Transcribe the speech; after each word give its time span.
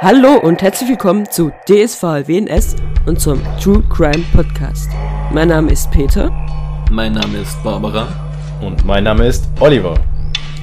Hallo 0.00 0.34
und 0.42 0.62
herzlich 0.62 0.90
willkommen 0.90 1.24
zu 1.30 1.50
DSVWNS, 1.68 2.76
unserem 3.06 3.40
True 3.60 3.82
Crime 3.88 4.24
Podcast. 4.32 4.90
Mein 5.32 5.48
Name 5.48 5.70
ist 5.72 5.90
Peter. 5.90 6.30
Mein 6.90 7.12
Name 7.12 7.38
ist 7.38 7.62
Barbara. 7.62 8.08
Und 8.60 8.84
mein 8.84 9.04
Name 9.04 9.26
ist 9.26 9.48
Oliver. 9.60 9.94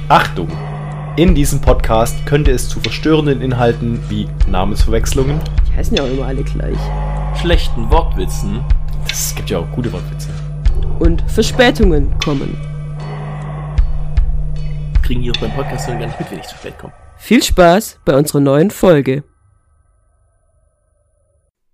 Achtung! 0.08 0.48
In 1.16 1.36
diesem 1.36 1.60
Podcast 1.62 2.26
könnte 2.26 2.52
es 2.52 2.70
zu 2.70 2.80
verstörenden 2.80 3.42
Inhalten 3.42 4.00
wie 4.10 4.28
Namensverwechslungen, 4.48 5.40
Die 5.70 5.76
heißen 5.76 5.96
ja 5.98 6.04
auch 6.04 6.08
immer 6.08 6.26
alle 6.28 6.44
gleich. 6.44 6.78
Schlechten 7.40 7.90
Wortwitzen. 7.92 8.64
es 9.10 9.34
gibt 9.36 9.50
ja 9.50 9.60
auch 9.60 9.72
gute 9.72 9.92
Wortwitze, 9.94 10.30
Und 11.00 11.22
Verspätungen 11.30 12.18
kommen. 12.24 12.58
Kriegen 15.04 15.22
die 15.22 15.32
auch 15.32 15.38
beim 15.42 15.52
Podcast 15.52 15.88
gar 15.88 15.96
nicht 15.96 16.20
mit, 16.20 16.32
wenn 16.32 16.40
ich 16.40 16.46
zu 16.48 16.56
spät 16.56 16.78
komme. 16.80 16.94
Viel 17.26 17.42
Spaß 17.42 18.02
bei 18.04 18.18
unserer 18.18 18.42
neuen 18.42 18.70
Folge. 18.70 19.24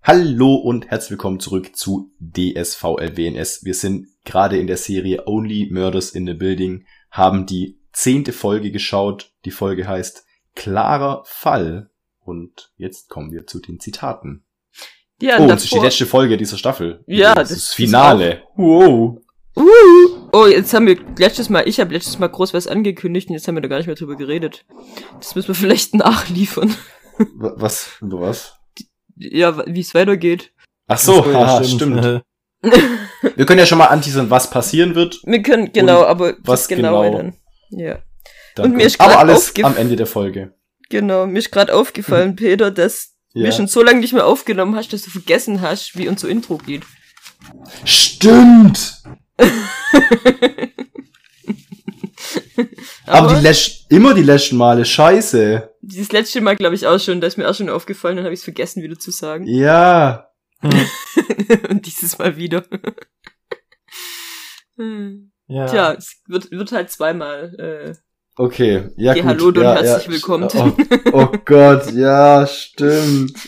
Hallo 0.00 0.54
und 0.54 0.86
herzlich 0.86 1.10
willkommen 1.10 1.40
zurück 1.40 1.74
zu 1.74 2.12
DSVLWNS. 2.20 3.64
Wir 3.64 3.74
sind 3.74 4.06
gerade 4.24 4.60
in 4.60 4.68
der 4.68 4.76
Serie 4.76 5.26
Only 5.26 5.68
Murders 5.72 6.10
in 6.10 6.24
the 6.24 6.34
Building, 6.34 6.86
haben 7.10 7.46
die 7.46 7.80
zehnte 7.92 8.32
Folge 8.32 8.70
geschaut. 8.70 9.32
Die 9.44 9.50
Folge 9.50 9.88
heißt 9.88 10.24
Klarer 10.54 11.24
Fall. 11.26 11.90
Und 12.20 12.70
jetzt 12.76 13.08
kommen 13.08 13.32
wir 13.32 13.48
zu 13.48 13.58
den 13.58 13.80
Zitaten. 13.80 14.44
Ja, 15.20 15.40
oh, 15.40 15.42
und 15.42 15.50
es 15.50 15.64
ist 15.64 15.74
die 15.74 15.80
letzte 15.80 16.06
Folge 16.06 16.36
dieser 16.36 16.58
Staffel. 16.58 17.02
Ja, 17.08 17.34
das, 17.34 17.48
das 17.48 17.58
ist 17.58 17.68
ist 17.70 17.74
Finale. 17.74 18.44
Wow. 18.54 19.19
Uh, 19.56 20.28
oh, 20.32 20.46
jetzt 20.46 20.72
haben 20.74 20.86
wir 20.86 20.98
letztes 21.18 21.48
Mal, 21.48 21.66
ich 21.68 21.80
habe 21.80 21.92
letztes 21.92 22.18
Mal 22.18 22.28
groß 22.28 22.54
was 22.54 22.66
angekündigt 22.66 23.28
und 23.28 23.34
jetzt 23.34 23.48
haben 23.48 23.56
wir 23.56 23.62
da 23.62 23.68
gar 23.68 23.78
nicht 23.78 23.86
mehr 23.86 23.96
drüber 23.96 24.16
geredet. 24.16 24.64
Das 25.18 25.34
müssen 25.34 25.48
wir 25.48 25.54
vielleicht 25.56 25.94
nachliefern. 25.94 26.74
Wa- 27.36 27.54
Was? 27.56 27.90
Du 28.00 28.20
was? 28.20 28.54
Ja, 29.16 29.62
wie 29.66 29.80
es 29.80 29.94
weitergeht. 29.94 30.52
Ach 30.86 30.98
so, 30.98 31.16
ja, 31.30 31.46
haha, 31.46 31.64
stimmt. 31.64 32.22
Wir 33.36 33.44
können 33.46 33.58
ja 33.58 33.66
schon 33.66 33.78
mal 33.78 33.86
anteasern, 33.86 34.30
was 34.30 34.50
passieren 34.50 34.94
wird. 34.94 35.20
Wir 35.24 35.42
können, 35.42 35.72
genau, 35.72 36.04
aber 36.04 36.36
was 36.40 36.68
genau? 36.68 37.02
dann. 37.10 37.34
Ja. 37.70 37.98
Dann 38.54 38.66
Und 38.72 38.76
mir 38.76 38.84
ist 38.84 39.00
aber 39.00 39.18
alles 39.18 39.52
am 39.62 39.76
Ende 39.76 39.96
der 39.96 40.06
Folge. 40.06 40.54
Genau, 40.88 41.26
mir 41.26 41.38
ist 41.38 41.50
gerade 41.52 41.74
aufgefallen, 41.74 42.34
Peter, 42.36 42.70
dass 42.70 43.14
Ja. 43.34 43.44
wir 43.44 43.52
schon 43.52 43.66
so 43.66 43.82
lange 43.82 44.00
nicht 44.00 44.12
mehr 44.14 44.26
aufgenommen 44.26 44.74
hast, 44.74 44.92
dass 44.92 45.02
du 45.02 45.10
vergessen 45.10 45.60
hast, 45.60 45.96
wie 45.96 46.08
unser 46.08 46.28
Intro 46.28 46.56
geht. 46.58 46.82
Stimmt! 47.84 49.02
Aber, 53.06 53.34
die 53.34 53.42
letzten, 53.42 53.94
immer 53.94 54.14
die 54.14 54.22
letzten 54.22 54.56
Male, 54.56 54.84
scheiße. 54.84 55.70
dieses 55.80 56.12
letzte 56.12 56.40
Mal 56.40 56.56
glaube 56.56 56.74
ich 56.74 56.86
auch 56.86 57.00
schon, 57.00 57.20
da 57.20 57.26
ist 57.26 57.36
mir 57.36 57.48
auch 57.48 57.54
schon 57.54 57.68
aufgefallen, 57.68 58.16
dann 58.16 58.24
habe 58.24 58.34
ich 58.34 58.40
es 58.40 58.44
vergessen 58.44 58.82
wieder 58.82 58.98
zu 58.98 59.10
sagen. 59.10 59.46
Ja. 59.46 60.30
Und 60.62 61.86
dieses 61.86 62.18
Mal 62.18 62.36
wieder. 62.36 62.64
Hm. 64.76 65.32
Ja. 65.48 65.66
Tja, 65.66 65.92
es 65.94 66.22
wird, 66.26 66.50
wird 66.52 66.72
halt 66.72 66.90
zweimal. 66.90 67.54
Äh, 67.58 67.94
Okay, 68.36 68.88
ja 68.96 69.12
Geh 69.12 69.20
gut. 69.20 69.28
hallo 69.28 69.48
und 69.48 69.56
ja, 69.58 69.74
herzlich 69.74 70.06
ja. 70.06 70.12
willkommen. 70.12 70.48
Oh, 70.54 70.72
oh 71.12 71.28
Gott, 71.44 71.92
ja, 71.92 72.46
stimmt. 72.46 73.34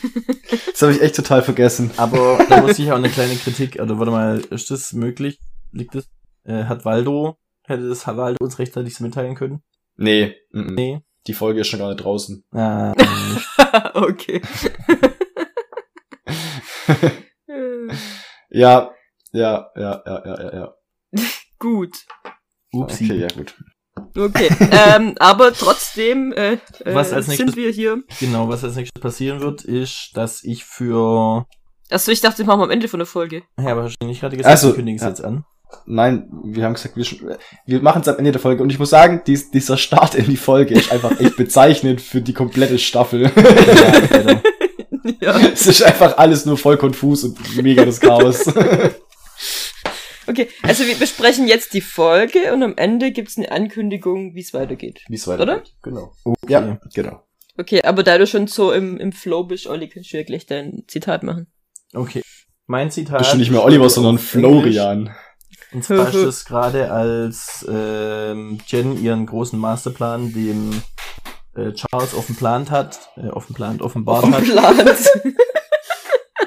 Das 0.71 0.83
habe 0.83 0.93
ich 0.93 1.01
echt 1.01 1.17
total 1.17 1.43
vergessen. 1.43 1.91
Aber 1.97 2.45
da 2.49 2.61
muss 2.61 2.79
ich 2.79 2.91
auch 2.93 2.97
eine 2.97 3.09
kleine 3.09 3.37
Kritik, 3.37 3.79
oder 3.81 3.99
warte 3.99 4.11
mal, 4.11 4.43
ist 4.51 4.71
das 4.71 4.93
möglich? 4.93 5.39
Liegt 5.73 5.95
das? 5.95 6.09
Äh, 6.45 6.65
hat 6.65 6.85
Waldo, 6.85 7.37
hätte 7.65 7.89
das 7.89 8.07
Waldo 8.07 8.37
uns 8.45 8.59
rechtzeitig 8.59 8.95
so 8.95 9.05
mitteilen 9.05 9.35
können? 9.35 9.63
Nee, 9.97 10.37
mm, 10.53 10.61
mm. 10.61 10.75
Nee. 10.75 11.01
die 11.27 11.35
Folge 11.35 11.61
ist 11.61 11.69
schon 11.69 11.79
gar 11.81 11.89
nicht 11.89 12.03
draußen. 12.05 12.45
Ah, 12.53 12.93
okay. 13.95 14.41
Ja, 18.55 18.91
ja, 19.33 19.71
ja, 19.77 20.03
ja, 20.07 20.23
ja, 20.27 20.43
ja, 20.43 20.55
ja. 20.55 20.75
Gut. 21.59 21.97
upsi. 22.73 23.05
Okay, 23.05 23.21
ja 23.21 23.29
gut. 23.29 23.55
Okay. 24.17 24.49
ähm, 24.71 25.15
aber 25.19 25.53
trotzdem 25.55 26.33
äh, 26.33 26.55
äh, 26.55 26.59
Was 26.95 27.13
als 27.13 27.29
nächstes- 27.29 27.47
sind 27.55 27.57
wir 27.57 27.71
hier. 27.71 28.03
Genau, 28.21 28.49
was 28.49 28.63
als 28.65 28.77
nächstes 28.77 29.01
passieren 29.01 29.41
wird, 29.41 29.63
ist, 29.65 30.11
dass 30.15 30.45
ich 30.45 30.65
für, 30.65 31.47
Achso, 31.91 32.11
ich 32.11 32.21
dachte, 32.21 32.39
das 32.39 32.47
machen 32.47 32.61
wir 32.61 32.65
am 32.65 32.71
Ende 32.71 32.89
von 32.89 32.99
der 32.99 33.07
Folge. 33.07 33.43
ja, 33.59 33.73
aber 33.73 33.91
nicht 34.05 34.21
gerade 34.21 34.37
gesagt, 34.37 34.51
Also, 34.51 34.69
wir 34.69 34.75
kündigen 34.77 34.97
es 34.97 35.03
ja. 35.03 35.09
jetzt 35.09 35.25
an? 35.25 35.45
Nein, 35.87 36.29
wir 36.45 36.65
haben 36.65 36.75
gesagt, 36.75 36.97
wir, 36.97 37.39
wir 37.67 37.83
machen 37.83 38.03
es 38.03 38.09
am 38.09 38.19
Ende 38.19 38.33
der 38.33 38.41
Folge. 38.41 38.63
Und 38.63 38.71
ich 38.71 38.79
muss 38.79 38.91
sagen, 38.91 39.23
dies, 39.27 39.51
dieser 39.51 39.77
Start 39.77 40.15
in 40.15 40.27
die 40.27 40.37
Folge 40.37 40.75
ist 40.75 40.93
einfach 40.93 41.19
echt 41.21 41.37
bezeichnend 41.37 42.01
für 42.01 42.21
die 42.21 42.33
komplette 42.33 42.79
Staffel. 42.79 43.31
ja, 45.21 45.39
ja. 45.39 45.49
es 45.53 45.67
ist 45.67 45.83
einfach 45.83 46.19
alles 46.19 46.47
nur 46.47 46.57
voll 46.57 46.77
konfus 46.77 47.25
und 47.25 47.57
mega 47.57 47.85
das 47.85 48.01
Chaos. 48.01 48.45
Okay, 50.27 50.49
also 50.63 50.87
wir 50.87 50.95
besprechen 50.95 51.49
jetzt 51.49 51.75
die 51.75 51.81
Folge 51.81 52.53
und 52.53 52.63
am 52.63 52.77
Ende 52.77 53.11
gibt's 53.11 53.37
eine 53.37 53.51
Ankündigung, 53.51 54.37
wie 54.37 54.41
es 54.41 54.55
weitergeht. 54.55 55.05
Wie 55.09 55.17
es 55.17 55.27
Oder? 55.27 55.65
Genau. 55.83 56.13
Okay. 56.23 56.53
Ja, 56.53 56.81
genau. 56.95 57.23
Okay, 57.59 57.83
aber 57.83 58.03
da 58.03 58.19
du 58.19 58.27
schon 58.27 58.47
so 58.47 58.73
im, 58.73 58.99
im 58.99 59.13
Flow 59.13 59.45
bist, 59.45 59.67
Olli, 59.67 59.89
kannst 59.89 60.13
du 60.13 60.17
ja 60.17 60.23
gleich 60.23 60.47
dein 60.47 60.85
Zitat 60.87 61.23
machen. 61.23 61.49
Okay. 61.93 62.23
Mein 62.67 62.91
Zitat. 62.91 63.21
Das 63.21 63.27
ist 63.27 63.31
schon 63.31 63.41
nicht 63.41 63.51
mehr 63.51 63.65
Oliver, 63.65 63.91
sondern. 63.91 64.19
Florian. 64.19 65.15
Und 65.73 65.85
zwar 65.85 66.09
ist 66.09 66.15
es 66.15 66.45
gerade 66.45 66.91
als 66.91 67.67
ähm, 67.69 68.59
Jen 68.67 69.03
ihren 69.03 69.27
großen 69.27 69.59
Masterplan 69.59 70.33
dem 70.33 70.83
äh, 71.55 71.73
Charles 71.73 72.15
offenplant 72.15 72.71
hat, 72.71 73.11
äh, 73.17 73.29
offenplant, 73.29 73.83
offenbart 73.83 74.27
hat 74.31 74.45
Plant. 74.45 75.11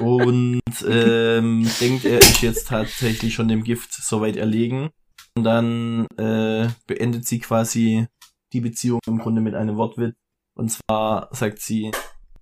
und 0.00 0.60
ähm, 0.88 1.68
denkt, 1.80 2.04
er 2.04 2.18
ist 2.20 2.42
jetzt 2.42 2.68
tatsächlich 2.68 3.34
schon 3.34 3.48
dem 3.48 3.64
Gift 3.64 3.92
soweit 3.92 4.36
erlegen. 4.36 4.90
Und 5.36 5.44
dann 5.44 6.06
äh, 6.16 6.68
beendet 6.86 7.26
sie 7.26 7.40
quasi 7.40 8.06
die 8.52 8.60
Beziehung 8.60 9.00
im 9.06 9.18
Grunde 9.18 9.40
mit 9.40 9.54
einem 9.54 9.76
Wortwitz. 9.76 10.14
Und 10.54 10.70
zwar 10.70 11.28
sagt 11.32 11.60
sie, 11.60 11.90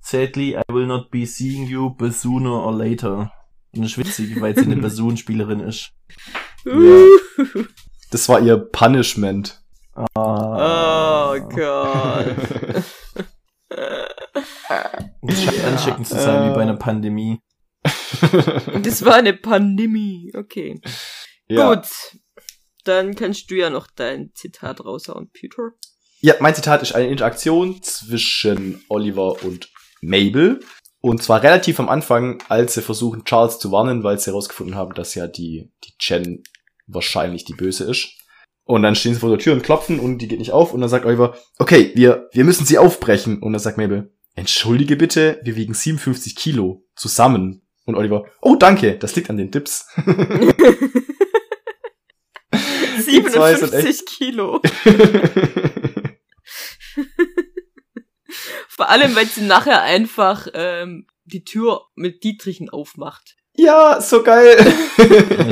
Sadly, 0.01 0.55
I 0.55 0.62
will 0.72 0.87
not 0.87 1.11
be 1.11 1.27
seeing 1.27 1.66
you 1.66 1.91
but 1.91 2.12
sooner 2.12 2.62
or 2.65 2.72
later. 2.72 3.33
Und 3.77 3.83
das 3.83 3.93
ist 3.93 3.99
witzig, 3.99 4.41
weil 4.41 4.55
sie 4.55 4.62
eine 4.62 4.77
Bassoonspielerin 4.83 5.61
ist. 5.61 5.91
Das 8.11 8.29
war 8.29 8.41
ihr 8.41 8.57
Punishment. 8.57 9.61
Ah. 10.15 11.33
Oh 11.35 11.41
Gott. 11.49 12.37
Das 15.27 15.43
scheint 15.43 15.65
ansteckend 15.65 16.07
zu 16.07 16.15
sein, 16.15 16.49
wie 16.49 16.55
bei 16.55 16.63
einer 16.63 16.77
Pandemie. 16.77 17.41
Das 18.83 19.05
war 19.05 19.15
eine 19.15 19.33
Pandemie. 19.33 20.31
Okay. 20.37 20.81
ja. 21.49 21.75
Gut. 21.75 21.89
Dann 22.84 23.15
kannst 23.15 23.51
du 23.51 23.57
ja 23.57 23.71
noch 23.71 23.89
dein 23.89 24.31
Zitat 24.34 24.84
raushauen, 24.84 25.31
Peter. 25.31 25.73
Ja, 26.21 26.34
mein 26.41 26.55
Zitat 26.55 26.83
ist 26.83 26.95
eine 26.95 27.09
Interaktion 27.09 27.83
zwischen 27.83 28.84
Oliver 28.89 29.43
und 29.43 29.71
Mabel. 30.03 30.61
Und 31.04 31.22
zwar 31.22 31.42
relativ 31.42 31.78
am 31.81 31.91
Anfang, 31.91 32.42
als 32.48 32.72
sie 32.72 32.81
versuchen, 32.81 33.26
Charles 33.26 33.59
zu 33.59 33.70
warnen, 33.70 34.03
weil 34.04 34.19
sie 34.19 34.31
herausgefunden 34.31 34.75
haben, 34.75 34.94
dass 34.94 35.15
ja 35.15 35.26
die, 35.26 35.70
die 35.84 35.92
Jen 36.00 36.42
wahrscheinlich 36.87 37.44
die 37.44 37.53
Böse 37.53 37.84
ist. 37.84 38.09
Und 38.65 38.84
dann 38.84 38.94
stehen 38.94 39.12
sie 39.12 39.20
vor 39.20 39.28
der 39.28 39.38
Tür 39.38 39.53
und 39.53 39.62
klopfen 39.62 40.00
und 40.00 40.16
die 40.16 40.28
geht 40.28 40.38
nicht 40.38 40.53
auf. 40.53 40.72
Und 40.72 40.81
dann 40.81 40.88
sagt 40.88 41.04
Oliver, 41.04 41.37
okay, 41.59 41.92
wir, 41.94 42.31
wir 42.32 42.44
müssen 42.44 42.65
sie 42.65 42.78
aufbrechen. 42.78 43.42
Und 43.42 43.53
dann 43.53 43.60
sagt 43.60 43.76
Mabel, 43.76 44.15
entschuldige 44.34 44.97
bitte, 44.97 45.41
wir 45.44 45.56
wiegen 45.56 45.75
57 45.75 46.37
Kilo 46.37 46.87
zusammen. 46.97 47.60
Und 47.84 47.97
Oliver, 47.97 48.25
oh 48.41 48.56
danke, 48.56 48.97
das 48.97 49.15
liegt 49.15 49.28
an 49.28 49.36
den 49.36 49.50
Dips. 49.50 49.86
Die 53.06 53.22
zwei 53.25 53.56
sind 53.56 53.72
57 53.72 54.06
Kilo. 54.06 54.62
Vor 58.77 58.89
allem, 58.91 59.15
weil 59.15 59.27
sie 59.27 59.43
nachher 59.43 59.83
einfach 59.83 60.48
ähm, 60.54 61.07
die 61.25 61.45
Tür 61.45 61.83
mit 61.95 62.25
Dietrichen 62.25 62.69
aufmacht. 62.71 63.37
ja, 63.57 64.01
so 64.01 64.22
geil. 64.22 64.57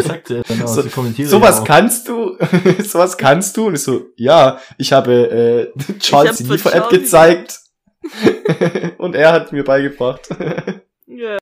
Sagt 0.02 0.30
ja 0.30 0.42
dann 0.42 0.62
auch, 0.62 0.66
So- 0.68 0.82
Sowas 0.82 1.56
ja 1.56 1.62
auch. 1.62 1.64
kannst 1.66 2.08
du, 2.08 2.36
sowas 2.82 3.16
kannst 3.16 3.56
du. 3.56 3.66
Und 3.68 3.74
ich 3.74 3.82
so, 3.82 4.06
ja, 4.16 4.60
ich 4.76 4.92
habe 4.92 5.72
äh, 5.76 5.98
Charles 6.00 6.38
die 6.38 6.44
Liefer-App 6.44 6.84
Charlie- 6.90 6.98
gezeigt. 6.98 7.60
und 8.98 9.14
er 9.14 9.32
hat 9.32 9.52
mir 9.52 9.62
beigebracht. 9.64 10.28
Ja. 11.06 11.38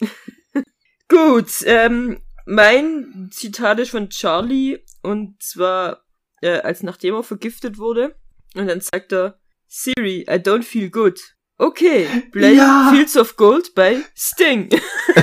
Gut, 1.08 1.50
ähm, 1.64 2.20
mein 2.46 3.28
Zitat 3.32 3.78
ist 3.80 3.90
von 3.90 4.08
Charlie 4.10 4.78
und 5.02 5.42
zwar, 5.42 6.04
äh, 6.42 6.58
als 6.60 6.82
nachdem 6.82 7.14
er 7.14 7.22
vergiftet 7.22 7.78
wurde. 7.78 8.14
Und 8.54 8.66
dann 8.68 8.80
sagt 8.80 9.12
er, 9.12 9.38
Siri, 9.80 10.22
I 10.28 10.38
don't 10.38 10.62
feel 10.62 10.88
good. 10.88 11.18
Okay, 11.58 12.06
play 12.32 12.54
Ja. 12.56 12.90
Fields 12.92 13.16
of 13.16 13.36
Gold 13.36 13.74
bei 13.74 13.98
Sting. 14.14 14.68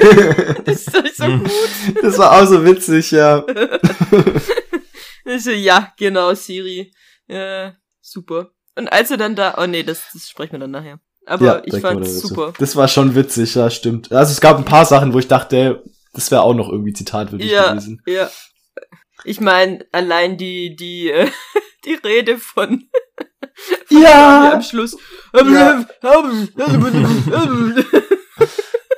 das 0.66 0.82
ist 0.88 0.94
doch 0.96 1.06
so 1.16 1.26
Hm. 1.26 1.44
gut. 1.44 2.04
das 2.04 2.18
war 2.20 2.32
auch 2.42 2.46
so 2.48 2.64
witzig, 2.64 3.12
ja. 3.12 3.44
Ich 5.26 5.44
so, 5.46 5.52
ja, 5.52 5.94
genau, 5.98 6.34
Siri. 6.34 6.92
Ja, 7.28 7.74
super. 8.02 8.52
Und 8.76 8.92
als 8.92 9.10
er 9.10 9.18
dann 9.18 9.36
da, 9.38 9.56
oh 9.58 9.66
nee, 9.66 9.82
das, 9.84 10.04
das 10.14 10.28
sprechen 10.30 10.52
wir 10.54 10.60
dann 10.60 10.72
nachher. 10.72 11.00
aber 11.26 11.60
ich 11.66 11.72
direkt 11.72 11.88
fand's 11.88 12.16
dazu. 12.16 12.28
super. 12.28 12.54
Das 12.60 12.76
war 12.76 12.88
schon 12.90 13.16
witzig, 13.16 13.56
ja, 13.56 13.70
stimmt. 13.70 14.12
Also 14.12 14.34
es 14.34 14.42
gab 14.42 14.58
ein 14.58 14.66
paar 14.66 14.86
Sachen, 14.86 15.14
wo 15.14 15.20
ich 15.20 15.28
dachte, 15.30 15.82
das 16.14 16.30
wäre 16.30 16.42
auch 16.42 16.54
noch 16.54 16.68
irgendwie 16.70 16.92
zitatwürdig 16.94 17.50
Ja, 17.50 17.70
gewesen. 17.72 18.02
ja. 18.06 18.30
Ich 19.24 19.40
meine, 19.40 19.86
allein 19.94 20.38
die, 20.38 20.76
die, 20.76 21.10
äh, 21.10 21.30
die 21.86 21.94
Rede 21.94 22.38
von 22.38 22.90
Ja. 23.90 24.54
Am 24.54 24.62
Schluss. 24.62 24.98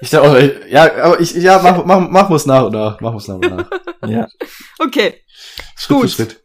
Ich 0.01 0.09
dachte, 0.09 0.29
auch, 0.29 0.67
ja, 0.67 1.03
aber 1.03 1.19
ich, 1.19 1.33
ja, 1.33 1.61
mach, 1.61 1.85
mach, 1.85 2.09
mach 2.09 2.29
muss 2.29 2.45
nach 2.45 2.65
und 2.65 2.73
nach, 2.73 2.99
mach 3.01 3.13
muss 3.13 3.27
nach 3.27 3.35
und 3.35 3.49
nach. 3.49 3.69
Ja. 4.07 4.27
okay, 4.79 5.21
Schritt 5.75 5.97
Gut. 5.97 6.01
für 6.01 6.09
Schritt. 6.09 6.43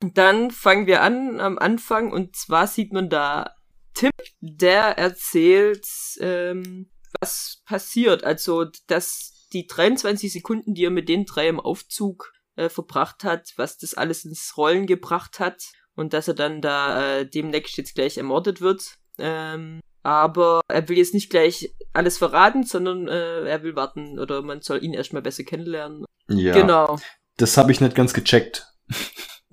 dann 0.00 0.50
fangen 0.50 0.86
wir 0.86 1.02
an 1.02 1.40
am 1.40 1.58
Anfang 1.58 2.12
und 2.12 2.36
zwar 2.36 2.66
sieht 2.66 2.92
man 2.92 3.10
da 3.10 3.54
Tim, 3.94 4.10
der 4.40 4.96
erzählt, 4.96 5.86
ähm, 6.20 6.88
was 7.20 7.62
passiert. 7.66 8.22
Also, 8.22 8.66
dass 8.86 9.48
die 9.52 9.66
23 9.66 10.32
Sekunden, 10.32 10.74
die 10.74 10.84
er 10.84 10.90
mit 10.90 11.08
den 11.08 11.24
drei 11.24 11.48
im 11.48 11.58
Aufzug 11.58 12.32
äh, 12.54 12.68
verbracht 12.68 13.24
hat, 13.24 13.52
was 13.56 13.76
das 13.76 13.94
alles 13.94 14.24
ins 14.24 14.56
Rollen 14.56 14.86
gebracht 14.86 15.40
hat 15.40 15.64
und 15.98 16.12
dass 16.12 16.28
er 16.28 16.34
dann 16.34 16.60
da 16.60 17.18
äh, 17.18 17.26
demnächst 17.26 17.76
jetzt 17.76 17.96
gleich 17.96 18.18
ermordet 18.18 18.60
wird. 18.60 18.94
Ähm, 19.18 19.80
aber 20.04 20.60
er 20.68 20.88
will 20.88 20.96
jetzt 20.96 21.12
nicht 21.12 21.28
gleich 21.28 21.74
alles 21.92 22.18
verraten, 22.18 22.62
sondern 22.62 23.08
äh, 23.08 23.42
er 23.46 23.64
will 23.64 23.74
warten 23.74 24.20
oder 24.20 24.42
man 24.42 24.62
soll 24.62 24.84
ihn 24.84 24.94
erstmal 24.94 25.22
besser 25.22 25.42
kennenlernen. 25.42 26.04
Ja. 26.30 26.52
Genau. 26.52 26.98
Das 27.36 27.56
habe 27.56 27.72
ich 27.72 27.80
nicht 27.80 27.96
ganz 27.96 28.14
gecheckt, 28.14 28.66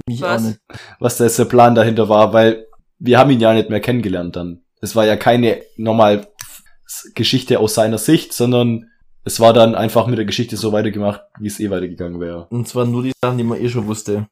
Ich 0.07 0.21
Was? 0.21 0.41
auch 0.41 0.47
nicht. 0.47 0.59
was 0.99 1.17
da 1.17 1.23
jetzt 1.23 1.39
der 1.39 1.45
Plan 1.45 1.73
dahinter 1.73 2.09
war, 2.09 2.31
weil 2.31 2.67
wir 2.99 3.17
haben 3.17 3.31
ihn 3.31 3.39
ja 3.39 3.53
nicht 3.53 3.71
mehr 3.71 3.79
kennengelernt 3.79 4.35
dann. 4.35 4.63
Es 4.81 4.95
war 4.95 5.05
ja 5.05 5.15
keine 5.15 5.63
normal 5.77 6.27
Geschichte 7.15 7.59
aus 7.59 7.73
seiner 7.73 7.97
Sicht, 7.97 8.33
sondern 8.33 8.91
es 9.23 9.39
war 9.39 9.51
dann 9.53 9.73
einfach 9.73 10.05
mit 10.05 10.19
der 10.19 10.25
Geschichte 10.25 10.57
so 10.57 10.71
weitergemacht, 10.71 11.21
wie 11.39 11.47
es 11.47 11.59
eh 11.59 11.71
weitergegangen 11.71 12.19
wäre. 12.19 12.45
Und 12.51 12.67
zwar 12.67 12.85
nur 12.85 13.01
die 13.01 13.13
Sachen, 13.23 13.39
die 13.39 13.43
man 13.43 13.59
eh 13.59 13.69
schon 13.69 13.87
wusste. 13.87 14.27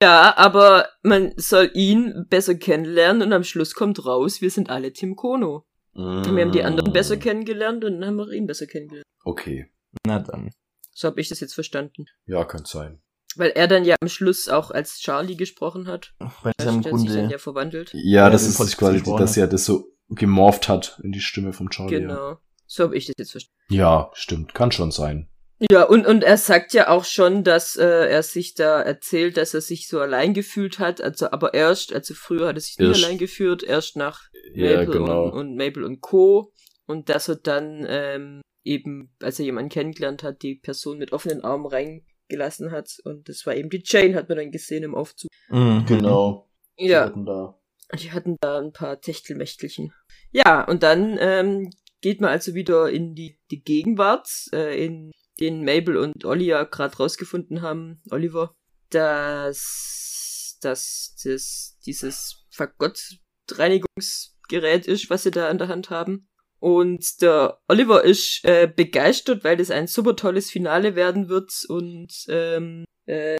Ja, 0.00 0.36
aber 0.36 0.88
man 1.02 1.32
soll 1.36 1.70
ihn 1.74 2.26
besser 2.28 2.54
kennenlernen 2.54 3.22
und 3.22 3.32
am 3.32 3.44
Schluss 3.44 3.74
kommt 3.74 4.04
raus, 4.04 4.40
wir 4.40 4.50
sind 4.50 4.70
alle 4.70 4.92
Tim 4.92 5.16
Kono. 5.16 5.66
Und 5.92 6.34
wir 6.34 6.42
haben 6.44 6.52
die 6.52 6.64
anderen 6.64 6.92
besser 6.92 7.16
kennengelernt 7.16 7.84
und 7.84 8.00
dann 8.00 8.06
haben 8.08 8.16
wir 8.16 8.32
ihn 8.32 8.46
besser 8.46 8.66
kennengelernt. 8.66 9.06
Okay. 9.24 9.70
Na 10.04 10.18
dann. 10.18 10.50
So 10.92 11.08
habe 11.08 11.20
ich 11.20 11.28
das 11.28 11.40
jetzt 11.40 11.54
verstanden. 11.54 12.06
Ja, 12.26 12.44
könnte 12.44 12.68
sein. 12.68 13.00
Weil 13.36 13.50
er 13.50 13.68
dann 13.68 13.84
ja 13.84 13.96
am 14.00 14.08
Schluss 14.08 14.48
auch 14.48 14.70
als 14.70 14.98
Charlie 14.98 15.36
gesprochen 15.36 15.86
hat. 15.86 16.14
Weil 16.42 16.52
ja 16.60 16.68
im 16.68 16.76
hat 16.78 16.84
sich 16.84 16.92
dann 16.92 17.06
Grunde. 17.06 17.28
ja 17.30 17.38
verwandelt. 17.38 17.92
Ja, 17.92 18.00
Ja, 18.24 18.30
das 18.30 18.46
ist 18.46 18.76
quasi, 18.76 19.02
dass 19.02 19.36
er 19.36 19.46
das 19.46 19.64
so 19.64 19.86
gemorpht 20.08 20.68
hat 20.68 21.00
in 21.02 21.12
die 21.12 21.20
Stimme 21.20 21.52
vom 21.52 21.70
Charlie. 21.70 22.00
Genau. 22.00 22.38
So 22.66 22.84
habe 22.84 22.96
ich 22.96 23.06
das 23.06 23.14
jetzt 23.18 23.32
verstanden. 23.32 23.56
Ja, 23.70 24.10
stimmt. 24.14 24.54
Kann 24.54 24.72
schon 24.72 24.90
sein. 24.90 25.28
Ja, 25.70 25.84
und, 25.84 26.06
und 26.06 26.22
er 26.24 26.36
sagt 26.36 26.72
ja 26.74 26.88
auch 26.88 27.04
schon, 27.04 27.44
dass 27.44 27.76
äh, 27.76 27.84
er 28.08 28.22
sich 28.22 28.54
da 28.54 28.80
erzählt, 28.82 29.36
dass 29.36 29.54
er 29.54 29.60
sich 29.60 29.88
so 29.88 30.00
allein 30.00 30.34
gefühlt 30.34 30.78
hat. 30.78 31.00
Also, 31.00 31.30
aber 31.30 31.54
erst, 31.54 31.92
also 31.92 32.14
früher 32.14 32.48
hat 32.48 32.56
er 32.56 32.60
sich 32.60 32.78
nie 32.78 32.86
Erst. 32.86 33.04
allein 33.04 33.18
gefühlt, 33.18 33.62
erst 33.62 33.96
nach 33.96 34.20
Ja, 34.54 34.78
Mabel 34.78 34.92
genau. 34.98 35.24
und, 35.26 35.32
und 35.32 35.56
Mabel 35.56 35.84
und 35.84 36.00
Co. 36.00 36.52
Und 36.86 37.08
dass 37.08 37.28
er 37.28 37.36
dann 37.36 37.84
ähm, 37.88 38.40
eben, 38.64 39.14
als 39.22 39.38
er 39.38 39.44
jemanden 39.46 39.70
kennengelernt 39.70 40.22
hat, 40.22 40.42
die 40.42 40.56
Person 40.56 40.98
mit 40.98 41.12
offenen 41.12 41.42
Armen 41.42 41.66
reingelassen 41.66 42.70
hat. 42.70 42.90
Und 43.04 43.28
das 43.28 43.46
war 43.46 43.54
eben 43.54 43.70
die 43.70 43.82
Jane, 43.84 44.14
hat 44.14 44.28
man 44.28 44.38
dann 44.38 44.50
gesehen 44.50 44.82
im 44.82 44.94
Aufzug. 44.94 45.30
Mhm. 45.48 45.84
Genau. 45.86 46.50
Ja, 46.76 47.08
Da. 47.10 47.58
die 47.98 48.10
hatten 48.12 48.36
da 48.40 48.58
ein 48.58 48.72
paar 48.72 49.00
Techtelmächtelchen. 49.00 49.92
Ja, 50.32 50.64
und 50.64 50.82
dann 50.82 51.16
ähm, 51.20 51.70
geht 52.00 52.20
man 52.20 52.30
also 52.30 52.54
wieder 52.54 52.90
in 52.90 53.14
die, 53.14 53.38
die 53.50 53.62
Gegenwart, 53.62 54.28
äh, 54.52 54.84
in 54.84 55.12
den 55.40 55.64
Mabel 55.64 55.96
und 55.96 56.24
Olli 56.24 56.46
ja 56.46 56.62
gerade 56.64 56.96
rausgefunden 56.96 57.62
haben, 57.62 58.02
Oliver, 58.10 58.54
dass, 58.90 60.58
dass 60.60 61.14
das 61.24 61.78
dieses 61.84 62.44
Fagott-Reinigungsgerät 62.50 64.86
ist, 64.86 65.10
was 65.10 65.22
sie 65.24 65.30
da 65.30 65.48
an 65.48 65.58
der 65.58 65.68
Hand 65.68 65.90
haben. 65.90 66.28
Und 66.60 67.20
der 67.20 67.58
Oliver 67.68 68.04
ist 68.04 68.40
äh, 68.44 68.66
begeistert, 68.74 69.44
weil 69.44 69.56
das 69.58 69.70
ein 69.70 69.86
super 69.86 70.16
tolles 70.16 70.50
Finale 70.50 70.94
werden 70.96 71.28
wird 71.28 71.52
und 71.68 72.08
ähm, 72.28 72.84
äh, 73.06 73.36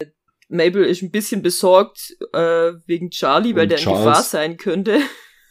Mabel 0.48 0.84
ist 0.84 1.00
ein 1.02 1.10
bisschen 1.10 1.40
besorgt 1.40 2.14
äh, 2.34 2.72
wegen 2.86 3.08
Charlie, 3.10 3.54
weil 3.54 3.62
Und 3.62 3.70
der 3.70 3.78
in 3.78 3.84
Charles. 3.84 4.04
Gefahr 4.04 4.22
sein 4.22 4.58
könnte. 4.58 5.00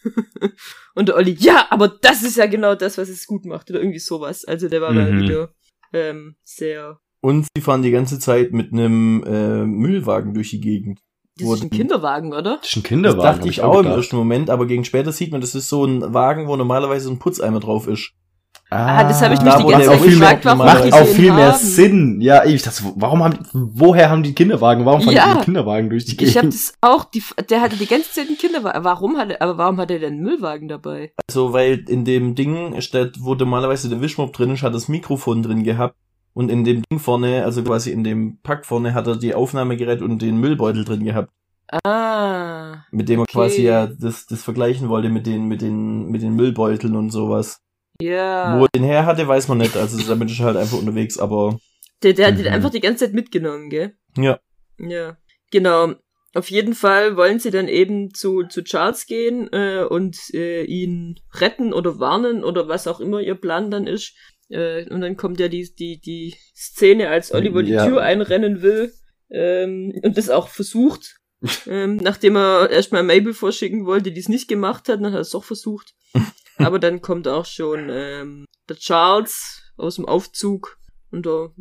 und 0.94 1.08
der 1.10 1.16
Olli, 1.16 1.36
ja, 1.40 1.66
aber 1.72 1.88
das 1.88 2.22
ist 2.22 2.38
ja 2.38 2.46
genau 2.46 2.76
das, 2.76 3.00
was 3.00 3.10
es 3.10 3.26
gut 3.26 3.46
macht 3.46 3.72
oder 3.72 3.80
irgendwie 3.80 3.98
sowas. 4.00 4.46
Also 4.46 4.70
der 4.70 4.82
war 4.82 4.92
Mhm. 4.92 5.22
wieder 5.24 5.52
ähm, 5.94 6.36
sehr. 6.44 7.00
Und 7.22 7.48
sie 7.56 7.62
fahren 7.62 7.82
die 7.84 7.92
ganze 7.92 8.20
Zeit 8.20 8.52
mit 8.52 8.74
einem 8.74 9.24
äh, 9.26 9.64
Müllwagen 9.66 10.34
durch 10.34 10.50
die 10.50 10.60
Gegend. 10.60 11.00
Das 11.38 11.50
ist 11.50 11.64
ein 11.64 11.70
Kinderwagen, 11.72 12.34
oder? 12.34 12.58
Das 12.58 12.68
ist 12.70 12.76
ein 12.76 12.82
Das 12.84 12.90
Kinderwagen. 12.90 13.22
dachte 13.24 13.40
hab 13.42 13.46
ich 13.50 13.62
auch 13.62 13.76
im 13.78 13.84
gedacht. 13.84 13.98
ersten 13.98 14.16
Moment, 14.18 14.50
aber 14.50 14.68
gegen 14.68 14.84
später 14.86 15.12
sieht 15.12 15.32
man, 15.32 15.42
das 15.42 15.56
ist 15.56 15.68
so 15.70 15.84
ein 15.86 16.14
Wagen, 16.14 16.48
wo 16.48 16.56
normalerweise 16.56 17.10
ein 17.10 17.18
Putzeimer 17.20 17.60
drauf 17.60 17.88
ist. 17.88 18.12
Ah, 18.74 19.04
das 19.04 19.22
habe 19.22 19.34
ich 19.36 19.40
da, 19.40 19.58
mich 19.58 19.66
die 19.66 19.72
ganze 19.72 19.88
Zeit 19.90 20.02
gefragt, 20.04 20.46
warum 20.46 20.58
macht 20.66 20.86
die 20.86 20.94
auch 20.94 21.06
viel 21.06 21.32
mehr 21.32 21.52
haben. 21.54 21.58
Sinn. 21.60 22.22
Ja, 22.22 22.44
ich 22.46 22.62
dachte, 22.62 22.84
warum 22.96 23.24
haben, 23.24 23.38
woher 23.54 24.10
haben 24.10 24.24
die 24.24 24.34
Kinderwagen? 24.34 24.86
Warum 24.86 25.02
fahren 25.02 25.14
Ja. 25.16 25.36
die 25.36 25.46
Kinderwagen 25.46 25.90
durch 25.90 26.06
die 26.06 26.12
Ich 26.24 26.36
habe 26.38 26.48
Gegend? 26.48 26.54
das 26.54 26.74
auch, 26.82 27.06
die, 27.06 27.22
der 27.50 27.62
hatte 27.62 27.76
die 27.76 27.86
ganze 27.86 28.12
Zeit 28.12 28.28
einen 28.28 28.38
Kinderwagen. 28.38 28.84
Warum 28.84 29.18
hat 29.18 29.30
er, 29.32 29.42
aber 29.42 29.58
warum 29.58 29.78
hat 29.78 29.92
er 29.92 30.00
denn 30.00 30.14
einen 30.14 30.24
Müllwagen 30.24 30.68
dabei? 30.68 31.12
Also, 31.30 31.54
weil 31.54 31.86
in 31.88 32.06
dem 32.06 32.36
Ding, 32.36 32.80
statt 32.82 33.14
wo 33.20 33.36
normalerweise 33.36 33.90
der 33.90 34.02
Wischmopp 34.02 34.34
drin 34.34 34.52
ist, 34.52 34.64
hat 34.64 34.74
das 34.74 34.88
Mikrofon 34.88 35.44
drin 35.44 35.64
gehabt. 35.64 35.96
Und 36.34 36.50
in 36.50 36.64
dem 36.64 36.82
Ding 36.90 37.00
vorne, 37.00 37.44
also 37.46 37.62
quasi 37.62 37.92
in 37.92 38.04
dem 38.04 38.40
Pack 38.42 38.66
vorne, 38.66 38.96
hat 38.96 39.06
er 39.06 39.18
die 39.18 39.36
Aufnahmegerät 39.36 40.02
und 40.02 40.20
den 40.22 40.38
Müllbeutel 40.40 40.84
drin 40.84 41.04
gehabt. 41.04 41.30
Ah. 41.84 42.84
Mit 42.92 43.10
dem 43.10 43.20
er 43.20 43.24
Okay. 43.24 43.32
quasi 43.34 43.62
ja 43.64 43.88
das, 43.88 44.26
das 44.26 44.44
vergleichen 44.44 44.90
wollte 44.90 45.10
mit 45.10 45.26
den, 45.28 45.48
mit 45.48 45.62
den, 45.62 46.10
mit 46.10 46.22
den 46.22 46.36
Müllbeuteln 46.36 46.96
und 46.96 47.10
sowas. 47.12 47.60
Ja. 48.02 48.58
Wo 48.60 48.66
er 48.66 48.70
den 48.76 48.84
her 48.84 49.06
hatte, 49.06 49.28
weiß 49.28 49.48
man 49.48 49.60
nicht. 49.60 49.76
Also 49.78 49.98
damit 50.08 50.30
ist 50.32 50.40
er 50.40 50.46
halt 50.48 50.58
einfach 50.58 50.78
unterwegs, 50.78 51.18
aber 51.18 51.60
Der, 52.02 52.14
der 52.14 52.28
hat 52.28 52.38
den 52.38 52.46
Mhm. 52.46 52.52
einfach 52.54 52.70
die 52.72 52.80
ganze 52.82 53.06
Zeit 53.06 53.14
mitgenommen, 53.14 53.70
gell? 53.70 53.94
ja. 54.18 54.40
Ja. 54.80 55.18
Genau. 55.52 55.94
Auf 56.34 56.50
jeden 56.50 56.74
Fall 56.74 57.16
wollen 57.16 57.40
sie 57.40 57.52
dann 57.52 57.68
eben 57.68 58.12
zu, 58.16 58.42
zu 58.44 58.64
Charles 58.64 59.06
gehen 59.06 59.48
äh, 59.54 59.84
und 59.88 60.18
äh, 60.34 60.64
ihn 60.64 61.20
retten 61.36 61.74
oder 61.74 62.00
warnen 62.00 62.44
oder 62.44 62.68
was 62.68 62.88
auch 62.88 63.00
immer 63.00 63.22
ihr 63.22 63.36
Plan 63.36 63.70
dann 63.70 63.86
ist. 63.86 64.16
Äh, 64.50 64.90
und 64.90 65.02
dann 65.02 65.16
kommt 65.16 65.40
ja 65.40 65.48
die, 65.48 65.74
die, 65.76 66.02
die 66.02 66.36
Szene, 66.56 67.10
als 67.10 67.32
Oliver 67.34 67.62
die 67.62 67.74
Ja. 67.74 67.86
Tür 67.86 68.02
einrennen 68.02 68.64
will 68.64 68.92
ähm, 69.30 69.94
und 70.04 70.18
das 70.18 70.32
auch 70.32 70.48
versucht. 70.48 71.18
ähm, 71.68 71.98
nachdem 71.98 72.36
er 72.36 72.70
erstmal 72.72 73.04
Mabel 73.04 73.34
vorschicken 73.36 73.86
wollte, 73.86 74.12
die 74.12 74.20
es 74.20 74.28
nicht 74.30 74.48
gemacht 74.48 74.90
hat, 74.90 74.98
dann 75.02 75.06
hat 75.08 75.14
er 75.14 75.20
es 75.20 75.30
doch 75.32 75.44
versucht. 75.44 75.94
Aber 76.68 76.80
dann 76.80 77.02
kommt 77.02 77.28
auch 77.28 77.46
schon 77.46 77.90
ähm, 77.90 78.46
der 78.70 78.78
Charles 78.78 79.64
aus 79.78 79.96
dem 79.96 80.06
Aufzug 80.06 80.78
und 81.12 81.26
der 81.26 81.52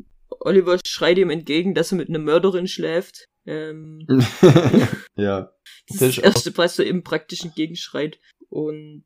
Oliver 0.40 0.78
schreit 0.87 1.18
ihm 1.18 1.30
entgegen, 1.30 1.75
dass 1.75 1.92
er 1.92 1.99
mit 1.99 2.09
einer 2.09 2.18
Mörderin 2.18 2.66
schläft. 2.66 3.26
Ähm, 3.47 4.06
ja. 5.16 5.52
das, 5.88 5.99
Das 5.99 6.09
ist 6.09 6.18
das 6.18 6.25
erste, 6.25 6.56
was 6.59 6.76
so 6.76 6.82
im 6.82 7.02
praktischen 7.02 7.52
Gegenschreit. 7.54 8.18
Und 8.49 9.04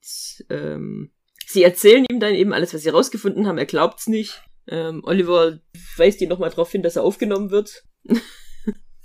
ähm, 0.50 1.12
sie 1.46 1.62
erzählen 1.62 2.04
ihm 2.10 2.20
dann 2.20 2.34
eben 2.34 2.52
alles, 2.52 2.74
was 2.74 2.82
sie 2.82 2.88
rausgefunden 2.88 3.46
haben. 3.46 3.58
Er 3.58 3.66
glaubt's 3.66 4.06
nicht. 4.06 4.42
Ähm, 4.68 5.02
Oliver 5.04 5.60
weist 5.96 6.20
ihn 6.20 6.28
nochmal 6.28 6.50
darauf 6.50 6.70
hin, 6.72 6.82
dass 6.82 6.96
er 6.96 7.04
aufgenommen 7.04 7.50
wird. 7.50 7.84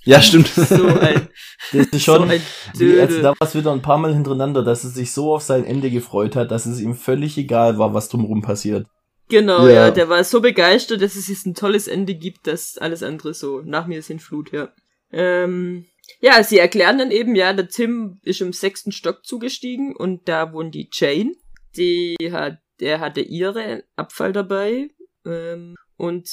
Ja, 0.03 0.21
stimmt. 0.21 0.47
So 0.47 0.87
ein, 0.87 1.27
Das 1.71 1.87
ist 1.87 1.91
so 1.91 1.99
schon, 1.99 2.29
ein 2.29 2.41
wie, 2.75 2.99
also 2.99 3.21
da 3.21 3.29
war 3.29 3.47
es 3.47 3.55
wieder 3.55 3.71
ein 3.71 3.81
paar 3.81 3.97
Mal 3.97 4.13
hintereinander, 4.13 4.63
dass 4.63 4.83
er 4.83 4.89
sich 4.89 5.11
so 5.11 5.33
auf 5.33 5.43
sein 5.43 5.63
Ende 5.63 5.91
gefreut 5.91 6.35
hat, 6.35 6.51
dass 6.51 6.65
es 6.65 6.79
ihm 6.79 6.95
völlig 6.95 7.37
egal 7.37 7.77
war, 7.77 7.93
was 7.93 8.09
drumherum 8.09 8.41
passiert. 8.41 8.87
Genau, 9.29 9.67
Ja. 9.67 9.73
ja. 9.73 9.91
der 9.91 10.09
war 10.09 10.23
so 10.23 10.41
begeistert, 10.41 11.01
dass 11.01 11.15
es 11.15 11.27
jetzt 11.27 11.45
ein 11.45 11.53
tolles 11.53 11.87
Ende 11.87 12.15
gibt, 12.15 12.47
dass 12.47 12.77
alles 12.77 13.03
andere 13.03 13.33
so 13.33 13.61
nach 13.63 13.87
mir 13.87 14.01
sind 14.01 14.21
Flut, 14.21 14.51
ja. 14.51 14.69
Ähm, 15.11 15.85
ja, 16.19 16.43
sie 16.43 16.59
erklären 16.59 16.97
dann 16.97 17.11
eben, 17.11 17.35
ja, 17.35 17.53
der 17.53 17.67
Tim 17.67 18.19
ist 18.23 18.41
im 18.41 18.53
sechsten 18.53 18.91
Stock 18.91 19.23
zugestiegen 19.25 19.95
und 19.95 20.27
da 20.27 20.51
wohnt 20.51 20.75
die 20.75 20.89
Jane. 20.91 21.33
Die 21.77 22.17
hat, 22.31 22.57
der 22.79 22.99
hatte 22.99 23.21
ihre 23.21 23.83
Abfall 23.95 24.33
dabei. 24.33 24.89
Ähm, 25.25 25.75
und 25.95 26.27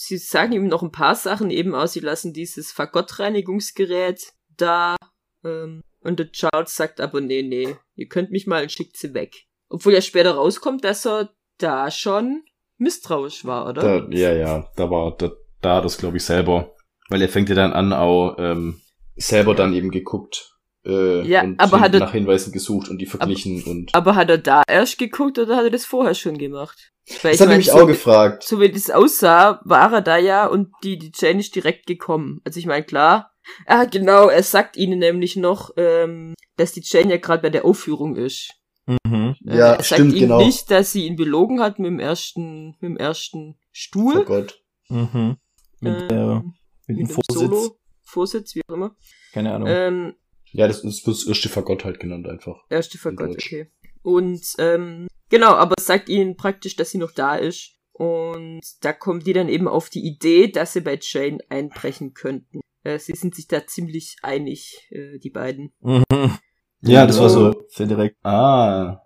sie 0.00 0.16
sagen 0.16 0.52
ihm 0.52 0.66
noch 0.66 0.82
ein 0.82 0.92
paar 0.92 1.14
Sachen 1.14 1.50
eben 1.50 1.74
aus. 1.74 1.92
Sie 1.92 2.00
lassen 2.00 2.32
dieses 2.32 2.72
Fagottreinigungsgerät 2.72 4.32
da. 4.56 4.96
Ähm, 5.44 5.82
und 6.00 6.18
der 6.18 6.32
Charles 6.32 6.74
sagt 6.74 7.00
aber, 7.00 7.20
nee, 7.20 7.42
nee, 7.42 7.76
ihr 7.94 8.08
könnt 8.08 8.30
mich 8.30 8.46
mal 8.46 8.62
und 8.62 8.72
schickt 8.72 8.96
sie 8.96 9.12
weg. 9.12 9.34
Obwohl 9.68 9.92
ja 9.92 10.00
später 10.00 10.32
rauskommt, 10.32 10.84
dass 10.84 11.06
er 11.06 11.30
da 11.58 11.90
schon 11.90 12.42
misstrauisch 12.78 13.44
war, 13.44 13.68
oder? 13.68 13.82
Da, 14.00 14.08
ja, 14.10 14.32
ja, 14.32 14.70
da 14.76 14.90
war, 14.90 15.16
da, 15.16 15.32
da 15.60 15.82
das 15.82 15.98
glaube 15.98 16.16
ich 16.16 16.24
selber. 16.24 16.74
Weil 17.10 17.20
er 17.20 17.28
fängt 17.28 17.50
ja 17.50 17.54
dann 17.54 17.72
an, 17.72 17.92
auch 17.92 18.36
ähm, 18.38 18.80
selber 19.16 19.54
dann 19.54 19.74
eben 19.74 19.90
geguckt, 19.90 20.49
äh, 20.84 21.22
Ja, 21.26 21.42
und 21.42 21.58
aber 21.60 21.80
hat 21.80 21.94
er- 21.94 22.00
nach 22.00 22.12
Hinweisen 22.12 22.52
gesucht 22.52 22.88
und 22.88 22.98
die 22.98 23.06
verglichen 23.06 23.62
und. 23.64 23.94
Aber 23.94 24.14
hat 24.14 24.30
er 24.30 24.38
da 24.38 24.62
erst 24.68 24.98
geguckt 24.98 25.38
oder 25.38 25.56
hat 25.56 25.64
er 25.64 25.70
das 25.70 25.84
vorher 25.84 26.14
schon 26.14 26.38
gemacht? 26.38 26.92
Weil 27.22 27.32
Das 27.32 27.40
hat 27.40 27.48
mich 27.56 27.66
so, 27.66 27.72
auch 27.72 27.86
gefragt. 27.86 28.42
so 28.44 28.60
wie 28.60 28.70
das 28.70 28.88
aussah, 28.90 29.60
war 29.64 29.92
er 29.92 30.00
da 30.02 30.16
ja 30.16 30.46
und 30.46 30.68
die, 30.84 30.96
die 30.98 31.10
Jane 31.14 31.40
ist 31.40 31.54
direkt 31.54 31.86
gekommen. 31.86 32.40
Also 32.44 32.58
ich 32.60 32.66
meine, 32.66 32.84
klar. 32.84 33.32
Ah, 33.66 33.84
genau, 33.84 34.28
er 34.28 34.42
sagt 34.44 34.76
ihnen 34.76 34.98
nämlich 35.00 35.34
noch, 35.34 35.70
ähm, 35.76 36.34
dass 36.56 36.72
die 36.72 36.82
Jane 36.84 37.10
ja 37.10 37.16
gerade 37.16 37.42
bei 37.42 37.50
der 37.50 37.64
Aufführung 37.64 38.14
ist. 38.16 38.50
Mhm. 38.86 39.34
Äh, 39.46 39.56
Ja, 39.58 39.72
er 39.74 39.82
stimmt, 39.82 39.98
sagt 40.10 40.12
ihnen 40.12 40.28
genau. 40.28 40.44
nicht, 40.44 40.70
dass 40.70 40.92
sie 40.92 41.06
ihn 41.06 41.16
belogen 41.16 41.60
hat 41.60 41.78
mit 41.78 41.90
dem 41.90 41.98
ersten, 41.98 42.76
mit 42.80 42.82
dem 42.82 42.96
ersten 42.96 43.54
Oh 43.56 43.62
Stuhl. 43.72 44.24
Gott. 44.24 44.60
Mhm. 44.88 45.36
Mit, 45.80 46.00
Ähm, 46.02 46.08
der, 46.08 46.26
mit 46.26 46.44
dem 46.44 46.54
mit 46.86 46.98
dem 46.98 47.06
Vorsitz. 47.08 47.34
Solo, 47.34 47.78
Vorsitz, 48.04 48.54
wie 48.54 48.60
auch 48.68 48.74
immer. 48.74 48.94
Keine 49.32 49.54
Ahnung. 49.54 49.68
Ähm, 49.70 50.14
Ja, 50.52 50.66
das 50.66 50.82
ist 50.84 51.06
das 51.06 51.26
erste 51.26 51.48
Fagott 51.48 51.84
halt 51.84 52.00
genannt 52.00 52.26
einfach. 52.28 52.56
Erste 52.70 52.98
Vergott, 52.98 53.30
Deutsch. 53.34 53.46
okay. 53.46 53.70
Und 54.02 54.42
ähm, 54.58 55.06
genau, 55.28 55.54
aber 55.54 55.74
es 55.78 55.86
sagt 55.86 56.08
ihnen 56.08 56.36
praktisch, 56.36 56.76
dass 56.76 56.90
sie 56.90 56.98
noch 56.98 57.12
da 57.12 57.36
ist. 57.36 57.72
Und 57.92 58.60
da 58.80 58.92
kommen 58.94 59.20
die 59.20 59.34
dann 59.34 59.48
eben 59.50 59.68
auf 59.68 59.90
die 59.90 60.06
Idee, 60.06 60.48
dass 60.48 60.72
sie 60.72 60.80
bei 60.80 60.98
Jane 61.00 61.38
einbrechen 61.50 62.14
könnten. 62.14 62.60
Äh, 62.82 62.98
sie 62.98 63.12
sind 63.12 63.34
sich 63.34 63.46
da 63.46 63.66
ziemlich 63.66 64.16
einig, 64.22 64.88
äh, 64.90 65.18
die 65.18 65.30
beiden. 65.30 65.72
Mhm. 65.80 66.04
Ja, 66.82 67.06
das 67.06 67.20
war 67.20 67.28
so- 67.28 67.54
Sehr 67.68 67.86
direkt. 67.86 68.16
Ah. 68.24 69.02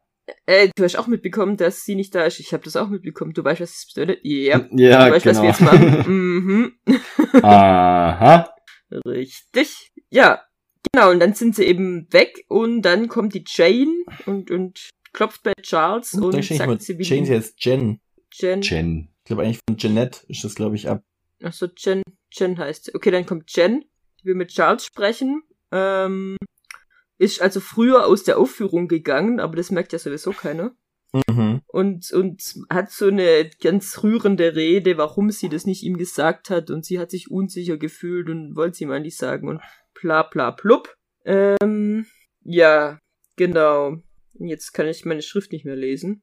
Äh, 0.47 0.69
du 0.77 0.85
hast 0.85 0.97
auch 0.97 1.09
mitbekommen, 1.09 1.57
dass 1.57 1.85
sie 1.85 1.97
nicht 1.97 2.15
da 2.15 2.23
ist. 2.25 2.39
Ich 2.39 2.53
habe 2.53 2.63
das 2.63 2.77
auch 2.77 2.89
mitbekommen. 2.89 3.33
Du 3.33 3.43
weißt, 3.43 3.61
was 3.61 3.73
das 3.73 3.93
bedeutet? 3.93 4.21
Ja. 4.23 4.65
Ja, 4.71 5.07
du 5.09 5.15
weißt, 5.15 5.27
was 5.27 5.43
wir 5.43 5.49
jetzt 5.49 5.59
genau. 5.59 5.73
machen. 5.73 6.05
mhm. 6.07 6.73
Aha. 7.43 8.49
Richtig. 9.05 9.91
Ja, 10.11 10.43
genau. 10.93 11.11
Und 11.11 11.21
dann 11.21 11.35
sind 11.35 11.55
sie 11.57 11.65
eben 11.65 12.07
weg 12.13 12.45
und 12.49 12.83
dann 12.83 13.09
kommt 13.09 13.35
die 13.35 13.45
Jane 13.47 14.05
und, 14.27 14.51
und 14.51 14.91
klopft 15.13 15.43
bei 15.43 15.53
Charles 15.63 16.15
und 16.15 16.35
nicht 16.35 16.55
sagt, 16.55 16.83
sie 16.83 16.99
will 16.99 17.07
Jane 17.07 17.23
ihn- 17.27 17.33
jetzt 17.33 17.65
Jen. 17.65 18.01
Jen. 18.33 18.63
Jen. 18.63 19.09
Ich 19.19 19.25
glaube 19.27 19.43
eigentlich 19.43 19.61
von 19.69 19.77
Jeanette 19.79 20.21
ist 20.29 20.45
das, 20.45 20.55
glaube 20.55 20.77
ich, 20.77 20.89
ab. 20.89 21.03
Ach 21.43 21.53
so, 21.53 21.67
Jen, 21.77 22.03
Jen 22.33 22.59
heißt 22.59 22.87
sie. 22.87 22.95
Okay, 22.95 23.11
dann 23.11 23.27
kommt 23.27 23.55
Jen, 23.57 23.85
die 24.21 24.27
will 24.27 24.35
mit 24.35 24.51
Charles 24.51 24.85
sprechen. 24.85 25.43
Ähm, 25.73 26.37
ist 27.19 27.41
also 27.41 27.61
früher 27.61 28.07
aus 28.07 28.25
der 28.25 28.39
Aufführung 28.39 28.89
gegangen, 28.89 29.41
aber 29.41 29.57
das 29.57 29.71
merkt 29.71 29.93
ja 29.93 29.99
sowieso 29.99 30.33
keiner. 30.33 30.75
Mhm. 31.29 31.61
Und, 31.69 32.11
und 32.11 32.43
hat 32.69 32.91
so 32.91 33.07
eine 33.07 33.49
ganz 33.63 34.03
rührende 34.03 34.57
Rede, 34.57 34.99
warum 34.99 35.31
sie 35.31 35.49
das 35.49 35.65
nicht 35.65 35.85
ihm 35.85 35.97
gesagt 35.97 36.51
hat 36.51 36.71
und 36.71 36.85
sie 36.85 36.99
hat 36.99 37.13
sich 37.13 37.31
unsicher 37.31 37.77
gefühlt 37.77 38.29
und 38.29 38.57
wollte 38.57 38.79
sie 38.79 38.87
mal 38.87 39.01
nicht 39.01 39.17
sagen 39.17 39.49
und 39.49 39.61
bla 40.05 40.23
bla 40.23 40.51
blub. 40.51 40.95
Ähm, 41.25 42.05
ja, 42.45 42.99
genau. 43.37 43.97
Jetzt 44.39 44.73
kann 44.75 44.87
ich 44.87 45.07
meine 45.07 45.23
Schrift 45.23 45.51
nicht 45.51 45.65
mehr 45.65 45.77
lesen. 45.77 46.23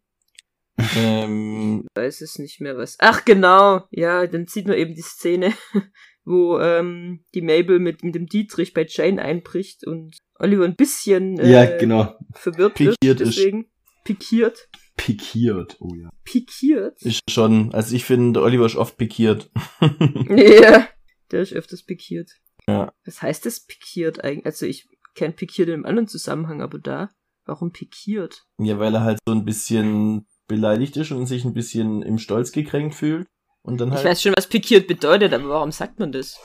Ähm, 0.95 1.87
weiß 1.95 2.21
es 2.21 2.37
nicht 2.37 2.61
mehr 2.61 2.77
was. 2.77 2.97
Ach 2.99 3.25
genau, 3.25 3.85
ja, 3.89 4.27
dann 4.27 4.45
sieht 4.45 4.67
man 4.67 4.77
eben 4.77 4.93
die 4.93 5.01
Szene, 5.01 5.53
wo 6.23 6.59
ähm, 6.59 7.25
die 7.33 7.41
Mabel 7.41 7.79
mit, 7.79 8.03
mit 8.03 8.13
dem 8.13 8.27
Dietrich 8.27 8.73
bei 8.73 8.85
Jane 8.87 9.19
einbricht 9.21 9.85
und 9.87 10.15
Oliver 10.37 10.65
ein 10.65 10.75
bisschen 10.75 11.39
äh, 11.39 11.49
Ja, 11.51 11.77
genau. 11.77 12.15
verwirrt 12.35 12.75
Pikiert 12.75 12.97
wird, 13.03 13.21
ist. 13.21 13.37
deswegen. 13.37 13.65
Pikiert. 14.03 14.69
Pikiert. 14.95 15.77
Oh 15.79 15.95
ja. 15.95 16.09
Pikiert? 16.23 17.01
ist 17.01 17.21
schon, 17.29 17.73
also 17.73 17.95
ich 17.95 18.05
finde, 18.05 18.41
Oliver 18.43 18.67
ist 18.67 18.75
oft 18.75 18.97
pikiert. 18.97 19.49
Ja, 20.29 20.87
der 21.31 21.41
ist 21.41 21.53
öfters 21.53 21.83
pikiert. 21.83 22.31
Ja. 22.71 22.93
Was 23.05 23.21
heißt 23.21 23.45
das 23.45 23.61
pikiert 23.61 24.23
eigentlich? 24.23 24.45
Also 24.45 24.65
ich 24.65 24.87
kenne 25.15 25.33
pikiert 25.33 25.67
in 25.69 25.75
einem 25.75 25.85
anderen 25.85 26.07
Zusammenhang, 26.07 26.61
aber 26.61 26.79
da, 26.79 27.09
warum 27.45 27.71
pikiert? 27.71 28.43
ja, 28.59 28.79
weil 28.79 28.93
er 28.95 29.01
halt 29.03 29.19
so 29.27 29.33
ein 29.33 29.45
bisschen 29.45 30.27
beleidigt 30.47 30.97
ist 30.97 31.11
und 31.11 31.25
sich 31.27 31.45
ein 31.45 31.53
bisschen 31.53 32.01
im 32.01 32.17
Stolz 32.17 32.51
gekränkt 32.51 32.95
fühlt. 32.95 33.27
Und 33.63 33.79
dann 33.79 33.89
Ich 33.89 33.95
halt. 33.97 34.05
weiß 34.05 34.21
schon, 34.23 34.33
was 34.35 34.47
pikiert 34.47 34.87
bedeutet, 34.87 35.33
aber 35.33 35.49
warum 35.49 35.71
sagt 35.71 35.99
man 35.99 36.11
das? 36.11 36.39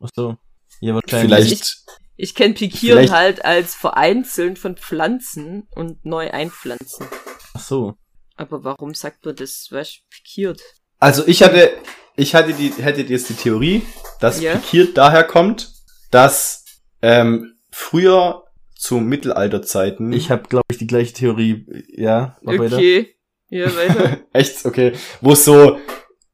Ach 0.00 0.10
so. 0.14 0.36
Ja, 0.80 0.94
wahrscheinlich. 0.94 1.30
Vielleicht. 1.48 1.84
Ich 2.16 2.34
kenne 2.34 2.54
pikieren 2.54 2.98
Vielleicht- 2.98 3.12
halt 3.12 3.44
als 3.44 3.74
Vereinzeln 3.74 4.56
von 4.56 4.76
Pflanzen 4.76 5.66
und 5.74 6.04
neu 6.04 6.30
einpflanzen. 6.30 7.06
Ach 7.54 7.60
so. 7.60 7.94
Aber 8.36 8.62
warum 8.62 8.94
sagt 8.94 9.24
man 9.24 9.34
das, 9.36 9.68
weißt 9.70 9.96
du, 9.96 10.00
pikiert? 10.10 10.60
Also 10.98 11.26
ich 11.26 11.42
hatte, 11.42 11.72
ich 12.16 12.34
hatte 12.34 12.52
die, 12.52 12.70
hätte 12.70 13.02
jetzt 13.02 13.28
die 13.30 13.34
Theorie, 13.34 13.82
dass 14.24 14.40
Ja. 14.40 14.56
pikiert 14.56 14.96
daher 14.96 15.22
kommt, 15.24 15.70
dass 16.10 16.64
ähm, 17.02 17.54
früher 17.70 18.44
zu 18.74 18.96
Mittelalterzeiten. 18.98 20.12
Ich 20.12 20.30
habe, 20.30 20.48
glaube 20.48 20.64
ich, 20.70 20.78
die 20.78 20.86
gleiche 20.86 21.12
Theorie. 21.12 21.66
Ja, 21.94 22.36
mach 22.42 22.58
weiter. 22.58 22.76
Okay. 22.76 23.14
Ja, 23.50 23.66
weiter. 23.76 24.20
echt 24.32 24.64
okay, 24.64 24.92
wo 25.20 25.32
es 25.32 25.44
so 25.44 25.78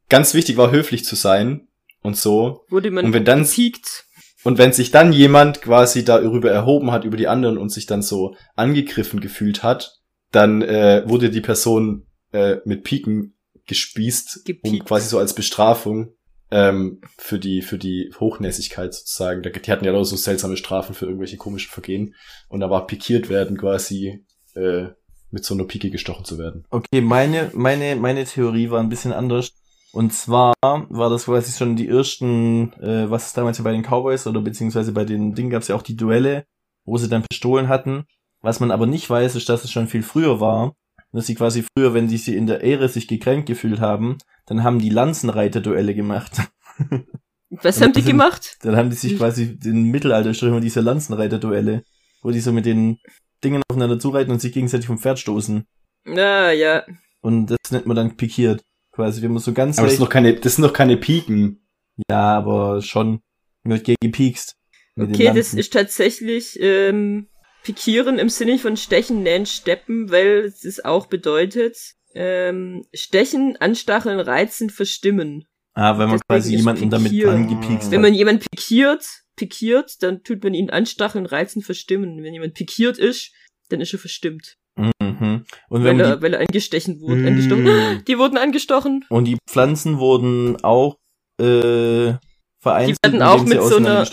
ganz 0.09 0.33
wichtig 0.33 0.57
war, 0.57 0.71
höflich 0.71 1.03
zu 1.05 1.15
sein 1.15 1.67
und 2.01 2.17
so. 2.17 2.61
Wurde 2.69 2.91
man 2.91 3.05
Und 3.05 3.13
wenn 3.13 3.25
dann- 3.25 3.43
gepiekt. 3.43 4.05
Und 4.43 4.57
wenn 4.57 4.73
sich 4.73 4.89
dann 4.89 5.13
jemand 5.13 5.61
quasi 5.61 6.03
darüber 6.03 6.49
erhoben 6.49 6.91
hat 6.91 7.03
über 7.05 7.15
die 7.15 7.27
anderen 7.27 7.59
und 7.59 7.69
sich 7.69 7.85
dann 7.85 8.01
so 8.01 8.35
angegriffen 8.55 9.19
gefühlt 9.19 9.61
hat, 9.61 9.99
dann 10.31 10.63
äh, 10.63 11.03
wurde 11.05 11.29
die 11.29 11.41
Person 11.41 12.07
äh, 12.31 12.55
mit 12.65 12.83
Piken 12.83 13.35
gespießt, 13.67 14.49
um 14.63 14.79
quasi 14.79 15.07
so 15.09 15.19
als 15.19 15.35
Bestrafung 15.35 16.15
ähm, 16.51 17.01
für 17.17 17.39
die 17.39 17.61
für 17.61 17.77
die 17.77 18.11
Hochnäsigkeit 18.19 18.93
sozusagen. 18.93 19.41
Die 19.41 19.71
hatten 19.71 19.85
ja 19.85 19.93
auch 19.93 20.03
so 20.03 20.15
seltsame 20.15 20.57
Strafen 20.57 20.93
für 20.93 21.05
irgendwelche 21.05 21.37
komischen 21.37 21.71
Vergehen 21.71 22.15
und 22.49 22.59
da 22.59 22.69
war 22.69 22.85
pikiert 22.87 23.29
werden 23.29 23.57
quasi 23.57 24.25
äh, 24.55 24.87
mit 25.31 25.45
so 25.45 25.53
einer 25.53 25.63
Pike 25.63 25.89
gestochen 25.89 26.25
zu 26.25 26.37
werden. 26.37 26.65
Okay, 26.69 27.01
meine, 27.01 27.51
meine, 27.53 27.95
meine 27.95 28.25
Theorie 28.25 28.69
war 28.69 28.81
ein 28.81 28.89
bisschen 28.89 29.13
anders. 29.13 29.53
Und 29.93 30.13
zwar 30.13 30.53
war 30.61 31.09
das 31.09 31.25
quasi 31.25 31.57
schon 31.57 31.75
die 31.75 31.87
ersten, 31.87 32.71
äh, 32.81 33.09
was 33.09 33.27
es 33.27 33.33
damals 33.33 33.57
ja 33.57 33.63
bei 33.63 33.71
den 33.71 33.83
Cowboys 33.83 34.25
oder 34.27 34.41
beziehungsweise 34.41 34.93
bei 34.93 35.03
den 35.03 35.33
Dingen 35.33 35.49
gab 35.49 35.63
es 35.63 35.67
ja 35.67 35.75
auch 35.75 35.81
die 35.81 35.97
Duelle, 35.97 36.45
wo 36.85 36.97
sie 36.97 37.09
dann 37.09 37.23
Pistolen 37.23 37.67
hatten. 37.67 38.05
Was 38.41 38.59
man 38.59 38.71
aber 38.71 38.87
nicht 38.87 39.09
weiß, 39.09 39.35
ist, 39.35 39.49
dass 39.49 39.63
es 39.63 39.71
schon 39.71 39.87
viel 39.87 40.03
früher 40.03 40.39
war. 40.39 40.75
Dass 41.13 41.27
sie 41.27 41.35
quasi 41.35 41.63
früher, 41.63 41.93
wenn 41.93 42.07
die 42.07 42.17
sie 42.17 42.35
in 42.37 42.47
der 42.47 42.61
Ehre 42.61 42.87
sich 42.87 43.07
gekränkt 43.07 43.47
gefühlt 43.47 43.81
haben, 43.81 44.17
dann 44.45 44.63
haben 44.63 44.79
die 44.79 44.89
Lanzenreiter-Duelle 44.89 45.93
gemacht. 45.93 46.31
Was 47.49 47.81
haben 47.81 47.91
die 47.91 48.01
sind- 48.01 48.11
gemacht? 48.11 48.57
Dann 48.61 48.77
haben 48.77 48.89
die 48.89 48.95
sich 48.95 49.17
quasi 49.17 49.57
im 49.65 49.91
Mittelalter 49.91 50.33
schon 50.33 50.49
immer 50.49 50.61
diese 50.61 50.79
Lanzenreiter-Duelle, 50.79 51.83
wo 52.21 52.31
die 52.31 52.39
so 52.39 52.53
mit 52.53 52.65
den 52.65 52.99
Dingen 53.43 53.61
aufeinander 53.69 53.99
zureiten 53.99 54.31
und 54.31 54.39
sich 54.39 54.53
gegenseitig 54.53 54.87
vom 54.87 54.99
Pferd 54.99 55.19
stoßen. 55.19 55.65
Ah, 56.07 56.51
ja. 56.51 56.85
Und 57.19 57.47
das 57.47 57.71
nennt 57.71 57.85
man 57.87 57.95
dann 57.97 58.15
pikiert. 58.15 58.63
Quasi, 58.93 59.21
wenn 59.21 59.31
man 59.31 59.41
so 59.41 59.53
ganz 59.53 59.77
Aber 59.77 59.87
das 59.87 59.95
sind 59.97 60.03
noch 60.03 60.09
keine, 60.09 60.33
das 60.35 60.55
sind 60.55 60.65
noch 60.65 60.73
keine 60.73 60.97
Piken. 60.97 61.65
Ja, 62.09 62.37
aber 62.37 62.81
schon. 62.81 63.21
Wird 63.63 63.83
gegen 63.83 63.97
gepiekst. 64.01 64.55
Mit 64.95 65.09
den 65.09 65.15
Okay, 65.15 65.31
das 65.35 65.53
ist 65.53 65.71
tatsächlich 65.73 66.57
ähm, 66.59 67.27
pikieren 67.63 68.19
im 68.19 68.29
Sinne 68.29 68.57
von 68.57 68.77
stechen, 68.77 69.23
nennen, 69.23 69.45
steppen, 69.45 70.11
weil 70.11 70.45
es 70.45 70.63
es 70.65 70.83
auch 70.83 71.07
bedeutet, 71.07 71.77
ähm, 72.13 72.85
stechen, 72.93 73.57
anstacheln, 73.57 74.19
reizen, 74.19 74.69
verstimmen. 74.69 75.45
Ah, 75.73 75.97
wenn 75.97 76.09
man 76.09 76.19
deswegen 76.19 76.27
quasi 76.27 76.53
ist 76.53 76.59
jemanden 76.59 76.89
damit 76.89 77.25
angepiekst 77.25 77.91
Wenn 77.91 77.99
hat. 77.99 78.09
man 78.09 78.13
jemanden 78.13 78.45
pikiert, 78.51 79.05
pikiert, 79.37 80.03
dann 80.03 80.23
tut 80.23 80.43
man 80.43 80.53
ihn 80.53 80.69
anstacheln, 80.69 81.25
reizen, 81.25 81.61
verstimmen. 81.61 82.21
Wenn 82.23 82.33
jemand 82.33 82.55
pikiert 82.55 82.97
ist, 82.97 83.31
dann 83.69 83.79
ist 83.79 83.93
er 83.93 83.99
verstimmt. 83.99 84.57
Mhm. 84.75 85.45
Und 85.69 85.83
Weil 85.83 85.83
wenn 85.83 85.99
er, 85.99 86.17
die, 86.17 86.21
weil 86.21 86.33
er 86.33 86.41
angestechen 86.41 86.99
wurde. 87.01 87.21
Mm. 87.21 87.27
Angestochen. 87.27 88.03
Die 88.07 88.17
wurden 88.17 88.37
angestochen. 88.37 89.05
und 89.09 89.25
die 89.25 89.37
Pflanzen 89.49 89.99
wurden 89.99 90.61
auch 90.63 90.97
äh, 91.39 92.13
vereinzelt, 92.61 92.97
Die 93.05 93.11
werden 93.11 93.21
auch 93.21 93.43
mit 93.43 93.61
so 93.61 93.77
einer-. 93.77 94.05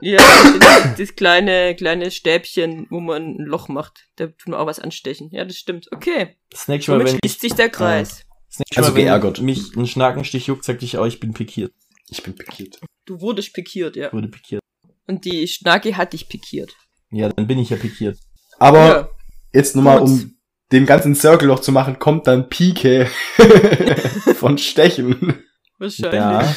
Ja, 0.00 0.18
das, 0.60 0.96
das 0.96 1.16
kleine, 1.16 1.74
kleine 1.74 2.10
Stäbchen, 2.10 2.86
wo 2.90 3.00
man 3.00 3.36
ein 3.36 3.44
Loch 3.44 3.68
macht. 3.68 4.06
Da 4.16 4.26
tut 4.26 4.48
man 4.48 4.60
auch 4.60 4.66
was 4.66 4.78
anstechen. 4.78 5.30
Ja, 5.32 5.44
das 5.44 5.56
stimmt. 5.56 5.88
Okay. 5.92 6.36
Das 6.50 6.68
nächste 6.68 6.92
Mal, 6.92 6.98
Somit 6.98 7.12
wenn 7.12 7.18
schließt 7.20 7.34
ich, 7.36 7.40
sich 7.40 7.54
der 7.54 7.68
Kreis. 7.68 8.24
das 8.48 8.60
nächste 8.60 8.78
Also 8.78 8.90
Mal, 8.90 8.96
wenn 8.96 9.04
geärgert. 9.06 9.40
mich 9.40 9.74
ein 9.76 9.86
Schnakenstich 9.86 10.46
juckt, 10.46 10.64
sag 10.64 10.82
ich 10.82 10.98
auch, 10.98 11.06
ich 11.06 11.18
bin 11.20 11.32
pikiert. 11.32 11.72
Ich 12.08 12.22
bin 12.22 12.34
pikiert. 12.34 12.78
Du 13.06 13.20
wurdest 13.20 13.52
pikiert, 13.52 13.96
ja. 13.96 14.12
Wurde 14.12 14.28
pikiert. 14.28 14.62
Und 15.06 15.24
die 15.24 15.48
Schnake 15.48 15.96
hat 15.96 16.12
dich 16.12 16.28
pikiert. 16.28 16.74
Ja, 17.10 17.28
dann 17.30 17.46
bin 17.46 17.58
ich 17.58 17.70
ja 17.70 17.76
pikiert. 17.76 18.18
Aber 18.58 18.78
ja. 18.86 19.08
jetzt 19.52 19.74
nochmal, 19.74 20.00
um 20.00 20.34
den 20.70 20.86
ganzen 20.86 21.14
Circle 21.14 21.48
noch 21.48 21.60
zu 21.60 21.72
machen, 21.72 21.98
kommt 21.98 22.26
dann 22.26 22.48
Pike 22.48 23.06
von 24.36 24.58
Stechen. 24.58 25.42
Wahrscheinlich. 25.78 26.12
Ja. 26.14 26.54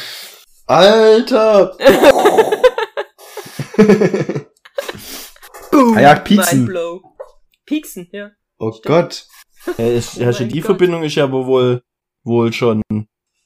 Alter! 0.68 1.78
Boom. 5.72 5.98
Ah 5.98 6.02
ja, 6.02 6.16
Pieksen. 6.20 6.70
Pieksen, 7.66 8.08
ja. 8.12 8.32
Oh 8.58 8.72
Gott. 8.84 9.26
Ja, 9.78 9.88
ist, 9.88 10.18
Oh 10.18 10.22
ja, 10.22 10.34
schon 10.34 10.48
mein 10.48 10.54
die 10.54 10.60
Gott. 10.62 10.66
Verbindung 10.68 11.04
ist 11.04 11.16
ja 11.16 11.24
aber 11.26 11.46
wohl, 11.46 11.84
wohl 12.24 12.52
schon, 12.54 12.82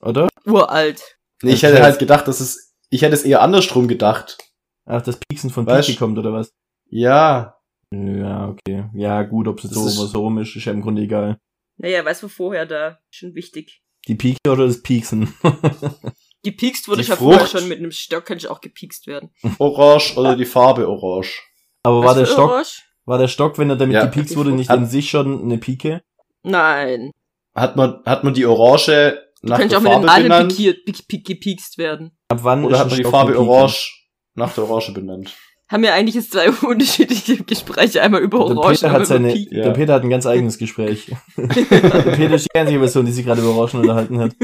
oder? 0.02 0.30
Uralt. 0.46 1.18
Nee, 1.44 1.52
ich 1.54 1.64
hätte 1.64 1.82
halt 1.84 2.00
gedacht, 2.00 2.28
dass 2.28 2.40
es, 2.40 2.74
ich 2.90 3.02
hätte 3.02 3.14
es 3.14 3.24
eher 3.24 3.42
andersrum 3.42 3.88
gedacht. 3.88 4.38
Ach, 4.86 5.02
das 5.02 5.18
Pieksen 5.20 5.50
von 5.50 5.66
Weißt- 5.66 5.86
Piki 5.88 5.98
kommt, 5.98 6.18
oder 6.18 6.32
was? 6.34 6.52
Ja. 6.90 7.58
Ja, 7.92 8.50
okay. 8.50 8.90
Ja, 8.94 9.24
gut, 9.24 9.48
ob 9.48 9.64
es 9.64 9.70
so 9.72 9.88
ist- 9.88 10.00
oder 10.00 10.08
so 10.08 10.20
rum 10.22 10.38
ist, 10.40 10.56
ist 10.56 10.66
ja 10.66 10.72
im 10.74 10.82
Grunde 10.82 11.02
egal. 11.04 11.38
Naja, 11.78 12.06
was 12.06 12.24
war 12.24 12.30
vorher 12.30 12.66
da? 12.66 13.00
Schon 13.10 13.36
wichtig. 13.36 13.82
Die 14.08 14.16
Pike 14.16 14.40
oder 14.50 14.68
das 14.68 14.82
Pieksen? 14.82 15.34
Gepiekst 16.46 16.88
wurde 16.88 16.98
Die 16.98 17.02
ich 17.04 17.08
ja 17.10 17.16
vorher 17.16 17.48
schon 17.48 17.68
mit 17.68 17.80
einem 17.80 17.92
Stock, 17.92 18.26
kann 18.26 18.38
ich 18.38 18.48
auch 18.48 18.62
gepiekst 18.62 19.08
werden. 19.08 19.32
Orange 19.60 20.16
oder 20.18 20.36
die 20.36 20.46
Farbe 20.46 20.88
Orange. 20.88 21.42
Aber 21.84 22.00
Was 22.00 22.06
war 22.06 22.16
der 22.16 22.26
Stock, 22.26 22.52
Orange? 22.52 22.84
war 23.06 23.18
der 23.18 23.28
Stock, 23.28 23.58
wenn 23.58 23.70
er 23.70 23.76
damit 23.76 23.96
Ja. 23.96 24.06
gepiekst 24.06 24.36
wurde, 24.38 24.52
nicht 24.52 24.70
Hat- 24.70 24.78
an 24.78 24.86
sich 24.88 25.10
schon 25.10 25.42
eine 25.44 25.58
Pike? 25.58 26.02
Nein. 26.44 27.12
Hat 27.56 27.76
man, 27.76 28.02
hat 28.06 28.24
man 28.24 28.34
die 28.34 28.46
Orange 28.46 29.20
nach 29.42 29.58
Kann 29.58 29.66
ich 29.68 29.70
der 29.70 29.80
auch 29.80 29.84
mit 29.84 29.92
Farbe 29.92 30.06
den 30.06 30.10
Adel 30.10 30.24
benannt? 30.24 30.50
pikiert, 30.50 30.86
pik, 30.86 31.08
pik, 31.08 31.26
gepiekst 31.26 31.78
werden. 31.78 32.18
Ab 32.30 32.40
wann 32.44 32.64
Oder 32.66 32.76
ist 32.76 32.80
hat 32.82 32.88
man 32.90 32.98
die 32.98 33.04
Farbe? 33.04 33.40
Orange 33.40 33.92
nach 34.36 34.54
der 34.54 34.64
Orange 34.70 34.94
benannt? 34.94 35.34
Haben 35.68 35.82
wir 35.82 35.94
eigentlich 35.94 36.16
jetzt 36.16 36.32
zwei 36.32 36.50
unterschiedliche 36.68 37.44
Gespräche, 37.44 38.02
einmal 38.02 38.22
über 38.22 38.38
Der 38.38 38.58
Orange, 38.58 38.82
Peter, 38.82 38.88
einmal 38.88 39.02
hat 39.02 39.08
seine. 39.08 39.36
Ja. 39.36 39.64
der 39.64 39.72
Peter 39.72 39.94
hat 39.94 40.04
ein 40.04 40.10
ganz 40.10 40.26
eigenes 40.26 40.58
Gespräch. 40.58 41.12
der 41.38 41.46
Peter 41.48 42.36
ist 42.36 42.48
die 42.54 42.58
einzige 42.58 42.80
Person, 42.80 43.06
die 43.06 43.12
sich 43.12 43.26
gerade 43.26 43.42
über 43.42 43.56
Orangen 43.56 43.82
unterhalten 43.82 44.20
hat. 44.20 44.36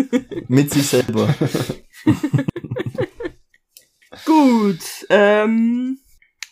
Mit 0.47 0.71
sich 0.71 0.87
selber. 0.87 1.33
Gut, 4.25 4.79
ähm, 5.09 5.99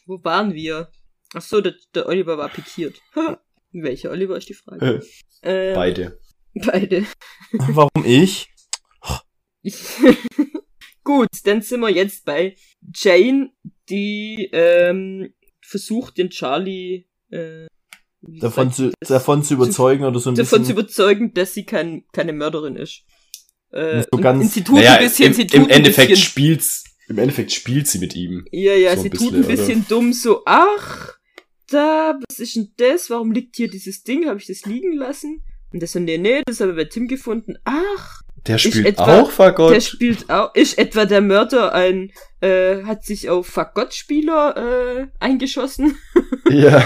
wo 0.05 0.23
waren 0.23 0.53
wir? 0.53 0.89
Ach 1.33 1.41
so, 1.41 1.61
der, 1.61 1.73
der 1.93 2.07
Oliver 2.07 2.37
war 2.37 2.49
pikiert. 2.49 3.01
Welcher 3.71 4.11
Oliver 4.11 4.37
ist 4.37 4.49
die 4.49 4.53
Frage? 4.53 5.03
Ähm, 5.43 5.75
Beide. 5.75 6.19
Beide. 6.53 7.05
Warum 7.51 8.05
ich? 8.05 8.49
Gut, 11.03 11.27
dann 11.43 11.61
sind 11.61 11.79
wir 11.81 11.89
jetzt 11.89 12.25
bei 12.25 12.55
Jane, 12.93 13.51
die 13.89 14.49
ähm, 14.51 15.33
versucht, 15.61 16.17
den 16.17 16.29
Charlie 16.29 17.05
äh, 17.31 17.67
Davon 18.21 18.65
sagt 18.67 18.75
zu, 18.75 18.91
das? 18.99 19.09
davon 19.09 19.43
zu 19.43 19.53
überzeugen 19.53 20.03
oder 20.03 20.19
so 20.19 20.29
ein 20.29 20.35
davon 20.35 20.59
zu 20.65 20.73
bisschen. 20.73 20.77
überzeugen, 20.77 21.33
dass 21.33 21.53
sie 21.53 21.65
kein, 21.65 22.03
keine 22.11 22.33
Mörderin 22.33 22.75
ist. 22.75 23.03
Äh, 23.71 24.03
So 24.11 24.19
ganz- 24.19 24.43
und 24.43 24.51
sie 24.51 24.63
tut 24.63 24.75
Naja, 24.75 24.95
ein 24.95 25.03
bisschen, 25.05 25.27
im, 25.27 25.33
sie 25.33 25.47
tut 25.47 25.55
im 25.55 25.63
ein 25.65 25.69
Endeffekt 25.69 26.09
bisschen, 26.09 26.25
spielt's, 26.25 26.83
im 27.07 27.17
Endeffekt 27.17 27.51
spielt 27.53 27.87
sie 27.87 27.99
mit 27.99 28.15
ihm. 28.15 28.45
ja, 28.51 28.73
ja, 28.73 28.93
so 28.95 28.97
ein 28.97 29.03
sie 29.03 29.09
tut 29.11 29.31
bisschen, 29.31 29.43
ein 29.43 29.47
bisschen 29.47 29.85
dumm, 29.87 30.11
so, 30.11 30.41
ach, 30.45 31.17
da, 31.69 32.19
was 32.27 32.39
ist 32.39 32.55
denn 32.57 32.73
das? 32.77 33.09
Warum 33.09 33.31
liegt 33.31 33.55
hier 33.55 33.69
dieses 33.69 34.03
Ding? 34.03 34.27
Habe 34.27 34.39
ich 34.39 34.47
das 34.47 34.65
liegen 34.65 34.91
lassen? 34.93 35.41
Und 35.71 35.81
das 35.81 35.91
so, 35.93 35.99
nee, 35.99 36.17
nee, 36.17 36.41
das 36.45 36.59
habe 36.59 36.71
ich 36.71 36.77
bei 36.77 36.85
Tim 36.85 37.07
gefunden. 37.07 37.55
Ach, 37.63 38.21
Der 38.47 38.57
spielt 38.57 38.85
etwa- 38.85 39.21
auch 39.21 39.31
Fagott. 39.31 39.71
der 39.73 39.81
spielt 39.81 40.29
auch, 40.29 40.53
ist 40.55 40.77
etwa 40.77 41.05
der 41.05 41.21
Mörder 41.21 41.73
ein, 41.73 42.11
äh, 42.41 42.83
hat 42.83 43.03
sich 43.03 43.29
auf 43.29 43.47
Fagott-Spieler, 43.47 44.55
äh, 44.57 45.07
eingeschossen? 45.19 45.95
ja. 46.49 46.83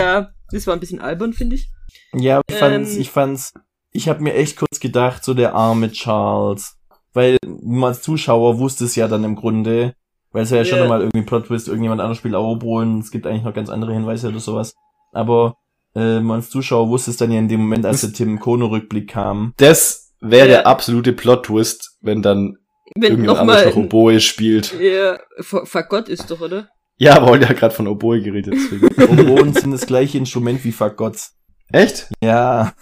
ja, 0.00 0.28
das 0.50 0.66
war 0.66 0.74
ein 0.74 0.80
bisschen 0.80 1.00
albern, 1.00 1.32
finde 1.32 1.56
ich. 1.56 1.68
Ja, 2.12 2.40
ich 2.48 2.56
fand's, 2.56 2.94
Ähm, 2.94 3.00
ich 3.00 3.10
fand's, 3.10 3.52
ich 3.92 4.08
habe 4.08 4.22
mir 4.22 4.34
echt 4.34 4.56
kurz 4.56 4.80
gedacht, 4.80 5.24
so 5.24 5.34
der 5.34 5.54
arme 5.54 5.90
Charles. 5.92 6.76
Weil 7.12 7.38
man 7.44 7.88
als 7.90 8.02
Zuschauer 8.02 8.58
wusste 8.60 8.84
es 8.84 8.94
ja 8.94 9.08
dann 9.08 9.24
im 9.24 9.34
Grunde, 9.34 9.94
weil 10.30 10.44
es 10.44 10.50
ja, 10.50 10.64
schon 10.64 10.78
Ja. 10.78 10.86
mal 10.88 11.00
irgendwie 11.00 11.22
Plot 11.22 11.46
Twist, 11.46 11.66
irgendjemand 11.66 12.00
anderes 12.00 12.18
spielt 12.18 12.36
Auerbohlen, 12.36 13.00
es 13.00 13.10
gibt 13.10 13.26
eigentlich 13.26 13.42
noch 13.42 13.54
ganz 13.54 13.68
andere 13.68 13.92
Hinweise 13.92 14.28
oder 14.28 14.38
sowas. 14.38 14.74
Aber 15.12 15.56
äh, 15.94 16.20
man 16.20 16.36
als 16.36 16.50
Zuschauer 16.50 16.88
wusste 16.88 17.10
es 17.10 17.16
dann 17.16 17.30
ja 17.32 17.38
in 17.38 17.48
dem 17.48 17.60
Moment, 17.60 17.84
als 17.86 18.00
der 18.02 18.12
Tim 18.12 18.38
Kono-Rückblick 18.40 19.08
kam. 19.10 19.52
Das 19.56 20.12
wäre 20.20 20.46
Ja. 20.48 20.54
der 20.54 20.66
absolute 20.66 21.12
Plot-Twist, 21.12 21.96
wenn 22.00 22.22
dann 22.22 22.56
Wenn 22.94 23.02
irgendjemand 23.12 23.38
anderes 23.40 23.64
nochmal, 23.66 23.74
noch 23.84 23.84
Oboe 23.84 24.20
spielt. 24.20 24.78
ja, 24.80 25.18
Fa- 25.40 25.64
Fagott 25.64 26.08
ist 26.08 26.30
doch, 26.30 26.40
oder? 26.40 26.68
Ja, 26.98 27.16
aber 27.16 27.26
heute 27.28 27.48
hat 27.48 27.56
gerade 27.56 27.74
von 27.74 27.88
Oboe 27.88 28.20
geredet. 28.20 28.54
Oboen 28.98 29.54
sind 29.54 29.70
das 29.72 29.86
gleiche 29.86 30.18
Instrument 30.18 30.62
wie 30.64 30.72
Fagott. 30.72 31.30
Echt? 31.72 32.10
Ja. 32.22 32.74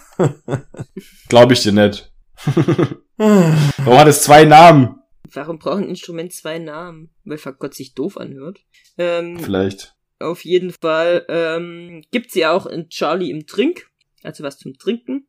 Glaube 1.29 1.53
ich 1.53 1.61
dir 1.61 1.71
nicht. 1.71 2.11
Warum 3.17 3.97
hat 3.99 4.07
es 4.07 4.23
zwei 4.23 4.45
Namen? 4.45 4.95
Warum 5.33 5.59
braucht 5.59 5.77
ein 5.77 5.89
Instrument 5.89 6.33
zwei 6.33 6.57
Namen? 6.59 7.11
Weil 7.23 7.37
Fagott 7.37 7.73
sich 7.75 7.93
doof 7.93 8.17
anhört. 8.17 8.59
Ähm, 8.97 9.37
Vielleicht. 9.39 9.95
Auf 10.19 10.43
jeden 10.43 10.71
Fall 10.71 11.25
ähm, 11.29 12.03
gibt 12.11 12.31
sie 12.31 12.45
auch 12.45 12.65
in 12.65 12.89
Charlie 12.89 13.31
im 13.31 13.47
Trink, 13.47 13.89
also 14.23 14.43
was 14.43 14.57
zum 14.57 14.77
Trinken. 14.77 15.27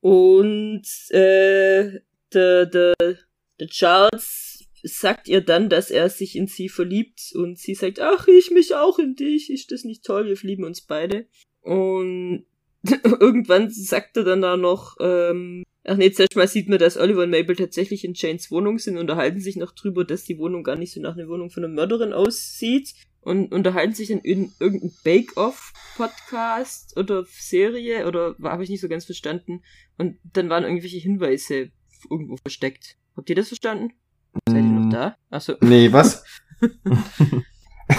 Und 0.00 0.84
äh, 1.10 2.00
der, 2.32 2.66
der, 2.66 2.94
der 2.98 3.66
Charles 3.68 4.64
sagt 4.82 5.26
ihr 5.28 5.40
dann, 5.40 5.68
dass 5.68 5.90
er 5.90 6.08
sich 6.08 6.36
in 6.36 6.46
sie 6.46 6.68
verliebt 6.68 7.32
und 7.34 7.58
sie 7.58 7.74
sagt, 7.74 8.00
ach, 8.00 8.28
ich 8.28 8.50
mich 8.50 8.74
auch 8.74 8.98
in 8.98 9.16
dich, 9.16 9.50
ist 9.50 9.72
das 9.72 9.84
nicht 9.84 10.04
toll, 10.04 10.26
wir 10.26 10.36
verlieben 10.36 10.64
uns 10.64 10.80
beide. 10.80 11.26
Und 11.60 12.46
irgendwann 13.02 13.70
sagt 13.70 14.16
er 14.16 14.24
dann 14.24 14.42
da 14.42 14.56
noch, 14.56 14.96
ähm, 15.00 15.64
ach 15.82 15.96
nee, 15.96 16.12
zuerst 16.12 16.36
mal 16.36 16.46
sieht 16.46 16.68
man, 16.68 16.78
dass 16.78 16.96
Oliver 16.96 17.24
und 17.24 17.30
Mabel 17.30 17.56
tatsächlich 17.56 18.04
in 18.04 18.14
Janes 18.14 18.50
Wohnung 18.52 18.78
sind, 18.78 18.98
unterhalten 18.98 19.40
sich 19.40 19.56
noch 19.56 19.72
drüber, 19.72 20.04
dass 20.04 20.24
die 20.24 20.38
Wohnung 20.38 20.62
gar 20.62 20.76
nicht 20.76 20.92
so 20.92 21.00
nach 21.00 21.16
einer 21.16 21.28
Wohnung 21.28 21.50
von 21.50 21.64
einer 21.64 21.72
Mörderin 21.72 22.12
aussieht 22.12 22.94
und 23.26 23.52
unterhalten 23.52 23.92
sich 23.94 24.08
dann 24.08 24.20
in 24.20 24.52
irgendeinem 24.60 24.92
Bake-Off-Podcast 25.04 26.96
oder 26.96 27.24
Serie 27.28 28.06
oder 28.06 28.36
habe 28.42 28.62
ich 28.64 28.70
nicht 28.70 28.80
so 28.80 28.88
ganz 28.88 29.04
verstanden. 29.04 29.62
Und 29.98 30.16
dann 30.32 30.48
waren 30.48 30.64
irgendwelche 30.64 30.98
Hinweise 30.98 31.70
irgendwo 32.10 32.36
versteckt. 32.36 32.96
Habt 33.16 33.28
ihr 33.28 33.36
das 33.36 33.48
verstanden? 33.48 33.92
Seid 34.48 34.58
ihr 34.64 34.70
noch 34.70 34.90
da? 34.90 35.16
Achso. 35.30 35.54
Nee, 35.60 35.92
was? 35.92 36.24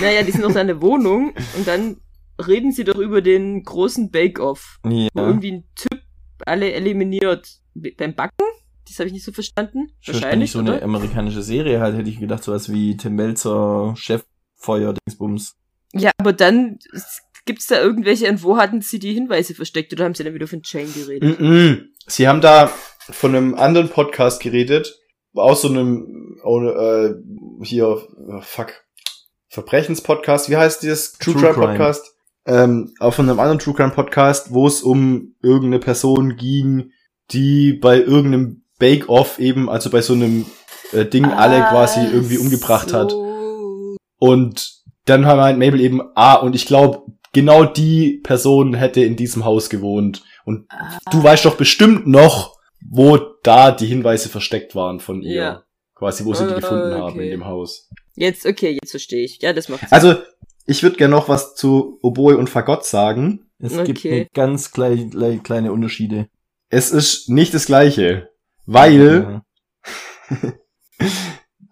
Naja, 0.02 0.24
die 0.24 0.32
sind 0.32 0.42
noch 0.42 0.52
in 0.52 0.58
einer 0.58 0.82
Wohnung 0.82 1.34
und 1.58 1.68
dann 1.68 1.98
reden 2.46 2.72
sie 2.72 2.84
doch 2.84 2.98
über 2.98 3.22
den 3.22 3.64
großen 3.64 4.12
Bake-Off, 4.12 4.80
wo 4.84 4.90
Ja. 4.90 5.10
irgendwie 5.16 5.52
ein 5.54 5.64
Typ 5.76 6.02
alle 6.46 6.72
eliminiert 6.72 7.60
Be- 7.74 7.94
beim 7.98 8.14
Backen. 8.16 8.46
Das 8.88 9.00
habe 9.00 9.08
ich 9.08 9.14
nicht 9.14 9.26
so 9.26 9.32
verstanden. 9.34 9.92
Wahrscheinlich 10.06 10.24
Wahrscheinlich, 10.24 10.52
so 10.52 10.60
eine 10.60 10.76
oder? 10.76 10.84
amerikanische 10.84 11.42
Serie 11.42 11.82
halt, 11.82 11.98
hätte 11.98 12.10
ich 12.10 12.20
gedacht, 12.20 12.44
sowas 12.44 12.72
wie 12.72 12.96
Tim 12.96 13.16
Melzer, 13.16 13.94
Cheffeuer, 13.98 14.26
Dingsbums. 14.66 15.56
Ja, 15.94 16.12
aber 16.18 16.34
dann 16.34 16.80
gibt's 17.46 17.68
da 17.68 17.80
irgendwelche, 17.80 18.30
und 18.30 18.44
wo 18.44 18.58
hatten 18.58 18.82
sie 18.82 19.00
die 19.00 19.14
Hinweise 19.14 19.56
versteckt 19.56 19.94
oder 19.94 20.06
haben 20.06 20.14
sie 20.14 20.24
dann 20.24 20.34
wieder 20.34 20.48
von 20.48 20.62
Jane 20.64 20.90
geredet? 20.90 21.40
Mhm. 21.40 21.90
Sie 22.06 22.28
haben 22.28 22.42
da 22.42 22.72
von 23.10 23.36
einem 23.36 23.56
anderen 23.56 23.90
Podcast 23.90 24.42
geredet, 24.42 25.00
aus 25.34 25.62
so 25.62 25.70
einem, 25.70 26.40
oh, 26.44 26.62
äh, 26.62 27.16
hier, 27.64 28.02
äh, 28.30 28.42
fuck, 28.42 28.74
Verbrechenspodcast, 29.50 30.50
wie 30.50 30.58
heißt 30.58 30.84
dieses 30.84 31.14
True, 31.14 31.34
True 31.34 31.44
Crime, 31.44 31.54
Crime. 31.54 31.68
Podcast? 31.68 32.14
Ähm, 32.46 32.94
auch 33.00 33.14
von 33.14 33.30
einem 33.30 33.40
anderen 33.40 33.60
True 33.60 33.74
Crime 33.74 33.92
Podcast, 33.92 34.54
wo 34.54 34.68
es 34.68 34.82
um 34.82 35.36
irgendeine 35.42 35.80
Person 35.80 36.36
ging, 36.36 36.92
die 37.32 37.74
bei 37.74 37.98
irgendeinem 37.98 38.64
Bake-Off 38.80 39.40
eben, 39.40 39.70
also 39.70 39.90
bei 39.90 40.02
so 40.02 40.14
einem 40.14 40.46
äh, 40.92 41.06
Ding 41.06 41.26
alle 41.26 41.60
quasi 41.60 42.00
irgendwie 42.00 42.38
umgebracht 42.38 42.94
hat. 42.94 43.14
Und 44.20 44.74
dann 45.06 45.22
meint 45.22 45.60
Mabel 45.60 45.80
eben, 45.80 46.02
ah, 46.16 46.36
und 46.36 46.56
ich 46.56 46.66
glaube, 46.66 47.04
genau 47.34 47.66
die 47.66 48.20
Person 48.24 48.74
hätte 48.74 49.02
in 49.02 49.16
diesem 49.16 49.46
Haus 49.46 49.70
gewohnt. 49.70 50.24
Und 50.46 50.68
du 51.12 51.24
weißt 51.24 51.46
doch 51.46 51.56
bestimmt 51.56 52.08
noch, 52.08 52.58
wo 52.90 53.18
da 53.44 53.72
die 53.72 53.86
Hinweise 53.86 54.30
versteckt 54.30 54.76
waren 54.76 55.00
von 55.00 55.22
ihr. 55.22 55.34
Ja. 55.42 55.64
Quasi, 55.96 56.26
wo 56.26 56.34
sie 56.34 56.46
die 56.48 56.54
Ah, 56.54 56.60
gefunden 56.60 56.94
haben 56.94 57.14
okay. 57.14 57.26
in 57.26 57.32
dem 57.32 57.46
Haus. 57.46 57.90
Jetzt, 58.16 58.46
okay, 58.46 58.78
jetzt 58.82 58.92
verstehe 58.92 59.24
ich. 59.26 59.40
Ja, 59.42 59.52
das 59.54 59.68
macht 59.68 59.82
Sinn. 59.82 59.90
Also, 59.92 60.16
ich 60.66 60.84
würde 60.84 60.98
gerne 60.98 61.16
noch 61.16 61.28
was 61.30 61.56
zu 61.56 61.98
Oboe 62.04 62.38
und 62.38 62.50
Fagott 62.50 62.86
sagen. 62.86 63.46
Es 63.60 63.76
Okay. 63.78 63.94
gibt 63.94 64.34
ganz 64.34 64.72
klei 64.72 65.08
klei 65.10 65.40
kleine 65.44 65.72
Unterschiede. 65.72 66.28
Es 66.70 66.92
ist 66.92 67.30
nicht 67.30 67.54
das 67.54 67.66
Gleiche. 67.66 68.30
Weil, 68.66 69.44
Ja. 70.30 70.54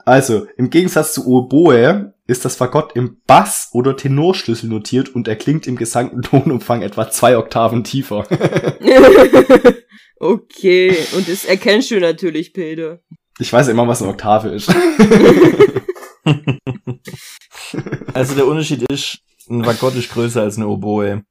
also, 0.05 0.47
im 0.57 0.69
Gegensatz 0.69 1.13
zu 1.13 1.27
Oboe 1.27 2.13
ist 2.27 2.45
das 2.45 2.55
Fagott 2.55 2.95
im 2.95 3.21
Bass- 3.27 3.69
oder 3.71 3.95
Tenorschlüssel 3.95 4.69
notiert 4.69 5.09
und 5.09 5.27
er 5.27 5.35
klingt 5.35 5.67
im 5.67 5.75
gesamten 5.75 6.21
Tonumfang 6.23 6.81
etwa 6.81 7.09
zwei 7.09 7.37
Oktaven 7.37 7.83
tiefer. 7.83 8.27
okay, 10.19 10.95
und 11.15 11.27
das 11.27 11.45
erkennst 11.45 11.91
du 11.91 11.99
natürlich, 11.99 12.53
Peter. 12.53 12.99
Ich 13.37 13.51
weiß 13.51 13.67
immer, 13.67 13.87
was 13.87 14.01
eine 14.01 14.11
Oktave 14.11 14.49
ist. 14.49 14.73
Also 18.13 18.35
der 18.35 18.47
Unterschied 18.47 18.83
ist, 18.89 19.19
ein 19.49 19.63
Fagott 19.63 19.95
ist 19.95 20.11
größer 20.11 20.41
als 20.41 20.57
eine 20.57 20.67
Oboe. 20.67 21.23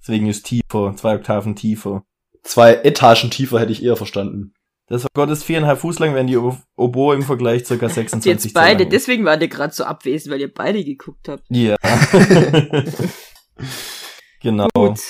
Deswegen 0.00 0.26
ist 0.28 0.46
tiefer, 0.46 0.94
zwei 0.96 1.14
Oktaven 1.14 1.54
tiefer. 1.54 2.04
Zwei 2.42 2.74
Etagen 2.74 3.30
tiefer 3.30 3.60
hätte 3.60 3.72
ich 3.72 3.82
eher 3.82 3.96
verstanden. 3.96 4.54
Das 4.86 5.02
Fagott 5.02 5.30
ist 5.30 5.44
viereinhalb 5.44 5.78
Fuß 5.78 5.98
lang, 5.98 6.14
während 6.14 6.28
die 6.28 6.36
Oboe 6.76 7.14
im 7.14 7.22
Vergleich 7.22 7.64
circa 7.64 7.86
Habt 7.86 7.94
26 7.94 8.26
ihr 8.28 8.32
jetzt 8.34 8.52
beide, 8.54 8.86
deswegen 8.86 9.24
war 9.24 9.36
der 9.38 9.48
gerade 9.48 9.72
so 9.74 9.84
abwesend, 9.84 10.32
weil 10.32 10.40
ihr 10.42 10.52
beide 10.52 10.84
geguckt 10.84 11.28
habt. 11.28 11.42
Ja. 11.48 11.76
genau. 14.40 14.68
Gut. 14.74 15.00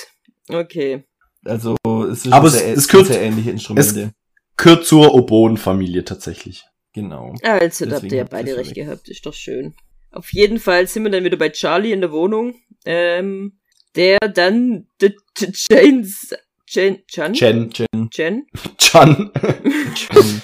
Okay. 0.49 1.03
Also 1.43 1.75
es 2.11 2.25
ist 2.25 2.31
Aber 2.33 2.49
sehr, 2.49 2.67
es- 2.71 2.77
es 2.79 2.87
kürzt- 2.89 3.07
sehr 3.11 3.21
ähnliche 3.21 3.51
Instrumente. 3.51 4.11
Gehört 4.57 4.85
zur 4.85 5.13
Oboenfamilie 5.13 6.05
tatsächlich. 6.05 6.63
genau. 6.93 7.33
Also, 7.43 7.85
da 7.85 7.95
habt 7.95 8.03
ihr 8.03 8.09
Deswegen 8.09 8.15
ja 8.15 8.23
beide 8.23 8.55
recht 8.57 8.73
gehabt, 8.73 9.09
ist 9.09 9.25
doch 9.25 9.33
schön. 9.33 9.75
Auf 10.11 10.31
jeden 10.31 10.59
Fall 10.59 10.87
sind 10.87 11.03
wir 11.03 11.11
dann 11.11 11.25
wieder 11.25 11.35
bei 11.37 11.49
Charlie 11.49 11.91
in 11.91 11.99
der 11.99 12.13
Wohnung, 12.13 12.55
ähm, 12.85 13.59
der 13.97 14.17
dann 14.33 14.87
the, 15.01 15.13
the 15.37 15.51
Janes, 15.69 16.33
Jen, 16.67 17.03
Jan? 17.09 17.33
Jen. 17.33 17.69
Jen. 17.71 18.09
Jen? 18.11 18.47
Jen. 18.79 19.31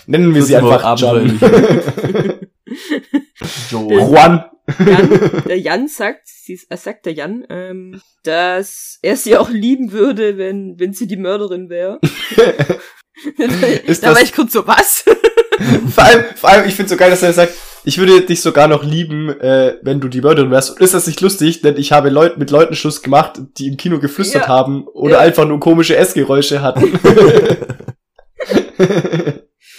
Nennen 0.05 0.33
wir 0.33 0.41
Das 0.41 0.47
sie 0.47 0.55
einfach 0.55 0.97
Jan. 0.99 1.39
Joe. 3.69 3.93
Juan. 3.93 4.45
Jan, 4.79 5.43
der 5.47 5.59
Jan 5.59 5.87
sagt, 5.87 6.27
sie, 6.27 6.59
er 6.69 6.77
sagt 6.77 7.05
der 7.05 7.13
Jan, 7.13 7.45
ähm, 7.49 8.01
dass 8.23 8.99
er 9.01 9.17
sie 9.17 9.35
auch 9.35 9.49
lieben 9.49 9.91
würde, 9.91 10.37
wenn, 10.37 10.79
wenn 10.79 10.93
sie 10.93 11.07
die 11.07 11.17
Mörderin 11.17 11.69
wäre. 11.69 11.99
Ist 13.85 14.03
da 14.03 14.13
war 14.13 14.21
ich 14.21 14.33
kurz 14.33 14.53
so, 14.53 14.65
was? 14.65 15.05
vor 15.95 16.03
allem, 16.03 16.23
vor 16.35 16.49
allem, 16.49 16.67
ich 16.67 16.75
finde 16.75 16.89
so 16.89 16.97
geil, 16.97 17.09
dass 17.09 17.23
er 17.23 17.33
sagt, 17.33 17.53
ich 17.83 17.97
würde 17.97 18.21
dich 18.21 18.41
sogar 18.41 18.67
noch 18.67 18.83
lieben, 18.83 19.29
äh, 19.39 19.75
wenn 19.81 19.99
du 19.99 20.07
die 20.07 20.21
Mörderin 20.21 20.51
wärst. 20.51 20.71
Und 20.71 20.81
ist 20.81 20.93
das 20.93 21.07
nicht 21.07 21.19
lustig, 21.21 21.61
denn 21.61 21.77
ich 21.77 21.91
habe 21.91 22.09
Leut 22.09 22.37
mit 22.37 22.51
Leuten 22.51 22.75
Schluss 22.75 23.01
gemacht, 23.01 23.39
die 23.57 23.67
im 23.67 23.77
Kino 23.77 23.99
geflüstert 23.99 24.43
Ja. 24.43 24.47
haben 24.49 24.85
oder 24.87 25.15
Ja. 25.15 25.19
einfach 25.21 25.45
nur 25.47 25.59
komische 25.59 25.95
Essgeräusche 25.95 26.61
hatten. 26.61 26.99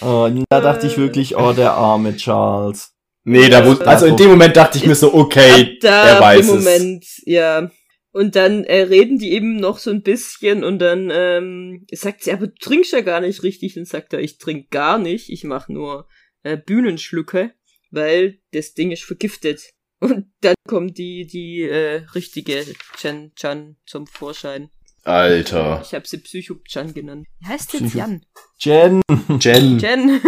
Oh, 0.00 0.28
da 0.48 0.60
dachte 0.60 0.86
ich 0.88 0.98
wirklich, 0.98 1.36
oh, 1.36 1.52
der 1.52 1.72
arme 1.74 2.16
Charles. 2.16 2.90
nee, 3.24 3.48
da 3.48 3.60
wus- 3.64 3.82
also 3.84 4.06
in 4.06 4.16
dem 4.16 4.30
Moment 4.30 4.56
dachte 4.56 4.76
ich 4.78 4.84
mir 4.86 4.96
so, 4.96 5.14
okay, 5.14 5.78
da 5.80 6.06
er 6.08 6.20
weiß 6.20 6.48
im 6.48 6.56
es. 6.58 6.64
Moment, 6.64 7.04
ja. 7.24 7.70
Und 8.12 8.37
dann 8.37 8.64
äh, 8.64 8.83
reden 8.83 9.18
die 9.18 9.33
eben 9.33 9.57
noch 9.57 9.79
so 9.79 9.90
ein 9.90 10.03
bisschen 10.03 10.64
und 10.64 10.79
dann 10.81 11.11
ähm, 11.11 11.87
sagt 11.92 12.22
sie, 12.22 12.33
aber 12.33 12.46
du 12.48 12.55
trinkst 12.61 12.92
ja 12.92 13.01
gar 13.01 13.20
nicht 13.22 13.42
richtig. 13.42 13.75
Dann 13.75 13.87
sagt 13.87 14.12
er, 14.12 14.20
ich 14.20 14.37
trink 14.37 14.70
gar 14.70 14.98
nicht, 14.98 15.31
ich 15.31 15.44
mach 15.44 15.68
nur 15.68 16.07
äh, 16.42 16.59
Bühnenschlucke, 16.59 17.53
weil 17.90 18.38
das 18.53 18.75
Ding 18.75 18.90
ist 18.90 19.05
vergiftet. 19.05 19.62
Und 20.03 20.27
dann 20.40 20.57
kommt 20.66 20.98
die 20.98 21.27
die 21.27 21.62
äh, 21.62 22.03
richtige 22.14 22.64
Chen 22.96 23.33
Chan 23.37 23.77
zum 23.87 24.07
Vorschein. 24.09 24.68
Alter. 25.05 25.81
Ich 25.85 25.94
habe 25.94 26.07
sie 26.07 26.18
Psycho 26.18 26.57
Chan 26.64 26.92
genannt. 26.92 27.27
Wie 27.40 27.46
heißt 27.46 27.72
jetzt 27.72 27.94
Psycho- 27.94 27.98
Jan? 27.98 28.20
Jen. 28.59 29.01
Jen. 29.40 29.79
Jen. 29.81 30.20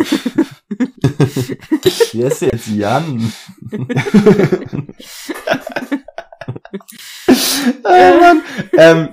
Wer 2.13 2.27
ist 2.29 2.41
jetzt 2.43 2.69
Jan? 2.69 3.33
Ah, 7.85 8.15
Mann. 8.21 8.43
Ähm, 8.77 9.09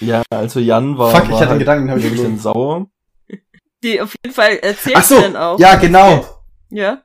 Ja, 0.00 0.22
also 0.30 0.60
Jan 0.60 0.98
war, 0.98 1.10
fuck, 1.10 1.24
ich 1.24 1.30
war 1.30 1.40
hatte 1.40 1.48
halt 1.50 1.58
Gedanken, 1.60 1.90
hab 1.90 1.98
ich 1.98 2.04
ein 2.04 2.10
bisschen 2.10 2.38
sauer. 2.38 2.86
Die 3.82 4.00
auf 4.00 4.14
jeden 4.24 4.34
Fall 4.34 4.56
erzählt 4.62 4.96
Ach 4.98 5.04
so, 5.04 5.20
dann 5.20 5.36
auch. 5.36 5.58
ja, 5.58 5.76
genau. 5.76 6.24
Ja. 6.70 7.02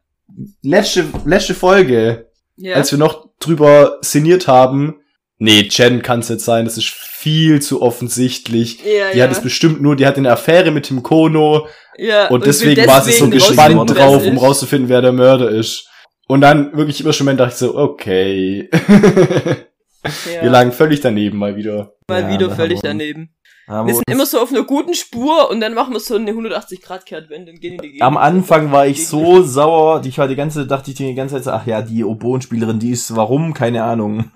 Letzte, 0.62 1.06
letzte 1.26 1.54
Folge, 1.54 2.30
Ja. 2.58 2.76
als 2.76 2.92
wir 2.92 3.00
noch 3.00 3.30
drüber 3.40 3.98
sinniert 4.02 4.48
haben. 4.48 4.96
Nee, 5.38 5.68
Jen 5.72 6.02
kann 6.02 6.20
es 6.20 6.30
jetzt 6.30 6.46
sein, 6.46 6.66
das 6.66 6.78
ist 6.78 6.88
viel 6.90 7.62
zu 7.62 7.82
offensichtlich. 7.82 8.80
ja, 8.84 9.12
Die 9.12 9.18
ja. 9.20 9.24
hat 9.26 9.32
es 9.32 9.42
bestimmt 9.42 9.82
nur, 9.82 9.96
die 9.96 10.06
hat 10.06 10.18
eine 10.18 10.32
Affäre 10.32 10.72
mit 10.72 10.86
Tim 10.86 11.02
Kono 11.04 11.68
ja. 11.98 12.28
und 12.28 12.42
will 12.42 12.48
deswegen, 12.48 12.88
war 12.88 13.02
sie 13.02 13.12
so 13.14 13.30
gespannt 13.30 13.90
drauf, 13.90 14.26
um 14.26 14.38
rauszufinden, 14.38 14.90
wer 14.90 15.02
der 15.02 15.12
Mörder 15.14 15.50
ist. 15.50 15.88
Und 16.28 16.42
dann 16.42 16.76
wirklich 16.78 17.02
im 17.02 17.08
ersten 17.08 17.24
Moment 17.24 17.40
dachte 17.40 17.54
ich 17.54 17.58
so, 17.60 17.76
okay. 17.78 18.70
Ja. 20.04 20.42
Wir 20.44 20.50
lagen 20.50 20.72
völlig 20.72 21.00
daneben 21.02 21.38
mal 21.38 21.56
wieder. 21.56 21.94
Mal 22.08 22.24
Ja, 22.24 22.30
wieder 22.30 22.50
völlig 22.52 22.82
wir- 22.82 22.90
daneben. 22.90 23.30
Haben 23.68 23.88
Wir 23.88 23.94
sind 23.94 24.10
immer 24.10 24.26
so 24.26 24.40
auf 24.42 24.52
einer 24.52 24.64
guten 24.64 24.94
Spur 24.96 25.50
und 25.50 25.62
dann 25.62 25.74
machen 25.76 25.94
wir 25.94 26.00
so 26.00 26.16
eine 26.16 26.32
180-Grad-Kehrtwende 26.34 27.52
und 27.54 27.62
gehen 27.62 27.76
in 27.76 27.82
die 27.82 27.88
Gegend. 27.90 28.02
Am 28.02 28.18
Anfang 28.18 28.72
war 28.72 28.86
ich 28.88 29.08
so 29.08 29.44
sauer, 29.44 30.02
ich 30.04 30.18
war 30.18 30.28
die 30.28 30.36
ganze, 30.36 30.66
dachte 30.68 30.92
ich 30.92 30.98
die 30.98 31.14
ganze 31.14 31.36
Zeit 31.36 31.44
so, 31.46 31.52
ach 31.52 31.66
ja, 31.68 31.82
die 31.82 32.04
Oboenspielerin, 32.04 32.80
die 32.80 32.90
ist, 32.92 33.16
warum? 33.16 33.54
Keine 33.54 33.84
Ahnung. 33.84 34.32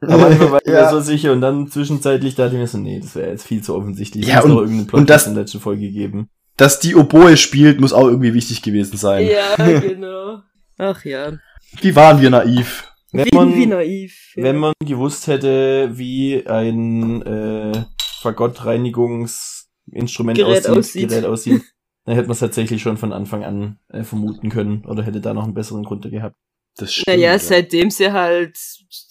Am 0.00 0.22
Anfang 0.24 0.52
war 0.52 0.60
ich 0.62 0.68
mir 0.68 0.72
Ja. 0.74 0.90
so 0.90 1.00
sicher 1.00 1.32
und 1.32 1.40
dann 1.40 1.66
zwischenzeitlich 1.68 2.36
dachte 2.36 2.54
ich 2.54 2.60
mir 2.60 2.66
so, 2.68 2.78
nee, 2.78 3.00
das 3.00 3.16
wäre 3.16 3.30
jetzt 3.30 3.46
viel 3.46 3.62
zu 3.62 3.74
offensichtlich. 3.74 4.26
Ja, 4.28 4.42
und- 4.42 4.50
noch 4.50 4.60
irgendeinen 4.60 4.86
Plot 4.86 5.00
und 5.00 5.10
das- 5.10 5.26
in 5.26 5.34
der 5.34 5.42
letzten 5.42 5.60
Folge 5.60 5.90
geben. 5.90 6.28
Dass 6.56 6.78
die 6.80 6.94
Oboe 6.96 7.36
spielt, 7.36 7.80
muss 7.80 7.92
auch 7.92 8.06
irgendwie 8.06 8.32
wichtig 8.34 8.62
gewesen 8.62 8.96
sein. 8.96 9.26
Ja, 9.28 9.56
genau. 9.80 10.38
Ach 10.78 11.04
ja. 11.04 11.32
Wie 11.80 11.94
waren 11.96 12.20
wir 12.20 12.30
naiv? 12.30 12.84
Wenn 13.12 13.26
wie, 13.26 13.34
man, 13.34 13.54
wie 13.54 13.66
naiv. 13.66 14.32
Ja. 14.36 14.44
wenn 14.44 14.56
man 14.56 14.72
gewusst 14.84 15.26
hätte, 15.28 15.96
wie 15.96 16.46
ein 16.46 17.22
äh, 17.22 17.84
Fagottreinigungsinstrument 18.20 20.36
Gerät 20.36 20.68
aussieht, 20.68 20.76
aussieht. 20.76 21.08
Gerät 21.08 21.24
aussieht, 21.24 21.62
dann 22.04 22.14
hätte 22.16 22.28
man 22.28 22.34
es 22.34 22.40
tatsächlich 22.40 22.82
schon 22.82 22.96
von 22.98 23.12
Anfang 23.12 23.44
an 23.44 23.78
äh, 23.88 24.02
vermuten 24.02 24.50
können 24.50 24.84
oder 24.84 25.02
hätte 25.02 25.20
da 25.20 25.34
noch 25.34 25.44
einen 25.44 25.54
besseren 25.54 25.84
Grund 25.84 26.10
gehabt. 26.10 26.36
Das 26.76 26.92
stimmt. 26.92 27.06
naja, 27.08 27.32
ja. 27.32 27.38
seitdem 27.38 27.90
sie 27.90 28.12
halt 28.12 28.56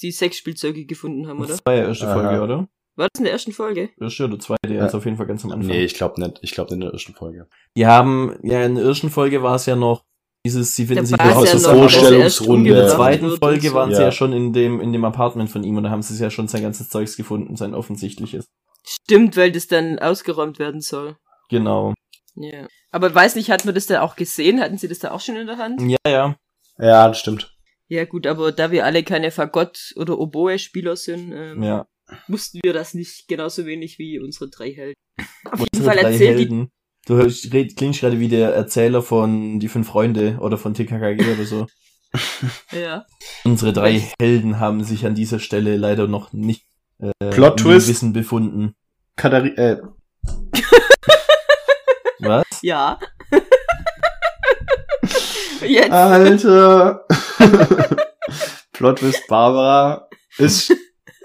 die 0.02 0.12
Sexspielzeuge 0.12 0.86
gefunden 0.86 1.28
haben, 1.28 1.40
oder? 1.40 1.50
Das 1.50 1.66
war 1.66 1.74
ja 1.74 1.88
erste 1.88 2.08
Aha. 2.08 2.14
Folge, 2.14 2.42
oder? 2.42 2.68
War 2.96 3.10
das 3.12 3.20
in 3.20 3.26
der 3.26 3.34
ersten 3.34 3.52
Folge? 3.52 3.90
Erste 4.00 4.26
oder 4.26 4.40
zweite, 4.40 4.74
Ja. 4.74 4.84
also 4.84 4.98
auf 4.98 5.06
jeden 5.06 5.18
Fall 5.18 5.28
ganz 5.28 5.44
am 5.44 5.52
Anfang. 5.52 5.70
Nee, 5.70 5.84
ich 5.84 5.94
glaube 5.94 6.20
nicht. 6.22 6.40
Ich 6.42 6.52
glaube 6.52 6.70
nicht 6.70 6.76
in 6.76 6.82
der 6.82 6.92
ersten 6.94 7.14
Folge. 7.14 7.48
Die 7.76 7.86
haben, 7.86 8.36
ja, 8.42 8.66
in 8.66 8.76
der 8.76 8.86
ersten 8.86 9.10
Folge 9.12 9.44
war 9.44 9.56
es 9.56 9.66
ja 9.68 9.76
noch 9.76 10.04
dieses, 10.46 10.76
sie 10.76 10.86
finden 10.86 11.06
sich 11.06 11.20
aus 11.20 11.46
ja 11.46 11.60
der 11.60 11.62
noch, 11.62 11.80
Vorstellungsrunde. 11.80 12.70
In 12.70 12.76
der 12.76 12.88
zweiten 12.88 13.38
Folge 13.38 13.74
waren 13.74 13.90
sie 13.92 13.98
Ja. 14.02 14.08
ja 14.08 14.12
schon 14.12 14.34
in 14.34 14.54
dem, 14.54 14.80
in 14.80 14.94
dem 14.94 15.04
Apartment 15.06 15.50
von 15.50 15.64
ihm 15.64 15.76
und 15.78 15.84
da 15.84 15.90
haben 15.90 16.02
sie 16.02 16.22
ja 16.22 16.30
schon 16.30 16.48
sein 16.48 16.62
ganzes 16.62 16.90
Zeugs 16.90 17.18
gefunden, 17.18 17.56
sein 17.56 17.74
offensichtliches. 17.74 18.46
Stimmt, 18.86 19.36
weil 19.36 19.52
das 19.52 19.68
dann 19.68 20.00
ausgeräumt 20.00 20.60
werden 20.60 20.82
soll. 20.82 21.18
Genau. 21.50 21.94
Ja. 22.36 22.68
Aber 22.92 23.14
weiß 23.14 23.36
nicht, 23.36 23.50
hat 23.50 23.66
man 23.66 23.76
das 23.76 23.88
da 23.88 24.02
auch 24.02 24.16
gesehen? 24.16 24.62
Hatten 24.62 24.78
sie 24.78 24.88
das 24.88 25.00
da 25.00 25.12
auch 25.12 25.20
schon 25.20 25.36
in 25.36 25.48
der 25.48 25.58
Hand? 25.58 25.82
Ja, 25.82 25.98
ja. 26.10 26.36
Ja, 26.80 27.08
das 27.08 27.20
stimmt. 27.20 27.54
Ja 27.90 28.06
gut, 28.06 28.28
aber 28.28 28.52
da 28.52 28.72
wir 28.72 28.86
alle 28.86 29.04
keine 29.04 29.32
Fagott- 29.32 29.94
oder 29.98 30.18
Oboe-Spieler 30.20 30.96
sind, 30.96 31.32
ähm, 31.34 31.64
Ja. 31.64 31.88
wussten 32.28 32.60
wir 32.64 32.74
das 32.74 32.94
nicht 32.94 33.28
genauso 33.28 33.66
wenig 33.66 33.98
wie 33.98 34.20
unsere 34.20 34.50
drei 34.50 34.72
Helden. 34.72 34.94
Auf 35.52 35.60
jeden 35.60 35.84
Fall 35.86 35.96
drei 35.98 36.12
erzählt 36.12 36.38
die 36.40 36.44
Helden. 36.44 36.72
Du 37.08 37.16
hörst, 37.16 37.54
red, 37.54 37.76
klingst 37.78 38.02
gerade 38.02 38.20
wie 38.20 38.28
der 38.28 38.54
Erzähler 38.54 39.02
von 39.02 39.62
Die 39.62 39.70
Fünf 39.70 39.88
Freunde 39.88 40.38
oder 40.42 40.58
von 40.58 40.74
TKKG 40.74 41.34
oder 41.34 41.46
so. 41.46 41.68
Ja. 42.72 43.06
Unsere 43.44 43.74
drei 43.74 44.02
Helden 44.20 44.60
haben 44.60 44.84
sich 44.84 45.06
an 45.06 45.14
dieser 45.14 45.40
Stelle 45.40 45.76
leider 45.78 46.08
noch 46.08 46.32
nicht 46.34 46.66
äh, 47.00 47.12
Plot 47.30 47.60
im 47.60 47.66
Twist. 47.66 47.90
Wissen 47.90 48.14
befunden. 48.14 48.76
Katari 49.18 49.50
äh, 49.50 49.78
Was? 52.20 52.46
Ja. 52.62 52.98
Jetzt. 55.62 55.92
Alter. 55.92 57.06
Plot 58.72 59.00
Twist 59.00 59.28
Barbara 59.28 60.08
ist 60.38 60.74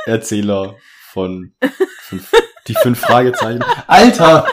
Erzähler 0.04 0.76
von 1.12 1.54
fünf, 2.00 2.32
die 2.68 2.74
fünf 2.74 3.00
Fragezeichen. 3.00 3.64
Alter! 3.86 4.46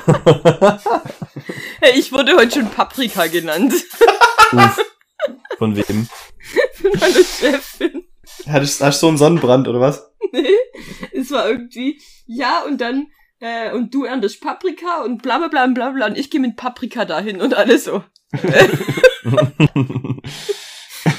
Hey, 1.81 1.97
ich 1.97 2.11
wurde 2.11 2.35
heute 2.35 2.59
schon 2.59 2.69
Paprika 2.69 3.27
genannt. 3.27 3.73
Uff. 4.51 4.79
Von 5.57 5.75
wem? 5.75 6.09
Von 6.73 6.91
meiner 6.99 7.23
Chefin. 7.23 8.03
Hattest, 8.47 8.81
hast 8.81 9.01
du 9.01 9.05
so 9.05 9.07
einen 9.09 9.17
Sonnenbrand 9.17 9.67
oder 9.67 9.79
was? 9.79 10.11
Nee. 10.31 10.45
Es 11.13 11.31
war 11.31 11.49
irgendwie, 11.49 12.01
ja, 12.25 12.63
und 12.65 12.81
dann, 12.81 13.07
äh, 13.39 13.71
und 13.71 13.93
du 13.93 14.03
erntest 14.03 14.41
Paprika 14.41 15.03
und 15.03 15.21
bla 15.21 15.37
bla 15.37 15.47
bla 15.47 15.63
und 15.63 15.73
bla 15.73 15.89
bla 15.91 16.07
und 16.07 16.17
ich 16.17 16.29
gehe 16.29 16.41
mit 16.41 16.55
Paprika 16.55 17.05
dahin 17.05 17.41
und 17.41 17.53
alles 17.53 17.85
so. 17.85 18.03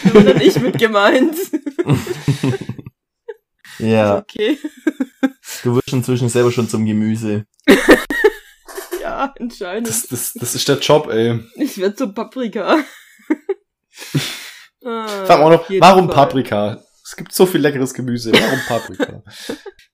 Da 0.04 0.14
war 0.14 0.22
dann 0.22 0.40
ich 0.40 0.58
mit 0.60 0.78
gemeint. 0.78 1.36
ja, 3.80 4.18
Okay. 4.18 4.58
du 5.62 5.76
wirst 5.76 5.92
inzwischen 5.92 6.28
selber 6.28 6.50
schon 6.52 6.68
zum 6.68 6.84
Gemüse. 6.86 7.46
Ja, 9.02 9.32
entscheidend. 9.38 9.88
Das, 9.88 10.06
das, 10.06 10.34
das 10.34 10.54
ist 10.54 10.68
der 10.68 10.78
Job, 10.78 11.08
ey. 11.10 11.40
Ich 11.56 11.78
werde 11.78 11.94
zum 11.96 12.14
Paprika. 12.14 12.78
Ah, 14.82 15.06
Frag 15.26 15.40
mal 15.40 15.44
auch 15.46 15.50
noch, 15.50 15.70
warum 15.80 16.06
Fall. 16.06 16.14
Paprika? 16.14 16.82
Es 17.04 17.14
gibt 17.14 17.32
so 17.34 17.44
viel 17.44 17.60
leckeres 17.60 17.92
Gemüse. 17.92 18.32
Warum 18.32 18.60
Paprika? 18.66 19.22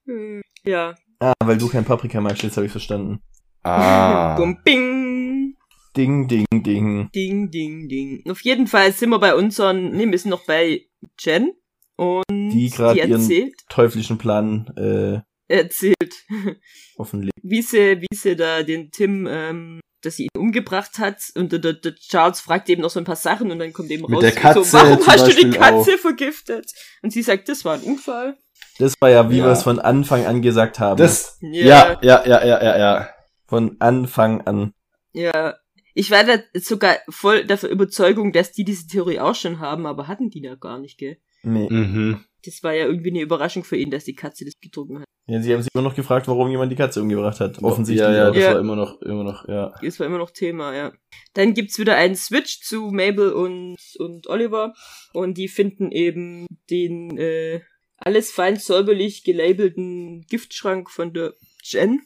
Ja. 0.63 0.95
Ah, 1.19 1.33
weil 1.43 1.57
du 1.57 1.67
kein 1.67 1.83
Paprika 1.83 2.21
magst, 2.21 2.43
jetzt 2.43 2.55
habe 2.57 2.65
ich 2.65 2.71
verstanden. 2.71 3.19
Ah. 3.63 4.35
Bum, 4.37 4.61
bing. 4.63 5.55
Ding, 5.95 6.27
ding, 6.27 6.45
ding. 6.51 7.09
Ding, 7.13 7.49
ding, 7.51 7.89
ding. 7.89 8.23
Auf 8.29 8.41
jeden 8.41 8.67
Fall 8.67 8.91
sind 8.93 9.09
wir 9.09 9.19
bei 9.19 9.35
unseren, 9.35 9.91
nee, 9.91 10.09
wir 10.09 10.17
sind 10.17 10.29
noch 10.31 10.45
bei 10.45 10.85
Jen. 11.19 11.51
Und 11.97 12.46
Die 12.57 12.69
grad 12.69 12.95
ihren- 12.97 13.11
erzählt, 13.11 13.53
Teuflischen 13.69 14.17
Plan 14.17 14.67
äh, 14.77 15.21
erzählt, 15.53 16.13
offenlegt. 16.97 17.33
wie 17.41 17.61
sie, 17.61 18.01
wie 18.01 18.15
sie 18.15 18.35
da 18.35 18.63
den 18.63 18.91
Tim, 18.91 19.27
ähm, 19.29 19.79
dass 20.01 20.15
sie 20.17 20.23
ihn 20.23 20.29
umgebracht 20.39 20.99
hat. 20.99 21.17
Und 21.35 21.51
der, 21.51 21.59
der, 21.59 21.73
der 21.73 21.95
Charles 21.95 22.39
fragt 22.41 22.69
eben 22.69 22.81
noch 22.81 22.89
so 22.89 22.99
ein 22.99 23.05
paar 23.05 23.15
Sachen 23.15 23.51
und 23.51 23.59
dann 23.59 23.73
kommt 23.73 23.89
eben 23.91 24.03
Mit 24.03 24.11
raus, 24.13 24.21
der 24.21 24.31
Katze 24.31 24.63
so, 24.63 24.77
warum 24.77 25.07
hast 25.07 25.27
du 25.27 25.33
die 25.33 25.49
Katze 25.49 25.97
vergiftet? 25.97 26.69
Und 27.01 27.11
sie 27.11 27.21
sagt, 27.23 27.49
das 27.49 27.65
war 27.65 27.75
ein 27.75 27.81
Unfall. 27.81 28.37
Das 28.79 28.93
war 28.99 29.09
ja, 29.09 29.29
wie 29.31 29.37
Ja. 29.37 29.45
wir 29.45 29.51
es 29.51 29.63
von 29.63 29.79
Anfang 29.79 30.25
an 30.25 30.41
gesagt 30.41 30.79
haben. 30.79 30.97
Das, 30.97 31.37
Ja. 31.41 31.93
ja, 31.93 31.99
ja, 32.03 32.25
ja, 32.27 32.45
ja, 32.45 32.63
ja, 32.63 32.77
ja. 32.77 33.09
Von 33.47 33.77
Anfang 33.79 34.41
an. 34.41 34.73
Ja. 35.13 35.55
Ich 35.95 36.11
war 36.11 36.23
da 36.23 36.37
sogar 36.53 36.97
voll 37.09 37.45
dafür 37.45 37.69
Überzeugung, 37.69 38.31
dass 38.31 38.51
die 38.51 38.63
diese 38.65 38.85
Theorie 38.85 39.19
auch 39.19 39.33
schon 39.33 39.59
haben, 39.59 39.87
aber 39.87 40.07
hatten 40.07 40.29
die 40.29 40.41
da 40.41 40.53
gar 40.53 40.77
nicht, 40.77 40.99
gell? 40.99 41.17
Nee. 41.41 41.67
Mhm. 41.71 42.23
Das 42.47 42.63
war 42.63 42.73
ja 42.73 42.85
irgendwie 42.85 43.09
eine 43.09 43.21
Überraschung 43.21 43.63
für 43.63 43.77
ihn, 43.77 43.91
dass 43.91 44.05
die 44.05 44.15
Katze 44.15 44.45
das 44.45 44.53
getrunken 44.61 44.99
hat. 44.99 45.05
Ja, 45.29 45.41
sie 45.41 45.53
haben 45.53 45.61
sich 45.61 45.69
immer 45.73 45.83
noch 45.83 45.95
gefragt, 45.95 46.27
warum 46.29 46.49
jemand 46.49 46.71
die 46.71 46.77
Katze 46.77 47.01
umgebracht 47.01 47.41
hat. 47.41 47.61
Offensichtlich. 47.61 48.07
Ja, 48.07 48.13
ja, 48.15 48.31
das 48.31 48.41
Ja. 48.41 48.53
war 48.53 48.59
immer 48.59 48.77
noch, 48.77 49.01
immer 49.01 49.25
noch, 49.25 49.45
ja. 49.49 49.73
Das 49.83 49.99
war 49.99 50.07
immer 50.07 50.17
noch 50.19 50.31
Thema, 50.31 50.73
ja. 50.73 50.93
Dann 51.33 51.53
gibt's 51.53 51.77
wieder 51.79 51.95
einen 51.97 52.15
Switch 52.15 52.61
zu 52.61 52.91
Mabel 52.91 53.33
und, 53.33 53.75
und 53.99 54.27
Oliver. 54.27 54.73
Und 55.11 55.37
die 55.37 55.49
finden 55.49 55.91
eben 55.91 56.45
den 56.69 57.17
äh, 57.17 57.59
alles 57.97 58.31
fein 58.31 58.55
säuberlich 58.55 59.25
gelabelten 59.25 60.25
Giftschrank 60.29 60.89
von 60.89 61.11
der 61.13 61.33
Jen. 61.63 61.99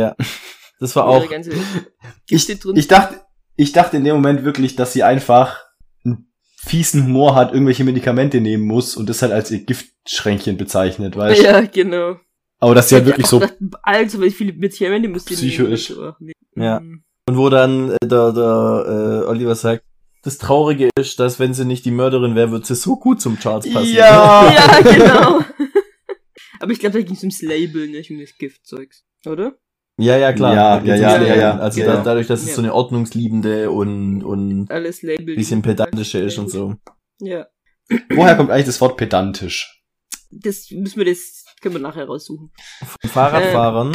Ja. 0.00 0.16
Das 0.80 0.96
war 0.96 1.06
auch. 1.06 1.28
ganze 1.30 1.52
Ich, 2.28 2.48
ich 2.48 2.88
dachte, 2.88 3.20
ich 3.54 3.72
dachte 3.72 3.98
in 3.98 4.04
dem 4.04 4.16
Moment 4.16 4.44
wirklich, 4.44 4.74
dass 4.74 4.92
sie 4.92 5.04
einfach 5.04 5.64
fiesen 6.64 7.04
Humor 7.04 7.34
hat, 7.34 7.52
irgendwelche 7.52 7.84
Medikamente 7.84 8.40
nehmen 8.40 8.64
muss 8.64 8.96
und 8.96 9.08
das 9.08 9.22
halt 9.22 9.32
als 9.32 9.50
ihr 9.50 9.64
Giftschränkchen 9.64 10.56
bezeichnet, 10.56 11.16
weißt 11.16 11.40
du? 11.40 11.44
Ja, 11.44 11.60
genau. 11.62 12.16
Aber 12.60 12.74
dass 12.74 12.88
sie 12.88 12.94
halt 12.94 13.06
wirklich 13.06 13.26
so, 13.26 13.42
Also, 13.82 14.20
weil 14.20 14.30
viele 14.30 14.52
Medikamente 14.52 15.08
musst 15.08 15.28
du 15.30 15.34
Psycho 15.34 15.62
nehmen. 15.64 15.74
ist. 15.74 15.92
Ja. 16.56 16.78
Und 17.26 17.36
wo 17.36 17.48
dann 17.50 17.90
äh, 17.90 17.96
der, 18.06 18.32
der 18.32 19.22
äh, 19.24 19.28
Oliver 19.28 19.54
sagt, 19.54 19.82
das 20.22 20.38
Traurige 20.38 20.88
ist, 20.98 21.20
dass 21.20 21.38
wenn 21.38 21.52
sie 21.52 21.64
nicht 21.66 21.84
die 21.84 21.90
Mörderin 21.90 22.34
wäre, 22.34 22.50
wird 22.50 22.64
sie 22.64 22.74
so 22.74 22.96
gut 22.96 23.20
zum 23.20 23.38
Charles 23.38 23.70
passen. 23.70 23.92
ja, 23.92 24.50
Ja, 24.54 24.80
genau. 24.80 25.40
Aber 26.60 26.72
ich 26.72 26.78
glaube, 26.78 26.98
da 26.98 27.04
ging 27.04 27.14
es 27.14 27.22
ums 27.22 27.42
Label, 27.42 27.88
nicht 27.88 28.10
um 28.10 28.18
das 28.18 28.36
Giftzeugs. 28.38 29.04
Oder? 29.26 29.54
Ja, 29.98 30.16
ja, 30.16 30.32
klar. 30.32 30.54
Ja, 30.54 30.76
ja, 30.78 30.82
ums 30.84 31.00
ja, 31.00 31.16
Leben. 31.16 31.38
ja, 31.40 31.56
Also 31.58 31.80
ja. 31.80 31.86
da, 31.86 32.02
dadurch, 32.02 32.26
dass 32.26 32.42
es 32.42 32.48
Ja. 32.48 32.54
so 32.56 32.62
eine 32.62 32.74
ordnungsliebende 32.74 33.70
und, 33.70 34.24
und 34.24 34.70
Alles 34.70 35.02
Label. 35.02 35.36
bisschen 35.36 35.62
pedantische 35.62 36.18
ist 36.18 36.38
und 36.38 36.50
so. 36.50 36.74
Ja. 37.20 37.46
woher 38.10 38.34
kommt 38.36 38.50
eigentlich 38.50 38.66
das 38.66 38.80
Wort 38.80 38.96
pedantisch? 38.96 39.82
Das 40.30 40.68
müssen 40.72 40.98
wir 40.98 41.04
das, 41.04 41.44
können 41.60 41.74
wir 41.76 41.80
nachher 41.82 42.06
raussuchen. 42.06 42.50
Von 43.00 43.10
Fahrradfahrern, 43.10 43.92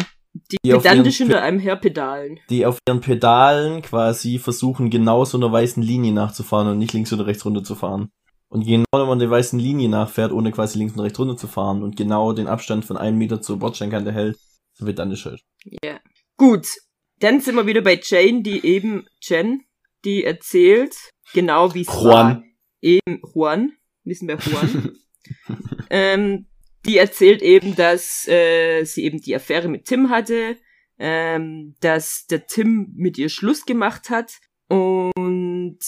Die, 0.51 0.57
Die 0.63 0.73
auf 0.73 0.83
pedantisch 0.83 1.17
hinter 1.17 1.41
einem 1.41 1.59
her 1.59 1.75
pedalen. 1.75 2.39
die 2.49 2.65
auf 2.65 2.77
ihren 2.87 3.01
Pedalen 3.01 3.81
quasi 3.81 4.37
versuchen, 4.39 4.89
genau 4.89 5.25
so 5.25 5.37
einer 5.37 5.51
weißen 5.51 5.83
Linie 5.83 6.13
nachzufahren 6.13 6.69
und 6.69 6.77
nicht 6.77 6.93
links 6.93 7.11
oder 7.11 7.25
rechts 7.25 7.43
runter 7.45 7.63
zu 7.63 7.75
fahren. 7.75 8.09
Und 8.47 8.65
genau 8.65 8.85
wenn 8.93 9.07
man 9.07 9.19
der 9.19 9.29
weißen 9.29 9.59
Linie 9.59 9.89
nachfährt, 9.89 10.31
ohne 10.31 10.51
quasi 10.51 10.77
links 10.79 10.93
und 10.93 11.01
rechts 11.01 11.19
runter 11.19 11.35
zu 11.35 11.47
fahren 11.47 11.83
und 11.83 11.97
genau 11.97 12.31
den 12.33 12.47
Abstand 12.47 12.85
von 12.85 12.95
einem 12.95 13.17
Meter 13.17 13.41
zur 13.41 13.59
Bordsteinkante 13.59 14.11
hält, 14.13 14.37
wird 14.85 14.99
dann 14.99 15.11
ist. 15.11 15.27
Ja. 15.83 15.99
Gut. 16.37 16.67
Dann 17.19 17.41
sind 17.41 17.55
wir 17.55 17.65
wieder 17.65 17.81
bei 17.81 17.99
Jane, 18.01 18.43
die 18.43 18.65
eben, 18.65 19.05
Jen, 19.21 19.65
die 20.05 20.23
erzählt, 20.23 20.95
genau 21.33 21.73
wie 21.73 21.81
es 21.81 21.87
war. 21.87 22.03
Juan. 22.03 22.43
Eben, 22.81 23.21
Juan. 23.33 23.73
Wir 24.03 24.15
sind 24.15 24.27
bei 24.27 24.35
Juan. 24.35 24.97
ähm, 25.89 26.47
die 26.85 26.97
erzählt 26.97 27.41
eben, 27.41 27.75
dass 27.75 28.27
äh, 28.27 28.83
sie 28.85 29.03
eben 29.03 29.19
die 29.19 29.35
Affäre 29.35 29.67
mit 29.67 29.85
Tim 29.85 30.09
hatte, 30.09 30.57
ähm, 30.97 31.75
dass 31.81 32.25
der 32.27 32.47
Tim 32.47 32.93
mit 32.95 33.17
ihr 33.17 33.29
Schluss 33.29 33.65
gemacht 33.65 34.09
hat 34.09 34.39
und 34.69 35.79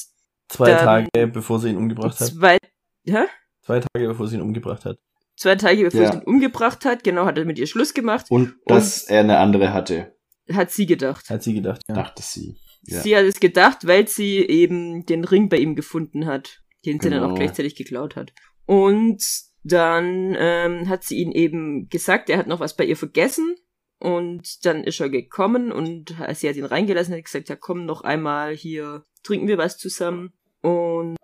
Zwei 0.50 0.74
Tage 0.74 1.28
bevor 1.28 1.60
sie 1.60 1.70
ihn 1.70 1.78
umgebracht 1.78 2.20
hat. 2.20 2.28
zwei, 2.28 2.58
hä? 3.06 3.26
Zwei 3.62 3.80
Tage 3.80 4.08
bevor 4.08 4.28
sie 4.28 4.36
ihn 4.36 4.42
umgebracht 4.42 4.84
hat. 4.84 5.00
Zwei 5.42 5.56
Tage 5.56 5.84
bevor 5.84 6.02
Ja. 6.02 6.12
sie 6.12 6.18
ihn 6.20 6.24
umgebracht 6.24 6.86
hat, 6.86 7.04
genau, 7.04 7.26
hat 7.26 7.38
er 7.38 7.46
mit 7.46 7.58
ihr 7.60 7.68
Schluss 7.68 7.94
gemacht, 7.94 8.28
Und 8.30 8.56
dass 8.66 9.04
er 9.04 9.22
eine 9.22 9.38
andere 9.40 9.74
hatte, 9.74 10.16
hat 10.52 10.72
sie 10.72 10.86
gedacht. 10.86 11.30
Hat 11.30 11.44
sie 11.44 11.54
gedacht, 11.54 11.82
ja. 11.88 11.96
dachte 11.96 12.22
sie. 12.24 12.58
Ja. 12.84 13.02
Sie 13.02 13.16
hat 13.16 13.26
es 13.26 13.40
gedacht, 13.40 13.86
weil 13.88 14.08
sie 14.08 14.38
eben 14.38 15.06
den 15.06 15.24
Ring 15.24 15.50
bei 15.50 15.58
ihm 15.58 15.76
gefunden 15.76 16.26
hat, 16.26 16.62
den 16.86 17.00
sie 17.00 17.10
dann 17.10 17.20
auch 17.24 17.28
Genau. 17.28 17.36
gleichzeitig 17.40 17.76
geklaut 17.76 18.16
hat. 18.16 18.34
Und 18.66 19.24
dann 19.64 20.36
ähm, 20.38 20.90
hat 20.90 21.04
sie 21.04 21.18
ihn 21.20 21.32
eben 21.32 21.88
gesagt, 21.90 22.30
er 22.30 22.38
hat 22.40 22.48
noch 22.48 22.60
was 22.60 22.76
bei 22.76 22.86
ihr 22.86 22.98
vergessen. 22.98 23.56
Und 24.00 24.66
dann 24.66 24.84
ist 24.84 25.00
er 25.00 25.10
gekommen 25.10 25.72
und 25.72 26.16
sie 26.34 26.50
hat 26.50 26.56
ihn 26.56 26.66
reingelassen, 26.66 27.14
hat 27.14 27.24
gesagt, 27.24 27.50
ja 27.50 27.56
komm 27.56 27.86
noch 27.86 28.02
einmal 28.02 28.56
hier, 28.56 29.06
trinken 29.24 29.48
wir 29.48 29.60
was 29.60 29.78
zusammen. 29.78 30.34
Und 30.62 31.18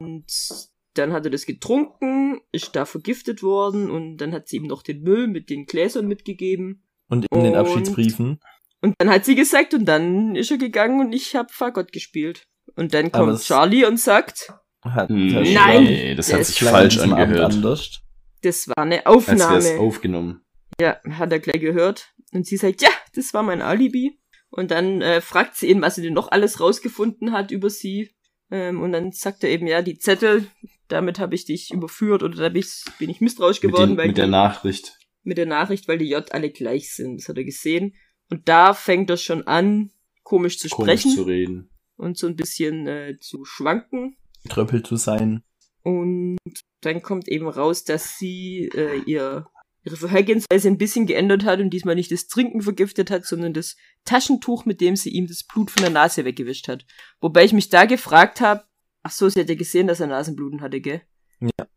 dann 0.97 1.13
hat 1.13 1.25
er 1.25 1.31
das 1.31 1.45
getrunken, 1.45 2.39
ist 2.51 2.75
da 2.75 2.85
vergiftet 2.85 3.43
worden 3.43 3.89
und 3.89 4.17
dann 4.17 4.33
hat 4.33 4.47
sie 4.47 4.57
ihm 4.57 4.63
noch 4.67 4.81
den 4.83 5.01
Müll 5.01 5.27
mit 5.27 5.49
den 5.49 5.65
Gläsern 5.65 6.07
mitgegeben. 6.07 6.83
Und 7.09 7.25
in 7.33 7.43
den 7.43 7.55
Abschiedsbriefen. 7.55 8.39
Und 8.81 8.93
dann 8.99 9.09
hat 9.09 9.25
sie 9.25 9.35
gesagt 9.35 9.73
und 9.73 9.85
dann 9.85 10.35
ist 10.35 10.51
er 10.51 10.57
gegangen 10.57 10.99
und 10.99 11.13
ich 11.13 11.35
hab 11.35 11.51
Fagott 11.51 11.91
gespielt. 11.91 12.45
Und 12.75 12.93
dann 12.93 13.11
kommt 13.11 13.41
Charlie 13.41 13.85
und 13.85 13.99
sagt, 13.99 14.53
Hat 14.83 15.09
Hm, 15.09 15.27
Nein! 15.53 15.87
Schramm 15.87 16.15
das 16.17 16.33
hat 16.33 16.45
sich 16.45 16.59
falsch 16.59 16.97
angehört. 16.99 18.01
das 18.41 18.67
war 18.67 18.77
eine 18.77 19.05
Als 19.05 19.27
wäre 19.27 19.35
es 19.57 19.65
Aufnahme. 19.65 19.79
aufgenommen. 19.79 20.41
Ja, 20.79 20.97
hat 21.09 21.31
er 21.31 21.39
gleich 21.39 21.61
gehört. 21.61 22.13
Und 22.33 22.45
sie 22.45 22.57
sagt, 22.57 22.81
ja, 22.81 22.89
das 23.15 23.33
war 23.33 23.41
mein 23.41 23.61
Alibi. 23.61 24.19
Und 24.49 24.71
dann 24.71 25.01
äh, 25.01 25.21
fragt 25.21 25.55
sie 25.55 25.67
ihn, 25.69 25.81
was 25.81 25.95
sie 25.95 26.01
denn 26.01 26.13
noch 26.13 26.31
alles 26.31 26.59
rausgefunden 26.59 27.31
hat 27.31 27.51
über 27.51 27.69
sie. 27.69 28.11
Ähm, 28.51 28.81
und 28.81 28.91
dann 28.91 29.11
sagt 29.11 29.43
er 29.43 29.49
eben, 29.49 29.65
ja, 29.67 29.81
die 29.81 29.97
Zettel, 29.97 30.47
damit 30.87 31.19
habe 31.19 31.35
ich 31.35 31.45
dich 31.45 31.71
überführt 31.71 32.23
oder 32.23 32.35
da 32.37 32.49
bin 32.49 32.61
ich, 32.61 32.83
bin 32.99 33.09
ich 33.09 33.21
misstrauisch 33.21 33.61
Mit, 33.61 33.71
geworden, 33.71 33.91
den, 33.91 33.97
weil 33.97 34.07
mit 34.07 34.17
der 34.17 34.25
die- 34.25 34.31
Nachricht. 34.31 34.97
mit 35.23 35.37
der 35.37 35.45
Nachricht, 35.45 35.87
weil 35.87 35.97
die 35.97 36.09
J 36.09 36.31
alle 36.31 36.49
gleich 36.51 36.93
sind. 36.93 37.17
Das 37.21 37.29
hat 37.29 37.37
er 37.37 37.43
gesehen. 37.43 37.93
Und 38.29 38.47
da 38.49 38.73
fängt 38.73 39.09
er 39.09 39.17
schon 39.17 39.45
an, 39.47 39.91
komisch 40.23 40.59
zu 40.59 40.67
Komisch 40.69 41.01
sprechen 41.01 41.15
zu 41.15 41.23
reden. 41.23 41.69
und 41.95 42.17
so 42.17 42.27
ein 42.27 42.35
bisschen 42.35 42.87
äh, 42.87 43.17
zu 43.19 43.43
schwanken. 43.45 44.17
Tröppel 44.49 44.83
zu 44.83 44.95
sein. 44.97 45.43
Und 45.83 46.37
dann 46.81 47.01
kommt 47.01 47.27
eben 47.29 47.47
raus, 47.47 47.83
dass 47.85 48.17
sie 48.17 48.69
äh, 48.73 48.99
ihr, 49.05 49.47
ihre 49.85 49.95
Vorhergehensweise 49.95 50.67
ein 50.67 50.77
bisschen 50.77 51.05
geändert 51.05 51.45
hat 51.45 51.59
und 51.61 51.69
diesmal 51.69 51.95
nicht 51.95 52.11
das 52.11 52.27
Trinken 52.27 52.61
vergiftet 52.61 53.09
hat, 53.09 53.25
sondern 53.25 53.53
das 53.53 53.77
Taschentuch, 54.03 54.65
mit 54.65 54.81
dem 54.81 54.95
sie 54.97 55.09
ihm 55.09 55.27
das 55.27 55.43
Blut 55.45 55.71
von 55.71 55.81
der 55.83 55.91
Nase 55.91 56.25
weggewischt 56.25 56.67
hat. 56.67 56.85
Wobei 57.21 57.45
ich 57.45 57.53
mich 57.53 57.69
da 57.69 57.85
gefragt 57.85 58.41
habe, 58.41 58.63
ach 59.07 59.11
so, 59.11 59.29
sie 59.29 59.39
hat 59.39 59.49
ja 59.49 59.55
gesehen, 59.55 59.87
dass 59.87 60.01
er 60.01 60.07
Nasenbluten 60.07 60.59
hatte, 60.61 60.81
gell? 60.81 61.01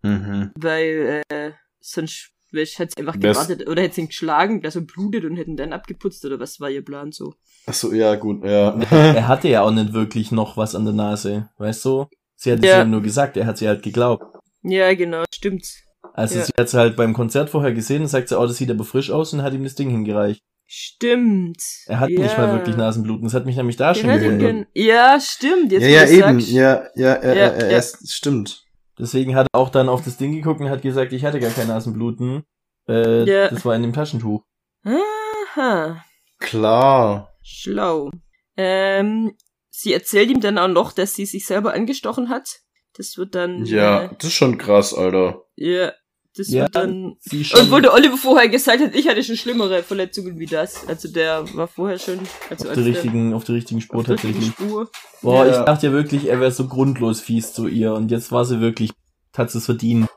Mhm. 0.02 0.50
Weil 0.56 1.22
äh, 1.28 1.52
sonst 1.80 2.30
hat 2.52 2.90
sie 2.90 2.96
einfach 2.98 3.20
gewartet 3.20 3.68
oder 3.68 3.82
hätte 3.82 3.94
sie 3.94 4.00
ihn 4.00 4.06
geschlagen, 4.08 4.60
dass 4.62 4.74
er 4.74 4.80
blutet 4.82 5.24
und 5.24 5.36
hätten 5.36 5.56
dann 5.56 5.72
abgeputzt 5.72 6.24
oder 6.24 6.40
was 6.40 6.58
war 6.58 6.68
ihr 6.68 6.84
Plan 6.84 7.12
so? 7.12 7.34
Ach 7.66 7.74
so, 7.74 7.92
ja, 7.92 8.16
gut, 8.16 8.44
ja. 8.44 8.76
Er 8.90 9.28
hatte 9.28 9.48
ja 9.48 9.62
auch 9.62 9.70
nicht 9.70 9.92
wirklich 9.92 10.32
noch 10.32 10.56
was 10.56 10.74
an 10.74 10.84
der 10.84 10.94
Nase, 10.94 11.48
weißt 11.58 11.84
du? 11.84 12.06
Sie 12.34 12.50
hat 12.50 12.58
es 12.58 12.64
Ja. 12.66 12.78
ja 12.78 12.84
nur 12.84 13.02
gesagt, 13.02 13.36
er 13.36 13.46
hat 13.46 13.58
sie 13.58 13.68
halt 13.68 13.84
geglaubt. 13.84 14.24
Ja, 14.62 14.92
genau, 14.94 15.22
stimmt. 15.32 15.64
Also 16.12 16.38
Ja. 16.40 16.44
sie 16.46 16.52
hat 16.58 16.66
es 16.66 16.74
halt 16.74 16.96
beim 16.96 17.12
Konzert 17.14 17.50
vorher 17.50 17.72
gesehen 17.72 18.02
und 18.02 18.08
sagt 18.08 18.28
sie, 18.28 18.38
oh, 18.38 18.46
das 18.46 18.56
sieht 18.56 18.70
aber 18.70 18.84
frisch 18.84 19.12
aus 19.12 19.32
und 19.32 19.42
hat 19.42 19.52
ihm 19.54 19.62
das 19.62 19.76
Ding 19.76 19.90
hingereicht. 19.90 20.42
Stimmt. 20.72 21.60
Er 21.86 21.98
hat 21.98 22.10
ja. 22.10 22.20
nicht 22.20 22.38
mal 22.38 22.52
wirklich 22.52 22.76
Nasenbluten, 22.76 23.24
das 23.24 23.34
hat 23.34 23.44
mich 23.44 23.56
nämlich 23.56 23.76
da 23.76 23.92
Der 23.92 24.00
schon 24.00 24.08
gewundert. 24.10 24.68
Ja, 24.72 25.18
stimmt. 25.20 25.72
Jetzt, 25.72 25.82
ja, 25.82 25.88
ja, 25.88 26.06
eben. 26.08 26.40
sagst. 26.40 26.48
Ja, 26.52 26.84
ja, 26.94 27.12
er, 27.14 27.34
Ja, 27.34 27.42
er, 27.46 27.54
er, 27.56 27.72
ja. 27.72 27.82
stimmt. 28.06 28.62
Deswegen 28.96 29.34
hat 29.34 29.48
er 29.52 29.58
auch 29.58 29.70
dann 29.70 29.88
auf 29.88 30.04
das 30.04 30.16
Ding 30.16 30.32
geguckt 30.32 30.60
und 30.60 30.70
hat 30.70 30.82
gesagt, 30.82 31.12
ich 31.12 31.24
hatte 31.24 31.40
gar 31.40 31.50
kein 31.50 31.66
Nasenbluten. 31.66 32.44
Äh, 32.88 33.24
Ja. 33.24 33.48
Das 33.48 33.64
war 33.64 33.74
in 33.74 33.82
dem 33.82 33.92
Taschentuch. 33.92 34.44
Aha. 34.84 36.04
Klar. 36.38 37.34
Schlau. 37.42 38.12
Ähm, 38.56 39.32
sie 39.70 39.92
erzählt 39.92 40.30
ihm 40.30 40.40
dann 40.40 40.56
auch 40.56 40.68
noch, 40.68 40.92
dass 40.92 41.14
sie 41.14 41.26
sich 41.26 41.46
selber 41.46 41.72
angestochen 41.74 42.28
hat. 42.28 42.60
Das 42.96 43.16
wird 43.16 43.34
dann. 43.34 43.64
Ja, 43.64 44.04
Äh, 44.04 44.08
das 44.18 44.26
ist 44.28 44.34
schon 44.34 44.56
krass, 44.56 44.94
Alter. 44.94 45.42
ja. 45.56 45.92
Das 46.36 46.48
Ja, 46.48 46.62
wird 46.62 46.76
dann. 46.76 47.16
Sie 47.20 47.44
schon. 47.44 47.60
Und 47.60 47.70
wo 47.72 47.80
der 47.80 47.92
Oliver 47.92 48.16
vorher 48.16 48.48
gesagt 48.48 48.80
hat, 48.80 48.94
ich 48.94 49.08
hatte 49.08 49.22
schon 49.24 49.36
schlimmere 49.36 49.82
Verletzungen 49.82 50.38
wie 50.38 50.46
das. 50.46 50.86
Also 50.86 51.08
der 51.08 51.44
war 51.56 51.66
vorher 51.66 51.98
schon. 51.98 52.20
Also 52.48 52.64
auf 52.64 52.70
als 52.70 52.74
der 52.74 52.74
der- 52.76 52.84
richtigen, 52.86 53.34
auf 53.34 53.44
der 53.44 53.56
richtigen 53.56 53.80
Spur 53.80 53.98
auf 54.00 54.06
der 54.06 54.14
richtigen 54.14 54.34
tatsächlich. 54.34 54.54
Spur. 54.68 54.90
Boah, 55.22 55.44
Ja. 55.46 55.58
ich 55.60 55.64
dachte 55.64 55.86
ja 55.88 55.92
wirklich, 55.92 56.28
er 56.28 56.38
wäre 56.40 56.52
so 56.52 56.68
grundlos 56.68 57.20
fies 57.20 57.52
zu 57.52 57.66
ihr 57.66 57.92
und 57.94 58.10
jetzt 58.12 58.30
war 58.30 58.44
sie 58.44 58.60
wirklich, 58.60 58.90
hat 59.36 59.50
sie 59.50 59.58
es 59.58 59.64
verdient. 59.66 60.08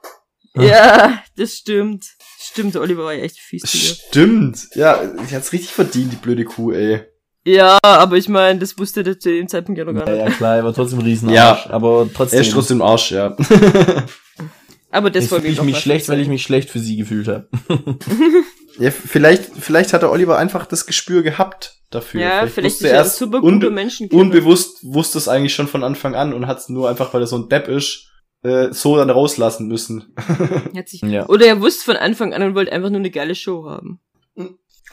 Ja. 0.55 0.63
Ja, 0.63 1.23
das 1.35 1.53
stimmt. 1.55 2.05
Stimmt, 2.39 2.75
der 2.75 2.81
Oliver 2.83 3.05
war 3.05 3.13
ja 3.13 3.23
echt 3.23 3.39
fies 3.39 3.63
zu 3.63 3.75
ihr. 3.75 3.95
Stimmt. 3.95 4.67
Ja, 4.75 4.99
sie 5.27 5.35
hat's 5.35 5.51
richtig 5.51 5.71
verdient, 5.71 6.11
die 6.13 6.17
blöde 6.17 6.45
Kuh, 6.45 6.71
ey. 6.73 7.01
Ja, 7.45 7.79
aber 7.81 8.17
ich 8.17 8.29
meine, 8.29 8.59
das 8.59 8.77
wusste 8.77 9.01
der 9.03 9.19
zu 9.19 9.29
dem 9.29 9.47
Zeitpunkt 9.47 9.79
ja 9.79 9.83
noch 9.85 9.93
gar 9.93 10.07
Ja, 10.07 10.13
nicht. 10.25 10.31
ja 10.33 10.37
klar, 10.37 10.57
er 10.57 10.63
war 10.63 10.73
trotzdem 10.75 10.99
ein 10.99 11.05
Riesenarsch, 11.05 11.65
Ja. 11.65 11.71
aber 11.71 12.03
Er 12.03 12.13
trotzdem. 12.13 12.41
ist 12.41 12.51
trotzdem 12.51 12.77
im 12.77 12.81
Arsch, 12.83 13.11
ja. 13.11 13.35
Aber 14.93 15.09
das 15.09 15.31
wollte 15.31 15.47
fühle 15.47 15.53
ich 15.53 15.61
mich 15.63 15.79
schlecht, 15.79 16.07
weil 16.07 16.19
ich 16.19 16.27
mich 16.27 16.43
schlecht 16.43 16.69
für 16.69 16.77
sie 16.77 16.97
gefühlt 16.97 17.27
habe. 17.27 17.47
ja, 18.77 18.91
vielleicht, 18.91 19.45
vielleicht 19.59 19.91
hat 19.91 20.03
der 20.03 20.11
Oliver 20.11 20.37
einfach 20.37 20.67
das 20.67 20.85
Gespür 20.85 21.23
gehabt 21.23 21.79
dafür. 21.89 22.21
Ja, 22.21 22.45
vielleicht, 22.45 22.75
wusste 22.75 22.85
ist 22.85 22.91
er 22.91 22.97
er 22.99 23.05
es 23.05 23.17
super 23.17 23.41
unbe 23.41 23.71
Menschen. 23.71 24.07
unbewusst 24.11 24.83
wusste 24.83 25.17
es 25.17 25.27
eigentlich 25.27 25.55
schon 25.55 25.67
von 25.67 25.83
Anfang 25.83 26.13
an 26.13 26.31
und 26.31 26.45
hat 26.45 26.59
es 26.59 26.69
nur 26.69 26.91
einfach, 26.91 27.11
weil 27.11 27.21
er 27.21 27.27
so 27.27 27.37
ein 27.37 27.49
Depp 27.49 27.69
ist, 27.69 28.11
äh, 28.43 28.71
so 28.71 28.95
dann 28.95 29.09
rauslassen 29.09 29.67
müssen. 29.67 30.13
Ja. 31.01 31.27
Oder 31.27 31.47
er 31.47 31.59
wusste 31.59 31.85
von 31.85 31.95
Anfang 31.95 32.35
an 32.35 32.43
und 32.43 32.55
wollte 32.55 32.71
einfach 32.71 32.91
nur 32.91 32.99
eine 32.99 33.09
geile 33.09 33.33
Show 33.33 33.65
haben. 33.67 33.99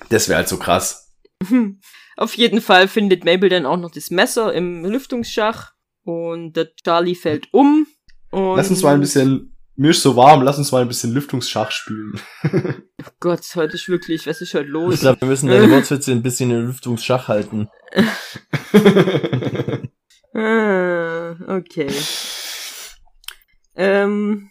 Das 0.09 0.31
wäre 0.31 0.39
halt 0.39 0.49
so 0.49 0.57
krass. 0.57 1.13
Auf 2.17 2.39
jeden 2.39 2.63
Fall 2.63 2.89
findet 2.89 3.27
Mabel 3.27 3.51
dann 3.51 3.67
auch 3.67 3.77
noch 3.77 3.91
das 3.91 4.11
Messer 4.11 4.55
im 4.55 4.87
Lüftungsschacht 4.87 5.75
und 6.05 6.55
der 6.55 6.75
Charlie 6.77 7.15
fällt 7.15 7.49
um. 7.53 7.87
Und 8.31 8.57
Lass 8.57 8.71
uns 8.71 8.83
mal 8.83 8.95
ein 8.95 9.01
bisschen, 9.01 9.57
mir 9.81 9.90
ist 9.93 10.03
so 10.03 10.14
warm, 10.14 10.43
lass 10.43 10.59
uns 10.59 10.73
mal 10.73 10.83
ein 10.83 10.88
bisschen 10.88 11.12
Lüftungsschach 11.14 11.71
spielen. 11.71 12.21
Oh 12.45 13.11
Gott, 13.19 13.40
heute 13.55 13.77
ist 13.77 13.88
wirklich, 13.88 14.27
was 14.27 14.43
ist 14.43 14.53
heute 14.53 14.64
Ich 14.66 14.71
los? 14.71 15.01
glaube, 15.01 15.23
wir 15.23 15.29
müssen 15.29 15.49
deine 15.49 15.71
Wortwitze 15.71 16.12
ein 16.12 16.23
bisschen 16.23 16.51
in 16.51 16.66
Lüftungsschach 16.66 17.29
halten. 17.29 17.66
Ah, 20.35 21.35
okay. 21.57 21.88
Ähm, 23.75 24.51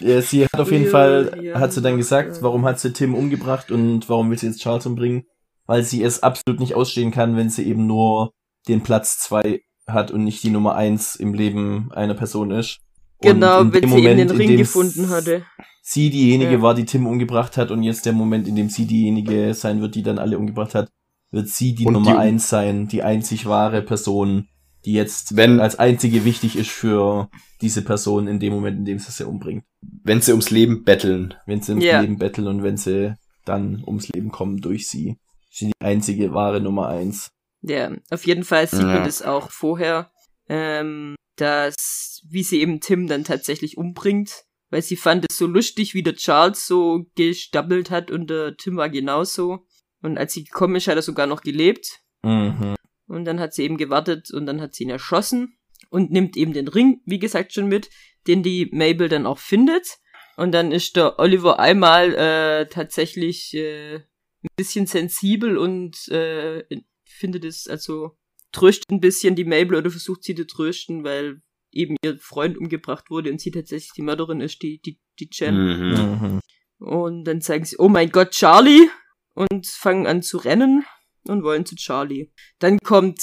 Ja, 0.00 0.20
sie 0.22 0.44
hat 0.44 0.58
auf 0.58 0.70
jeden 0.72 0.84
Ja, 0.86 0.90
Fall, 0.90 1.38
ja, 1.42 1.60
hat 1.60 1.72
sie 1.74 1.82
dann 1.82 1.96
gesagt, 1.98 2.36
ja. 2.36 2.42
warum 2.42 2.64
hat 2.64 2.80
sie 2.80 2.92
Tim 2.94 3.14
umgebracht 3.14 3.70
und 3.70 4.08
warum 4.08 4.30
will 4.30 4.38
sie 4.38 4.46
jetzt 4.46 4.62
Charles 4.62 4.86
umbringen? 4.86 5.24
Weil 5.66 5.82
sie 5.82 6.02
es 6.02 6.22
absolut 6.22 6.60
nicht 6.60 6.74
ausstehen 6.74 7.10
kann, 7.10 7.36
wenn 7.36 7.50
sie 7.50 7.64
eben 7.66 7.86
nur 7.86 8.32
den 8.68 8.82
Platz 8.82 9.18
zwei 9.18 9.60
hat 9.86 10.10
und 10.10 10.24
nicht 10.24 10.42
die 10.42 10.50
Nummer 10.50 10.74
eins 10.76 11.14
im 11.14 11.34
Leben 11.34 11.92
einer 11.92 12.14
Person 12.14 12.50
ist. 12.50 12.78
Genau, 13.20 13.60
in 13.62 13.72
wenn 13.72 13.80
dem 13.82 13.90
sie 13.90 14.02
den 14.02 14.18
in 14.18 14.30
Ring 14.30 14.48
dem 14.50 14.56
gefunden 14.58 15.08
hatte. 15.08 15.44
Sie 15.82 16.10
diejenige 16.10 16.52
Ja. 16.54 16.62
war, 16.62 16.74
die 16.74 16.84
Tim 16.84 17.06
umgebracht 17.06 17.56
hat 17.56 17.70
und 17.70 17.82
jetzt 17.82 18.06
der 18.06 18.12
Moment, 18.12 18.48
in 18.48 18.56
dem 18.56 18.68
sie 18.68 18.86
diejenige 18.86 19.54
sein 19.54 19.80
wird, 19.80 19.94
die 19.94 20.02
dann 20.02 20.18
alle 20.18 20.36
umgebracht 20.38 20.74
hat, 20.74 20.90
wird 21.30 21.48
sie 21.48 21.74
die 21.74 21.86
Und 21.86 21.92
Nummer 21.94 22.12
die- 22.12 22.18
eins 22.18 22.48
sein, 22.48 22.88
die 22.88 23.02
einzig 23.02 23.46
wahre 23.46 23.82
Person, 23.82 24.48
die 24.84 24.92
jetzt 24.92 25.36
Wenn- 25.36 25.60
als 25.60 25.78
einzige 25.78 26.24
wichtig 26.24 26.56
ist 26.56 26.70
für 26.70 27.28
diese 27.60 27.82
Person 27.82 28.26
in 28.28 28.38
dem 28.40 28.52
Moment, 28.52 28.78
in 28.78 28.84
dem 28.84 28.98
sie 28.98 29.10
sie 29.12 29.26
umbringt. 29.26 29.64
Wenn 30.04 30.20
sie 30.20 30.32
ums 30.32 30.50
Leben 30.50 30.84
betteln. 30.84 31.34
Wenn 31.46 31.62
sie 31.62 31.72
ums 31.72 31.84
Ja. 31.84 32.00
Leben 32.00 32.18
betteln 32.18 32.46
und 32.48 32.62
wenn 32.62 32.76
sie 32.76 33.14
dann 33.44 33.82
ums 33.86 34.08
Leben 34.08 34.30
kommen 34.30 34.60
durch 34.60 34.88
sie. 34.88 35.16
Sie 35.50 35.66
die 35.66 35.72
einzige 35.84 36.34
wahre 36.34 36.60
Nummer 36.60 36.88
eins. 36.88 37.30
Ja, 37.62 37.90
auf 38.10 38.26
jeden 38.26 38.44
Fall 38.44 38.66
sieht 38.68 38.80
Ja. 38.80 38.86
man 38.86 39.04
das 39.04 39.22
auch 39.22 39.50
vorher, 39.50 40.10
ähm, 40.48 41.14
dass, 41.36 42.22
wie 42.28 42.42
sie 42.42 42.60
eben 42.60 42.80
Tim 42.80 43.06
dann 43.06 43.24
tatsächlich 43.24 43.76
umbringt, 43.76 44.44
weil 44.70 44.82
sie 44.82 44.96
fand 44.96 45.26
es 45.28 45.36
so 45.36 45.46
lustig, 45.46 45.94
wie 45.94 46.02
der 46.02 46.16
Charles 46.16 46.66
so 46.66 47.06
gestabbelt 47.14 47.90
hat 47.90 48.10
und 48.10 48.30
der 48.30 48.56
Tim 48.56 48.76
war 48.76 48.88
genauso. 48.88 49.66
Und 50.02 50.18
als 50.18 50.32
sie 50.32 50.44
gekommen 50.44 50.76
ist, 50.76 50.88
hat 50.88 50.96
er 50.96 51.02
sogar 51.02 51.26
noch 51.26 51.42
gelebt. 51.42 52.00
Mhm. 52.22 52.74
Und 53.06 53.24
dann 53.24 53.38
hat 53.38 53.54
sie 53.54 53.62
eben 53.62 53.76
gewartet 53.76 54.32
und 54.32 54.46
dann 54.46 54.60
hat 54.60 54.74
sie 54.74 54.84
ihn 54.84 54.90
erschossen 54.90 55.56
und 55.90 56.10
nimmt 56.10 56.36
eben 56.36 56.52
den 56.52 56.68
Ring, 56.68 57.00
wie 57.04 57.18
gesagt, 57.18 57.52
schon 57.52 57.68
mit, 57.68 57.88
den 58.26 58.42
die 58.42 58.68
Mabel 58.72 59.08
dann 59.08 59.26
auch 59.26 59.38
findet. 59.38 59.98
Und 60.36 60.52
dann 60.52 60.72
ist 60.72 60.96
der 60.96 61.18
Oliver 61.18 61.58
einmal 61.58 62.14
äh, 62.14 62.66
tatsächlich 62.66 63.54
äh, 63.54 63.96
ein 63.96 64.48
bisschen 64.56 64.86
sensibel 64.86 65.56
und 65.56 66.08
äh, 66.08 66.64
findet 67.04 67.44
es, 67.44 67.68
also 67.68 68.16
tröstet 68.56 68.90
ein 68.90 69.00
bisschen 69.00 69.36
die 69.36 69.44
Mabel 69.44 69.76
oder 69.76 69.90
versucht 69.90 70.24
sie 70.24 70.34
zu 70.34 70.46
trösten, 70.46 71.04
weil 71.04 71.42
eben 71.70 71.96
ihr 72.02 72.18
Freund 72.18 72.56
umgebracht 72.56 73.10
wurde 73.10 73.30
und 73.30 73.40
sie 73.40 73.50
tatsächlich 73.50 73.92
die 73.94 74.02
Mörderin 74.02 74.40
ist, 74.40 74.62
die, 74.62 74.80
die, 74.80 74.98
die 75.20 75.28
Jen. 75.30 75.56
Mhm. 75.56 76.40
Und 76.78 77.24
dann 77.24 77.42
sagen 77.42 77.64
sie, 77.64 77.76
oh 77.78 77.88
mein 77.88 78.10
Gott, 78.10 78.30
Charlie! 78.30 78.88
Und 79.34 79.66
fangen 79.66 80.06
an 80.06 80.22
zu 80.22 80.38
rennen 80.38 80.86
und 81.28 81.42
wollen 81.42 81.66
zu 81.66 81.76
Charlie. 81.76 82.32
Dann 82.58 82.78
kommt, 82.78 83.20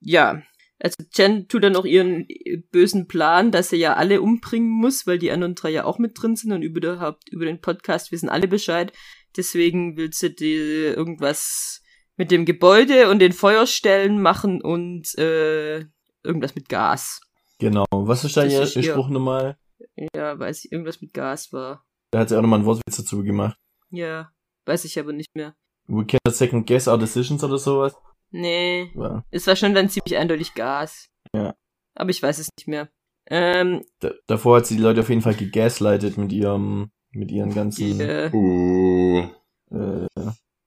ja, 0.00 0.42
also 0.80 0.96
Jen 1.14 1.46
tut 1.46 1.62
dann 1.62 1.74
noch 1.74 1.84
ihren 1.84 2.26
bösen 2.72 3.06
Plan, 3.06 3.52
dass 3.52 3.72
er 3.72 3.78
ja 3.78 3.94
alle 3.94 4.20
umbringen 4.20 4.70
muss, 4.70 5.06
weil 5.06 5.20
die 5.20 5.30
anderen 5.30 5.54
drei 5.54 5.70
ja 5.70 5.84
auch 5.84 6.00
mit 6.00 6.20
drin 6.20 6.34
sind 6.34 6.50
und 6.50 6.62
überhaupt 6.62 7.28
über 7.30 7.44
den 7.44 7.60
Podcast 7.60 8.10
wissen 8.10 8.28
alle 8.28 8.48
Bescheid. 8.48 8.92
Deswegen 9.36 9.96
will 9.96 10.12
sie 10.12 10.34
die 10.34 10.56
irgendwas 10.56 11.82
mit 12.16 12.30
dem 12.30 12.44
Gebäude 12.44 13.10
und 13.10 13.18
den 13.18 13.32
Feuerstellen 13.32 14.20
machen 14.20 14.60
und 14.62 15.16
äh, 15.18 15.84
irgendwas 16.22 16.54
mit 16.54 16.68
Gas. 16.68 17.20
Genau. 17.58 17.84
Was 17.90 18.24
ist 18.24 18.36
da 18.36 18.44
Das 18.44 18.76
ihr 18.76 18.82
Spruch 18.82 19.08
nochmal? 19.08 19.56
Ja, 20.14 20.38
weiß 20.38 20.64
ich, 20.64 20.72
irgendwas 20.72 21.00
mit 21.00 21.12
Gas 21.14 21.52
war. 21.52 21.84
Da 22.10 22.20
hat 22.20 22.28
sie 22.28 22.36
auch 22.36 22.42
nochmal 22.42 22.60
ein 22.60 22.66
Wortwitz 22.66 22.96
dazu 22.96 23.22
gemacht. 23.22 23.56
Ja, 23.90 24.30
weiß 24.66 24.84
ich 24.84 24.98
aber 24.98 25.12
nicht 25.12 25.34
mehr. 25.34 25.54
We 25.86 26.04
cannot 26.06 26.34
second 26.36 26.66
guess 26.66 26.88
our 26.88 26.98
decisions 26.98 27.42
oder 27.42 27.58
sowas. 27.58 27.94
Nee. 28.30 28.90
Ja. 28.94 29.24
Es 29.30 29.46
war 29.46 29.56
schon 29.56 29.74
dann 29.74 29.88
ziemlich 29.88 30.16
eindeutig 30.16 30.54
Gas. 30.54 31.08
Ja. 31.34 31.54
Aber 31.94 32.10
ich 32.10 32.22
weiß 32.22 32.38
es 32.38 32.48
nicht 32.56 32.68
mehr. 32.68 32.88
Ähm, 33.26 33.84
Da, 34.00 34.10
davor 34.26 34.58
hat 34.58 34.66
sie 34.66 34.76
die 34.76 34.82
Leute 34.82 35.00
auf 35.00 35.08
jeden 35.08 35.20
Fall 35.22 35.34
gegaslightet 35.34 36.16
mit 36.16 36.32
ihrem, 36.32 36.90
mit 37.10 37.30
ihren 37.30 37.54
ganzen 37.54 38.00
Uh. 38.32 39.28
äh, 39.70 40.06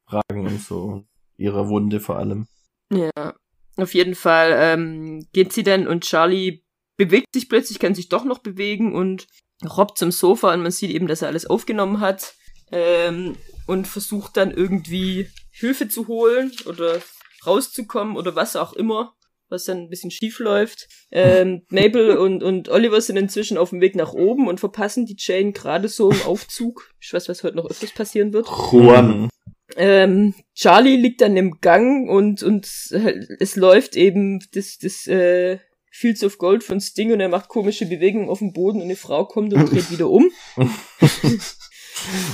Fragen 0.07 0.47
und 0.47 0.61
so. 0.61 1.03
Ihrer 1.37 1.67
Wunde 1.69 1.99
vor 1.99 2.17
allem. 2.17 2.47
ja. 2.91 3.33
Auf 3.77 3.93
jeden 3.93 4.15
Fall 4.15 4.55
ähm, 4.57 5.27
geht 5.33 5.51
sie 5.51 5.63
dann 5.63 5.85
und 5.85 6.05
Charlie 6.05 6.63
bewegt 6.95 7.33
sich 7.33 7.49
plötzlich, 7.49 7.77
kann 7.77 7.93
sich 7.93 8.07
doch 8.07 8.23
noch 8.23 8.39
bewegen 8.39 8.95
und 8.95 9.27
robbt 9.77 9.97
zum 9.97 10.11
Sofa 10.11 10.53
und 10.53 10.61
man 10.61 10.71
sieht 10.71 10.91
eben, 10.91 11.07
dass 11.07 11.21
er 11.21 11.27
alles 11.27 11.45
aufgenommen 11.45 11.99
hat. 11.99 12.35
Ähm, 12.71 13.35
und 13.67 13.87
versucht 13.87 14.37
dann 14.37 14.51
irgendwie 14.51 15.27
Hilfe 15.51 15.87
zu 15.87 16.07
holen 16.07 16.51
oder 16.65 16.99
rauszukommen 17.45 18.17
oder 18.17 18.35
was 18.35 18.55
auch 18.55 18.73
immer, 18.73 19.13
was 19.49 19.65
dann 19.65 19.77
ein 19.77 19.89
bisschen 19.89 20.11
schief 20.11 20.39
läuft. 20.39 20.87
Ähm, 21.11 21.63
Mabel 21.69 22.17
und, 22.17 22.43
und 22.43 22.69
Oliver 22.69 23.01
sind 23.01 23.17
inzwischen 23.17 23.57
auf 23.57 23.69
dem 23.69 23.81
Weg 23.81 23.95
nach 23.95 24.13
oben 24.13 24.47
und 24.47 24.59
verpassen 24.59 25.05
die 25.05 25.15
Jane 25.17 25.51
gerade 25.51 25.87
so 25.87 26.11
im 26.11 26.21
Aufzug. 26.23 26.89
Ich 26.99 27.13
weiß, 27.13 27.29
was 27.29 27.43
heute 27.43 27.57
noch 27.57 27.69
öfters 27.69 27.91
passieren 27.91 28.33
wird. 28.33 28.47
Juan. 28.47 29.29
Ähm, 29.75 30.33
Charlie 30.53 30.95
liegt 30.95 31.21
dann 31.21 31.37
im 31.37 31.59
Gang 31.59 32.09
und, 32.09 32.43
und 32.43 32.67
äh, 32.91 33.19
es 33.39 33.55
läuft 33.55 33.95
eben 33.95 34.39
das, 34.53 34.77
das 34.77 35.07
äh, 35.07 35.57
Fields 35.91 36.23
of 36.23 36.37
Gold 36.37 36.63
von 36.63 36.79
Sting 36.79 37.11
und 37.11 37.19
er 37.19 37.29
macht 37.29 37.49
komische 37.49 37.85
Bewegungen 37.85 38.29
auf 38.29 38.39
dem 38.39 38.53
Boden 38.53 38.77
und 38.77 38.85
eine 38.85 38.95
Frau 38.95 39.25
kommt 39.25 39.53
und 39.53 39.71
dreht 39.71 39.91
wieder 39.91 40.09
um. 40.09 40.29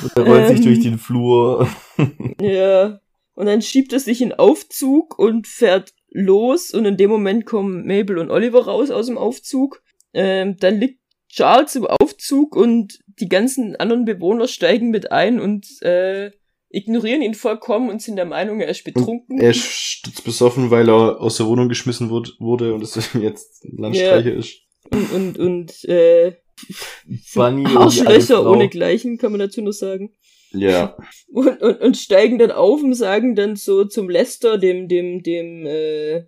Und 0.04 0.12
er 0.16 0.24
rollt 0.26 0.48
sich 0.48 0.58
Ähm. 0.58 0.66
durch 0.66 0.80
den 0.82 0.98
Flur. 0.98 1.70
Ja. 2.42 3.00
Und 3.34 3.46
dann 3.46 3.62
schiebt 3.62 3.94
er 3.94 4.00
sich 4.00 4.22
in 4.22 4.34
Aufzug 4.34 5.18
und 5.18 5.48
fährt 5.48 5.94
los 6.10 6.72
und 6.72 6.86
in 6.86 6.98
dem 6.98 7.10
Moment 7.10 7.46
kommen 7.46 7.88
Mabel 7.88 8.18
und 8.18 8.30
Oliver 8.30 8.66
raus 8.66 8.92
aus 8.92 9.06
dem 9.06 9.18
Aufzug. 9.18 9.82
Ähm, 10.14 10.58
dann 10.58 10.78
liegt 10.80 11.00
Charles 11.30 11.76
im 11.76 11.88
Aufzug 11.88 12.56
und 12.56 13.00
die 13.06 13.30
ganzen 13.30 13.78
anderen 13.78 14.04
Bewohner 14.04 14.48
steigen 14.48 14.90
mit 14.90 15.12
ein 15.12 15.40
und 15.40 15.82
äh, 15.82 16.32
ignorieren 16.72 17.22
ihn 17.22 17.34
vollkommen 17.34 17.90
und 17.90 18.02
sind 18.02 18.16
der 18.16 18.26
Meinung, 18.26 18.60
er 18.62 18.70
ist 18.70 18.84
betrunken. 18.84 19.40
Er 19.40 19.52
ist 19.52 19.62
stutzbesoffen, 19.64 20.72
weil 20.72 20.90
er 20.90 21.20
aus 21.22 21.38
der 21.38 21.46
Wohnung 21.48 21.70
geschmissen 21.70 22.10
wurd- 22.10 22.36
wurde 22.40 22.74
und 22.74 22.82
deswegen 22.82 23.24
jetzt 23.24 23.66
Landstreicher 23.72 24.34
ist. 24.34 24.62
und 24.92 25.12
und, 25.14 25.40
und 25.40 25.84
äh, 25.86 26.34
Bunny 27.36 27.66
und 27.66 27.78
Arschlöcher 27.78 28.50
ohne 28.50 28.70
Gleichen, 28.70 29.18
kann 29.18 29.32
man 29.32 29.40
dazu 29.40 29.62
noch 29.62 29.72
sagen. 29.72 30.14
Ja. 30.54 30.98
Und, 31.32 31.62
und, 31.62 31.80
und 31.80 31.96
steigen 31.98 32.38
dann 32.38 32.52
auf 32.52 32.84
und 32.84 32.94
sagen 32.94 33.36
dann 33.36 33.56
so 33.56 33.86
zum 33.86 34.10
Lester, 34.10 34.58
dem, 34.58 34.90
dem, 34.90 35.24
dem 35.24 35.66
äh, 35.66 36.26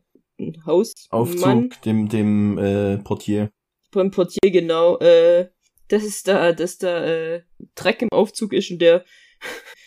Hausmann, 0.66 1.10
Aufzug, 1.10 1.82
dem, 1.82 2.08
dem 2.08 2.58
äh, 2.58 2.98
Portier. 3.00 3.52
beim 3.92 4.12
Portier 4.12 4.50
genau, 4.50 4.98
äh, 5.00 5.50
dass 5.90 6.04
es 6.04 6.24
da, 6.24 6.54
dass 6.54 6.78
da 6.78 7.04
äh, 7.06 7.42
Dreck 7.76 8.02
im 8.02 8.08
Aufzug 8.14 8.54
ist 8.54 8.72
und 8.72 8.80
der 8.82 9.04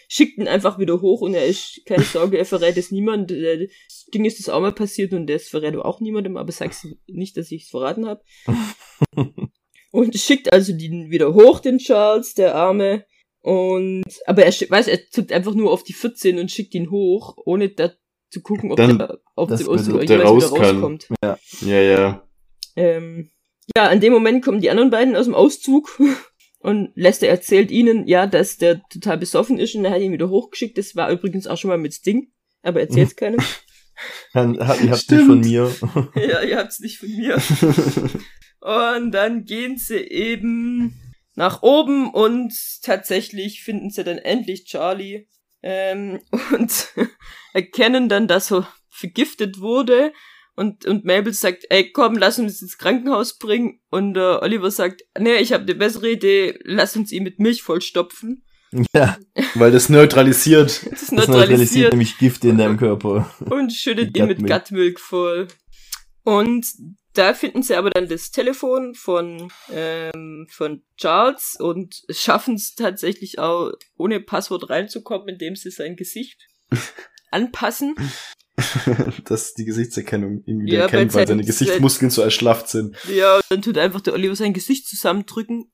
schickt 0.09 0.39
ihn 0.39 0.49
einfach 0.49 0.79
wieder 0.79 1.01
hoch 1.01 1.21
und 1.21 1.35
er 1.35 1.47
ist, 1.47 1.83
keine 1.87 2.05
Sorge, 2.05 2.39
er 2.39 2.45
verrät 2.45 2.77
es 2.77 2.91
niemand. 2.91 3.31
Äh, 3.33 3.69
Das 3.89 4.07
Ding 4.15 4.25
ist 4.25 4.39
das 4.39 4.49
auch 4.49 4.61
mal 4.61 4.73
passiert 4.73 5.13
und 5.13 5.27
das 5.29 5.49
verrät 5.49 5.75
er 5.75 5.85
auch 5.85 6.01
niemandem, 6.01 6.37
aber 6.37 6.53
sag's 6.53 6.87
nicht, 7.07 7.37
dass 7.37 7.51
ich 7.51 7.65
es 7.65 7.71
verraten 7.71 8.07
habe. 8.07 8.23
Und 9.93 10.15
schickt 10.19 10.53
also 10.53 10.73
den 10.75 11.11
wieder 11.11 11.33
hoch, 11.33 11.61
den 11.61 11.79
Charles, 11.79 12.35
der 12.35 12.55
Arme. 12.55 13.07
Und, 13.41 14.03
aber 14.27 14.45
er 14.45 14.53
weiß, 14.53 14.89
er 14.89 14.99
drückt 15.13 15.33
einfach 15.33 15.55
nur 15.55 15.71
auf 15.73 15.85
die 15.85 15.93
14 15.95 16.39
und 16.39 16.51
schickt 16.51 16.75
ihn 16.75 16.91
hoch, 16.91 17.37
ohne 17.47 17.71
da 17.71 17.93
zu 18.31 18.43
gucken, 18.43 18.73
ob 18.73 18.77
Dann- 18.77 18.99
der 18.99 19.07
dem 19.09 19.19
Aufzug 19.37 19.59
bedeutet, 19.87 19.95
ob 19.95 20.07
der 20.07 20.23
raus 20.23 20.53
rauskommt. 20.53 21.09
Ja, 21.23 21.39
ja. 21.81 22.29
Ähm, 22.75 23.31
ja, 23.77 23.85
an 23.89 24.01
dem 24.01 24.13
Moment 24.13 24.45
kommen 24.45 24.61
die 24.61 24.69
anderen 24.69 24.91
beiden 24.91 25.17
aus 25.17 25.25
dem 25.27 25.35
Auszug 25.35 25.99
und 26.67 26.91
Lester 26.97 27.29
erzählt 27.29 27.71
ihnen, 27.71 28.09
ja, 28.09 28.27
dass 28.27 28.57
der 28.57 28.83
total 28.89 29.19
besoffen 29.19 29.57
ist 29.57 29.77
und 29.77 29.85
er 29.85 29.93
hat 29.93 30.01
ihn 30.01 30.11
wieder 30.11 30.31
hochgeschickt. 30.31 30.77
Das 30.77 30.97
war 30.97 31.13
übrigens 31.13 31.47
auch 31.47 31.57
schon 31.57 31.69
mal 31.69 31.79
mit 31.79 31.95
Sting, 31.95 32.33
aber 32.63 32.81
erzählt's 32.81 33.15
keinem. 33.15 33.39
Dann, 34.33 34.55
ihr 34.55 34.67
habt 34.67 34.83
nicht 34.83 35.03
Stimmt. 35.05 35.27
von 35.27 35.41
mir. 35.41 35.73
ja, 36.29 36.43
ihr 36.43 36.59
habt's 36.59 36.81
nicht 36.81 36.99
von 36.99 37.09
mir. 37.09 37.41
Und 38.61 39.13
dann 39.13 39.45
gehen 39.45 39.79
sie 39.79 39.99
eben 39.99 41.01
nach 41.37 41.63
oben 41.63 42.11
und 42.11 42.53
tatsächlich 42.83 43.63
finden 43.63 43.91
sie 43.91 44.03
dann 44.03 44.19
endlich 44.19 44.65
Charlie 44.65 45.29
ähm, 45.63 46.19
und 46.53 46.89
erkennen 47.55 48.09
dann, 48.09 48.27
dass 48.27 48.51
er 48.51 48.67
vergiftet 48.91 49.61
wurde. 49.61 50.13
Und, 50.57 50.87
und 50.87 51.05
Mabel 51.05 51.35
sagt, 51.35 51.67
ey, 51.69 51.93
komm, 51.93 52.17
lass 52.17 52.39
uns 52.39 52.63
ins 52.63 52.79
Krankenhaus 52.79 53.39
bringen. 53.39 53.81
Und 53.91 54.17
äh, 54.17 54.39
Oliver 54.41 54.71
sagt, 54.71 55.03
nee, 55.19 55.37
ich 55.37 55.53
habe 55.53 55.65
eine 55.65 55.75
bessere 55.75 56.11
Idee, 56.11 56.59
lass 56.65 56.97
uns 56.97 57.13
ihn 57.13 57.23
mit 57.23 57.39
Milch 57.39 57.63
vollstopfen. 57.63 58.43
Ja, 58.95 59.17
Weil 59.55 59.71
das 59.71 59.89
neutralisiert. 59.89 60.83
Das 60.91 61.01
das 61.01 61.11
neutralisiert 61.13 61.31
neutralisiert 61.31 61.93
nämlich 61.93 62.19
Gifte 62.19 62.49
in 62.49 62.59
deinem 62.59 62.77
Körper. 62.77 63.33
und 63.49 63.73
schüttet 63.73 64.17
ihn 64.17 64.27
mit. 64.27 64.45
Gattmilch 64.45 64.99
voll. 64.99 65.47
Und 66.25 66.67
da 67.15 67.33
finden 67.33 67.63
sie 67.63 67.77
aber 67.77 67.91
dann 67.91 68.09
das 68.09 68.31
Telefon 68.31 68.95
von, 68.95 69.51
ähm, 69.73 70.47
von 70.51 70.83
Charles 70.97 71.57
und 71.59 72.03
schaffen 72.11 72.57
es 72.57 72.75
tatsächlich 72.75 73.39
auch, 73.39 73.73
ohne 73.97 74.21
Passwort 74.21 74.69
reinzukommen, 74.69 75.29
indem 75.29 75.57
sie 75.57 75.71
sein 75.71 75.97
Gesicht 75.97 76.47
anpassen. 77.31 77.95
dass 79.25 79.55
die 79.55 79.65
Gesichtserkennung 79.65 80.43
ihn 80.47 80.61
Ja, 80.61 80.67
wieder 80.67 80.83
erkennt, 80.83 81.15
weil 81.15 81.29
seine 81.29 81.45
Gesichtsmuskeln 81.45 82.11
so 82.11 82.23
erschlafft 82.23 82.69
sind. 82.69 82.97
Ja, 83.13 83.41
dann 83.51 83.63
tut 83.63 83.77
einfach 83.77 84.01
der 84.01 84.15
Oliver 84.15 84.35
sein 84.35 84.55
Gesicht 84.55 84.89
zusammendrücken. 84.89 85.71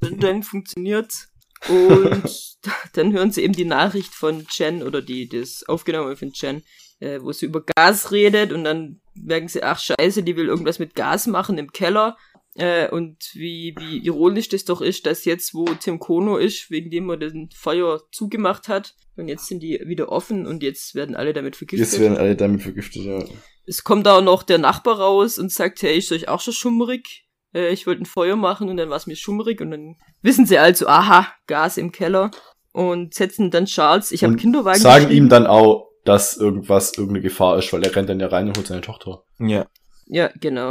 Und 0.00 0.22
dann 0.22 0.42
funktioniert's. 0.42 1.28
Und 1.68 2.58
dann 2.94 3.12
hören 3.12 3.30
sie 3.30 3.42
eben 3.42 3.52
die 3.52 3.64
Nachricht 3.64 4.14
von 4.14 4.46
Jen 4.50 4.82
oder 4.82 5.02
die, 5.02 5.28
das 5.28 5.62
aufgenommen 5.68 6.16
von 6.16 6.32
Jen, 6.34 6.62
äh, 6.98 7.20
wo 7.20 7.32
sie 7.32 7.46
über 7.46 7.62
Gas 7.76 8.10
redet 8.10 8.52
und 8.52 8.64
dann 8.64 9.00
merken 9.14 9.48
sie, 9.48 9.62
ach 9.62 9.78
scheiße, 9.78 10.22
die 10.22 10.36
will 10.36 10.46
irgendwas 10.46 10.78
mit 10.78 10.94
Gas 10.94 11.26
machen 11.26 11.58
im 11.58 11.72
Keller. 11.72 12.16
Äh, 12.56 12.88
und 12.90 13.30
wie, 13.34 13.74
wie 13.78 13.98
ironisch 13.98 14.48
das 14.48 14.64
doch 14.64 14.80
ist, 14.80 15.06
dass 15.06 15.24
jetzt, 15.24 15.54
wo 15.54 15.64
Tim 15.66 15.98
Kono 15.98 16.36
ist, 16.36 16.70
wegen 16.70 16.90
dem 16.90 17.08
er 17.10 17.16
den 17.16 17.48
Feuer 17.54 18.02
zugemacht 18.10 18.68
hat, 18.68 18.94
und 19.16 19.28
jetzt 19.28 19.46
sind 19.46 19.62
die 19.62 19.80
wieder 19.84 20.10
offen 20.10 20.46
und 20.46 20.62
jetzt 20.62 20.94
werden 20.94 21.14
alle 21.14 21.32
damit 21.32 21.54
vergiftet. 21.54 21.86
Jetzt 21.86 22.00
werden 22.00 22.16
alle 22.16 22.36
damit 22.36 22.62
vergiftet, 22.62 23.02
ja. 23.02 23.22
Es 23.66 23.84
kommt 23.84 24.08
auch 24.08 24.22
noch 24.22 24.42
der 24.42 24.58
Nachbar 24.58 24.98
raus 24.98 25.38
und 25.38 25.52
sagt, 25.52 25.82
hey, 25.82 25.98
ist 25.98 26.10
euch 26.10 26.28
auch 26.28 26.40
schon 26.40 26.54
schummrig? 26.54 27.26
Äh, 27.54 27.72
ich 27.72 27.86
wollte 27.86 28.02
ein 28.02 28.06
Feuer 28.06 28.36
machen 28.36 28.68
und 28.68 28.78
dann 28.78 28.90
war 28.90 28.96
es 28.96 29.06
mir 29.06 29.16
schummrig 29.16 29.60
und 29.60 29.70
dann 29.70 29.96
wissen 30.22 30.46
sie 30.46 30.58
also, 30.58 30.86
aha, 30.88 31.28
Gas 31.46 31.76
im 31.76 31.92
Keller 31.92 32.30
und 32.72 33.14
setzen 33.14 33.50
dann 33.50 33.66
Charles, 33.66 34.10
ich 34.10 34.24
habe 34.24 34.32
Und 34.32 34.40
Kinderwagen 34.40 34.80
Sagen 34.80 35.10
ihm 35.10 35.28
dann 35.28 35.46
auch, 35.46 35.90
dass 36.04 36.36
irgendwas, 36.36 36.94
irgendeine 36.94 37.22
Gefahr 37.22 37.58
ist, 37.58 37.72
weil 37.72 37.84
er 37.84 37.94
rennt 37.94 38.08
dann 38.08 38.20
ja 38.20 38.28
rein 38.28 38.48
und 38.48 38.56
holt 38.56 38.66
seine 38.66 38.80
Tochter. 38.80 39.22
Ja, 39.38 39.66
Ja, 40.06 40.30
genau. 40.40 40.70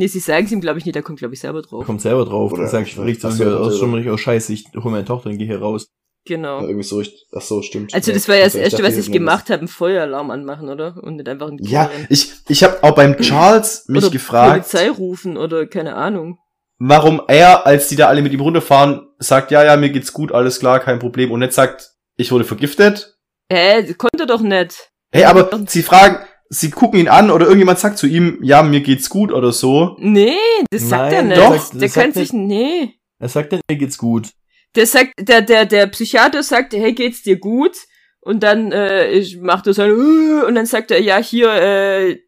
Nee, 0.00 0.06
sie 0.06 0.18
sagen 0.18 0.46
es 0.46 0.52
ihm, 0.52 0.62
glaube 0.62 0.78
ich, 0.78 0.86
nicht, 0.86 0.94
der 0.94 1.02
kommt, 1.02 1.18
glaube 1.18 1.34
ich, 1.34 1.40
selber 1.40 1.60
drauf. 1.60 1.84
kommt 1.84 2.00
selber 2.00 2.24
drauf. 2.24 2.52
Oder- 2.52 2.62
Oder 2.62 2.70
sagt, 2.70 2.88
so 2.88 3.04
so, 3.30 3.38
wieder 3.38 3.60
aus, 3.60 3.78
schon 3.78 3.92
richtig, 3.92 4.10
oh 4.12 4.16
scheiße, 4.16 4.50
ich 4.54 4.64
hol 4.82 4.90
meine 4.90 5.04
Tochter 5.04 5.28
und 5.28 5.36
gehe 5.36 5.46
hier 5.46 5.60
raus. 5.60 5.88
Genau. 6.26 6.60
Ja, 6.62 6.66
irgendwie 6.68 6.84
so, 6.84 6.96
richtig- 6.96 7.26
ach 7.36 7.42
so, 7.42 7.60
stimmt. 7.60 7.92
Also 7.92 8.10
das 8.12 8.26
war 8.26 8.36
ja 8.36 8.44
das 8.44 8.54
Ich 8.54 8.62
Erste, 8.62 8.78
dachte, 8.82 8.88
was 8.92 8.98
ich 9.06 9.12
gemacht 9.12 9.50
habe, 9.50 9.58
einen 9.60 9.68
Feueralarm 9.68 10.30
anmachen, 10.30 10.70
oder? 10.70 10.96
Und 11.02 11.16
nicht 11.16 11.28
einfach 11.28 11.48
ein 11.48 11.58
Ja, 11.60 11.90
ich, 12.08 12.32
ich 12.48 12.64
habe 12.64 12.78
auch 12.82 12.94
beim 12.94 13.18
Charles 13.18 13.84
mich 13.88 14.02
oder 14.02 14.10
gefragt, 14.10 14.52
Polizei 14.70 14.88
rufen 14.90 15.36
oder 15.36 15.66
keine 15.66 15.94
Ahnung. 15.96 16.38
warum 16.78 17.20
er, 17.28 17.66
als 17.66 17.88
die 17.88 17.96
da 17.96 18.08
alle 18.08 18.22
mit 18.22 18.32
ihm 18.32 18.40
runterfahren, 18.40 19.06
sagt, 19.18 19.50
ja, 19.50 19.62
ja, 19.64 19.76
mir 19.76 19.90
geht's 19.90 20.14
gut, 20.14 20.32
alles 20.32 20.60
klar, 20.60 20.80
kein 20.80 20.98
Problem, 20.98 21.30
und 21.30 21.40
nicht 21.40 21.52
sagt, 21.52 21.90
ich 22.16 22.32
wurde 22.32 22.44
vergiftet. 22.44 23.18
Hä, 23.52 23.92
konnte 23.94 24.26
doch 24.26 24.40
nicht. 24.40 24.90
Hey, 25.12 25.24
aber 25.24 25.50
sie 25.66 25.82
fragen, 25.82 26.24
sie 26.50 26.70
gucken 26.70 26.98
ihn 27.00 27.08
an 27.08 27.30
oder 27.30 27.46
irgendjemand 27.46 27.78
sagt 27.78 27.96
zu 27.96 28.06
ihm, 28.06 28.38
ja, 28.42 28.62
mir 28.62 28.80
geht's 28.80 29.08
gut 29.08 29.32
oder 29.32 29.52
so. 29.52 29.96
Nee, 30.00 30.34
das 30.70 30.88
sagt 30.88 31.12
er 31.12 31.22
Nein, 31.22 31.28
nicht. 31.28 31.40
doch, 31.40 31.52
das 31.54 31.70
der 31.70 31.88
kann 31.88 32.12
sich, 32.12 32.32
nee. 32.32 32.94
Er 33.18 33.28
sagt 33.28 33.52
dann, 33.52 33.60
mir 33.70 33.76
geht's 33.78 33.96
gut. 33.96 34.30
Der 34.74 34.86
sagt, 34.86 35.12
der, 35.18 35.42
der, 35.42 35.64
der 35.66 35.86
Psychiater 35.86 36.42
sagt, 36.42 36.72
hey, 36.74 36.92
geht's 36.92 37.22
dir 37.22 37.38
gut? 37.38 37.76
Und 38.20 38.42
dann 38.42 38.72
äh, 38.72 39.10
ich 39.12 39.38
macht 39.40 39.66
er 39.66 39.74
so 39.74 39.82
ein, 39.82 39.92
"Uh", 39.92 40.44
und 40.46 40.54
dann 40.56 40.66
sagt 40.66 40.90
er, 40.90 41.00
ja, 41.00 41.18
hier, 41.18 41.50
äh, 41.52 42.18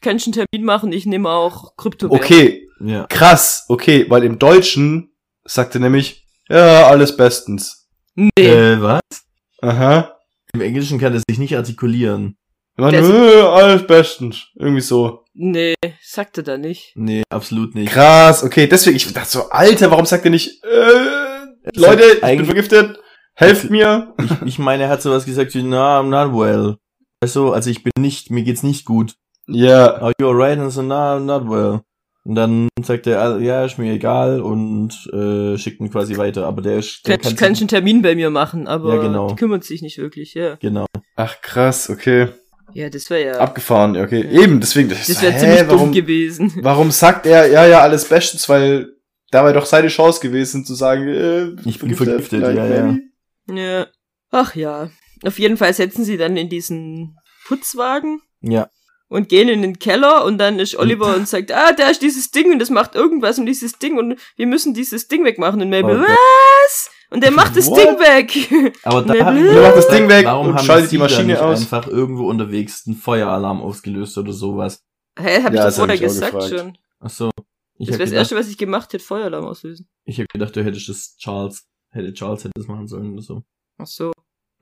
kannst 0.00 0.26
du 0.26 0.30
einen 0.32 0.46
Termin 0.50 0.64
machen, 0.66 0.90
ich 0.92 1.06
nehme 1.06 1.28
auch 1.28 1.76
Kryptowährung. 1.76 2.18
Okay, 2.24 2.68
Ja. 2.80 3.06
krass, 3.08 3.64
okay, 3.68 4.06
weil 4.08 4.24
im 4.24 4.38
Deutschen 4.38 5.12
sagt 5.44 5.74
er 5.74 5.80
nämlich, 5.82 6.26
ja, 6.48 6.86
alles 6.88 7.16
bestens. 7.16 7.88
Nee. 8.14 8.30
Äh, 8.38 8.80
was? 8.80 9.00
Aha. 9.60 10.16
Im 10.54 10.60
Englischen 10.62 10.98
kann 10.98 11.12
er 11.12 11.20
sich 11.28 11.38
nicht 11.38 11.56
artikulieren. 11.56 12.37
Das- 12.78 13.08
nur, 13.08 13.34
"Äh, 13.34 13.40
alles 13.42 13.86
bestens. 13.86 14.46
Irgendwie 14.54 14.80
so. 14.80 15.24
Nee, 15.34 15.74
sagt 16.02 16.38
er 16.38 16.44
da 16.44 16.58
nicht. 16.58 16.92
Nee, 16.96 17.22
absolut 17.30 17.74
nicht. 17.74 17.92
Krass, 17.92 18.42
okay, 18.42 18.66
deswegen, 18.66 18.96
ich 18.96 19.12
dachte 19.12 19.28
so, 19.30 19.48
Alter, 19.50 19.90
warum 19.90 20.06
sagt 20.06 20.24
er 20.24 20.30
nicht, 20.30 20.62
äh, 20.64 20.68
Er 20.68 21.72
Leute, 21.74 22.02
ich 22.04 22.14
bin 22.20 22.24
eigentlich- 22.24 22.46
vergiftet, 22.46 22.98
helft 23.34 23.70
mir. 23.70 24.14
Ich, 24.22 24.30
ich 24.46 24.58
meine, 24.58 24.84
er 24.84 24.88
hat 24.88 25.02
sowas 25.02 25.24
gesagt 25.26 25.54
wie, 25.54 25.62
na, 25.62 26.00
I'm 26.00 26.08
not 26.08 26.32
well. 26.38 26.76
Weißt 27.20 27.36
du, 27.36 27.52
also 27.52 27.68
ich 27.70 27.82
bin 27.82 27.92
nicht, 27.98 28.30
mir 28.30 28.42
geht's 28.42 28.62
nicht 28.62 28.84
gut. 28.84 29.14
Ja, 29.48 29.94
Are 30.00 30.12
you 30.20 30.28
alright? 30.28 30.58
Und 30.58 30.70
so, 30.70 30.82
na, 30.82 31.16
I'm 31.16 31.20
not 31.20 31.48
well. 31.48 31.80
Und 32.24 32.34
dann 32.34 32.68
sagt 32.84 33.06
er, 33.06 33.20
ah, 33.22 33.38
ja, 33.38 33.64
ist 33.64 33.78
mir 33.78 33.92
egal 33.92 34.40
und 34.42 34.92
äh, 35.14 35.56
schickt 35.56 35.80
ihn 35.80 35.90
quasi 35.90 36.16
weiter. 36.18 36.46
Aber 36.46 36.60
der 36.62 36.78
ist, 36.78 37.06
der 37.06 37.16
Kannst, 37.16 37.36
kann 37.38 37.48
kannst 37.48 37.62
einen 37.62 37.68
Termin 37.68 38.02
bei 38.02 38.14
mir 38.14 38.28
machen, 38.30 38.66
aber 38.68 38.96
Ja, 38.96 39.02
genau. 39.02 39.34
kümmert 39.34 39.64
sich 39.64 39.82
nicht 39.82 39.98
wirklich, 39.98 40.34
ja. 40.34 40.56
Genau. 40.56 40.84
ach 41.16 41.40
krass, 41.40 41.88
okay. 41.88 42.28
Ja, 42.78 42.88
das 42.88 43.10
wäre 43.10 43.24
ja, 43.26 43.38
Abgefahren, 43.40 43.96
ja, 43.96 44.04
okay. 44.04 44.24
Ja. 44.30 44.40
Eben, 44.42 44.60
deswegen. 44.60 44.88
das 44.88 45.04
so, 45.04 45.20
wäre 45.20 45.36
ziemlich 45.36 45.66
warum, 45.66 45.78
dumm 45.86 45.92
gewesen. 45.92 46.52
Warum 46.62 46.92
sagt 46.92 47.26
er, 47.26 47.48
ja, 47.48 47.66
ja, 47.66 47.80
alles 47.80 48.04
bestens, 48.04 48.48
weil 48.48 48.92
da 49.32 49.42
war 49.42 49.52
doch 49.52 49.66
seine 49.66 49.88
Chance 49.88 50.20
gewesen 50.20 50.64
zu 50.64 50.76
sagen, 50.76 51.08
äh, 51.08 51.68
Ich 51.68 51.80
bin 51.80 51.92
vergiftet, 51.96 52.40
ja, 52.40 52.50
ja. 52.52 52.96
Ja. 53.52 53.86
Ach 54.30 54.54
ja. 54.54 54.90
Auf 55.24 55.40
jeden 55.40 55.56
Fall 55.56 55.74
setzen 55.74 56.04
sie 56.04 56.16
dann 56.16 56.36
in 56.36 56.48
diesen 56.48 57.16
Putzwagen 57.48 58.20
Ja. 58.42 58.70
und 59.08 59.28
gehen 59.28 59.48
in 59.48 59.62
den 59.62 59.80
Keller 59.80 60.24
und 60.24 60.38
dann 60.38 60.60
ist 60.60 60.76
Oliver 60.76 61.16
und 61.16 61.26
sagt, 61.26 61.50
ah, 61.50 61.72
da 61.72 61.88
ist 61.88 62.00
dieses 62.02 62.30
Ding 62.30 62.52
und 62.52 62.60
das 62.60 62.70
macht 62.70 62.94
irgendwas 62.94 63.40
und 63.40 63.46
dieses 63.46 63.72
Ding 63.80 63.98
und 63.98 64.20
wir 64.36 64.46
müssen 64.46 64.72
dieses 64.72 65.08
Ding 65.08 65.24
wegmachen 65.24 65.60
und 65.60 65.70
Mabel, 65.70 65.96
Oh 65.96 66.00
Gott. 66.06 66.08
was? 66.10 66.90
Und 67.10 67.22
der 67.22 67.30
macht 67.30 67.56
das 67.56 67.66
What? 67.68 67.78
Ding 67.78 67.98
weg. 67.98 68.74
Aber 68.84 69.02
da 69.06 69.30
mir 69.32 69.52
Der 69.52 69.62
macht 69.62 69.76
das 69.76 69.88
Ding 69.88 70.08
weg 70.08 70.26
warum 70.26 70.48
und 70.48 70.54
haben 70.56 70.64
schaltet 70.66 70.90
die 70.92 70.98
Maschine 70.98 71.24
nicht 71.32 71.40
aus? 71.40 71.60
einfach 71.60 71.86
irgendwo 71.86 72.28
unterwegs 72.28 72.86
einen 72.86 72.96
Feueralarm 72.96 73.62
ausgelöst 73.62 74.18
oder 74.18 74.32
sowas. 74.32 74.82
Hä, 75.18 75.42
hab 75.42 75.52
Ja, 75.54 75.60
ich 75.60 75.64
das 75.66 75.76
doch 75.76 75.86
vorher 75.86 75.98
gesagt 75.98 76.42
schon. 76.48 76.78
Ach 77.00 77.10
so. 77.10 77.30
Ich 77.78 77.88
Das 77.88 77.98
wäre 77.98 78.10
das 78.10 78.12
Erste, 78.12 78.36
was 78.36 78.48
ich 78.48 78.58
gemacht 78.58 78.92
hätte, 78.92 79.04
Feueralarm 79.04 79.46
auslösen. 79.46 79.88
ich 80.04 80.20
hab 80.20 80.28
gedacht, 80.28 80.54
du 80.56 80.64
hättest 80.64 80.88
das 80.88 81.16
Charles, 81.16 81.66
hätte 81.90 82.12
Charles 82.12 82.44
hätte 82.44 82.52
das 82.56 82.66
machen 82.66 82.88
sollen 82.88 83.12
oder 83.12 83.22
so. 83.22 83.42
Ach 83.78 83.86
so. 83.86 84.12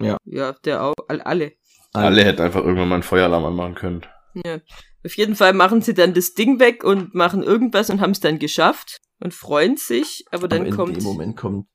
Ja. 0.01 0.17
Ja, 0.25 0.53
der 0.65 0.83
auch, 0.85 0.95
all- 1.09 1.23
alle. 1.23 1.53
Alle 1.95 2.23
hätten 2.25 2.43
einfach 2.43 2.61
irgendwann 2.63 2.89
mal 2.89 2.97
einen 2.97 3.03
Feueralarm 3.03 3.45
anmachen 3.47 3.75
können. 3.75 4.03
Ja. 4.45 4.59
Auf 5.05 5.17
jeden 5.17 5.35
Fall 5.35 5.55
machen 5.55 5.81
sie 5.81 5.95
dann 5.95 6.13
das 6.15 6.35
Ding 6.35 6.61
weg 6.61 6.85
und 6.85 7.15
machen 7.15 7.43
irgendwas 7.43 7.89
und 7.91 8.01
haben 8.03 8.11
es 8.11 8.21
dann 8.21 8.39
geschafft 8.39 8.99
und 9.21 9.33
freuen 9.33 9.77
sich, 9.79 10.27
aber 10.31 10.47
dann 10.47 10.61
Aber 10.61 10.69
in 10.69 10.77
kommt 10.77 10.97
dem 10.97 11.05
Moment 11.05 11.37
kommt 11.39 11.67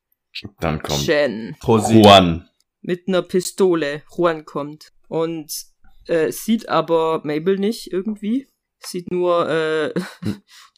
Dann 0.60 0.82
kommt 0.82 1.06
Jen. 1.06 1.56
Juan. 1.62 2.48
mit 2.80 3.08
einer 3.08 3.22
Pistole. 3.22 4.02
Juan 4.16 4.44
kommt 4.44 4.92
und 5.08 5.52
äh, 6.06 6.30
sieht 6.32 6.68
aber 6.68 7.20
Mabel 7.24 7.58
nicht 7.58 7.92
irgendwie. 7.92 8.48
Sieht 8.84 9.12
nur 9.12 9.48
äh, 9.48 9.94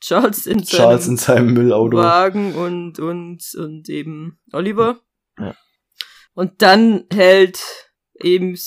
Charles 0.00 0.46
in 0.46 0.62
Charles 0.64 1.06
in 1.08 1.16
seinem 1.16 1.46
seinem 1.48 1.54
Müllauto. 1.54 1.96
Wagen 1.96 2.54
und, 2.54 2.98
und, 2.98 3.42
und 3.56 3.88
eben 3.88 4.38
Oliver. 4.52 5.00
Ja. 5.38 5.54
Und 6.34 6.60
dann 6.60 7.04
hält 7.12 7.60
eben, 8.20 8.58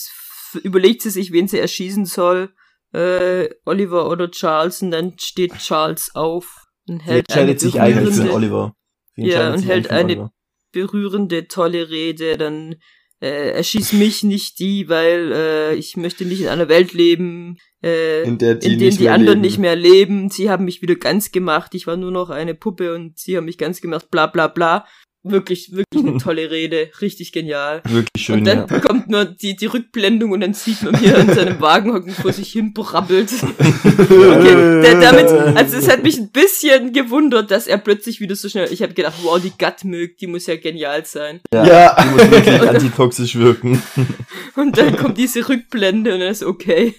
überlegt 0.64 1.02
sie 1.04 1.12
sich, 1.12 1.32
wen 1.32 1.48
sie 1.48 1.60
erschießen 1.60 2.06
soll. 2.06 2.54
Äh, 2.94 3.50
Oliver 3.66 4.10
oder 4.10 4.32
Charles 4.32 4.82
und 4.82 4.92
dann 4.92 5.20
steht 5.20 5.58
Charles 5.60 6.16
auf 6.16 6.66
und 6.88 7.02
Sie 7.02 7.06
hält 7.06 7.30
eine 7.32 7.52
entscheidet 7.52 7.60
sich 7.60 7.80
eigentlich 7.82 8.16
für 8.16 8.34
Oliver. 8.34 8.74
Sie 9.16 9.24
Ja, 9.28 9.54
und 9.54 9.62
hält 9.64 9.90
eine- 9.92 10.04
Oliver. 10.06 10.32
Berührende, 10.78 11.48
tolle 11.48 11.90
Rede, 11.90 12.38
dann 12.38 12.76
äh, 13.20 13.50
erschieß 13.52 13.94
mich 13.94 14.24
nicht 14.24 14.60
die, 14.60 14.88
weil 14.90 15.32
äh, 15.34 15.76
ich 15.76 15.98
möchte 15.98 16.24
nicht 16.24 16.42
in 16.42 16.50
einer 16.50 16.70
Welt 16.70 16.94
leben, 16.94 17.58
äh, 17.84 18.22
In 18.24 18.38
der 18.38 18.56
die 18.56 18.74
in 18.74 18.80
denen 18.80 18.98
die 18.98 19.10
anderen 19.10 19.40
leben. 19.40 19.42
nicht 19.42 19.58
mehr 19.58 19.76
leben. 19.76 20.30
Sie 20.30 20.52
haben 20.52 20.66
mich 20.66 20.84
wieder 20.84 20.96
ganz 20.96 21.32
gemacht. 21.32 21.74
Ich 21.74 21.88
war 21.88 21.98
nur 21.98 22.12
noch 22.12 22.30
eine 22.30 22.54
Puppe 22.54 22.94
und 22.94 23.18
sie 23.18 23.36
haben 23.36 23.46
mich 23.46 23.58
ganz 23.58 23.82
gemacht. 23.82 24.12
Bla 24.12 24.28
bla 24.28 24.48
bla. 24.48 24.86
Wirklich, 25.32 25.72
wirklich 25.72 26.06
eine 26.06 26.18
tolle 26.22 26.50
Rede. 26.52 26.90
Richtig 27.02 27.32
genial. 27.32 27.82
Wirklich 27.88 28.26
schön, 28.26 28.40
und 28.40 28.46
dann 28.46 28.68
ja. 28.70 28.80
kommt 28.80 29.10
nur 29.10 29.26
die, 29.26 29.56
die 29.56 29.66
Rückblendung 29.66 30.32
und 30.32 30.42
dann 30.42 30.54
sieht 30.54 30.82
man 30.84 30.98
hier 30.98 31.18
in 31.18 31.34
seinem 31.34 31.60
Wagen 31.62 31.94
hocken 31.94 32.12
vor 32.12 32.34
sich 32.34 32.52
hin 32.52 32.74
brabbelt. 32.74 33.32
Okay, 33.34 34.82
der, 34.82 35.00
damit, 35.00 35.28
also 35.58 35.78
es 35.78 35.90
hat 35.90 36.04
mich 36.04 36.18
ein 36.18 36.32
bisschen 36.32 36.94
gewundert, 36.94 37.52
dass 37.52 37.68
er 37.68 37.78
plötzlich 37.78 38.20
wieder 38.20 38.36
so 38.36 38.50
schnell, 38.50 38.72
ich 38.72 38.82
habe 38.82 38.94
gedacht, 38.94 39.16
wow, 39.24 39.42
die 39.42 39.54
Gattmilch, 39.58 40.18
die 40.18 40.28
muss 40.28 40.48
ja 40.48 40.56
genial 40.56 41.06
sein. 41.06 41.42
Ja. 41.54 41.66
Ja. 41.66 42.04
Die 42.04 42.10
muss 42.10 42.32
wirklich 42.32 42.62
antitoxisch 42.70 43.36
wirken. 43.36 43.82
Und 44.56 44.78
dann 44.78 44.96
kommt 44.98 45.18
diese 45.18 45.48
Rückblende 45.48 46.16
und 46.16 46.22
er 46.22 46.32
ist 46.32 46.44
okay. 46.44 46.96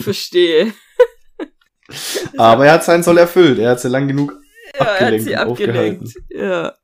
Verstehe. 0.00 0.72
Aber 2.36 2.66
er 2.66 2.72
hat 2.74 2.84
seinen 2.84 3.02
Soll 3.02 3.18
erfüllt. 3.18 3.58
Er 3.58 3.70
hat 3.70 3.80
sie 3.80 3.88
lang 3.88 4.08
genug 4.08 4.34
Ja, 4.78 4.84
er 4.84 4.86
hat 4.86 5.12
abgelenkt 5.12 5.24
sie 5.24 5.36
abgelenkt. 5.36 6.14
Ja. 6.30 6.74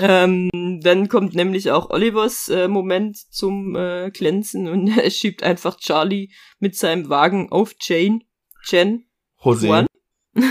Ähm, 0.00 0.80
dann 0.82 1.08
kommt 1.08 1.34
nämlich 1.34 1.70
auch 1.70 1.90
Olivers 1.90 2.48
äh, 2.48 2.68
Moment 2.68 3.18
zum 3.30 3.76
äh, 3.76 4.10
Glänzen 4.10 4.68
und 4.68 4.88
er 4.98 5.10
schiebt 5.10 5.42
einfach 5.42 5.76
Charlie 5.76 6.30
mit 6.58 6.74
seinem 6.76 7.08
Wagen 7.08 7.52
auf 7.52 7.74
Jane. 7.80 8.20
Jen. 8.66 9.06
Jose. 9.42 9.66
Juan. 9.66 9.86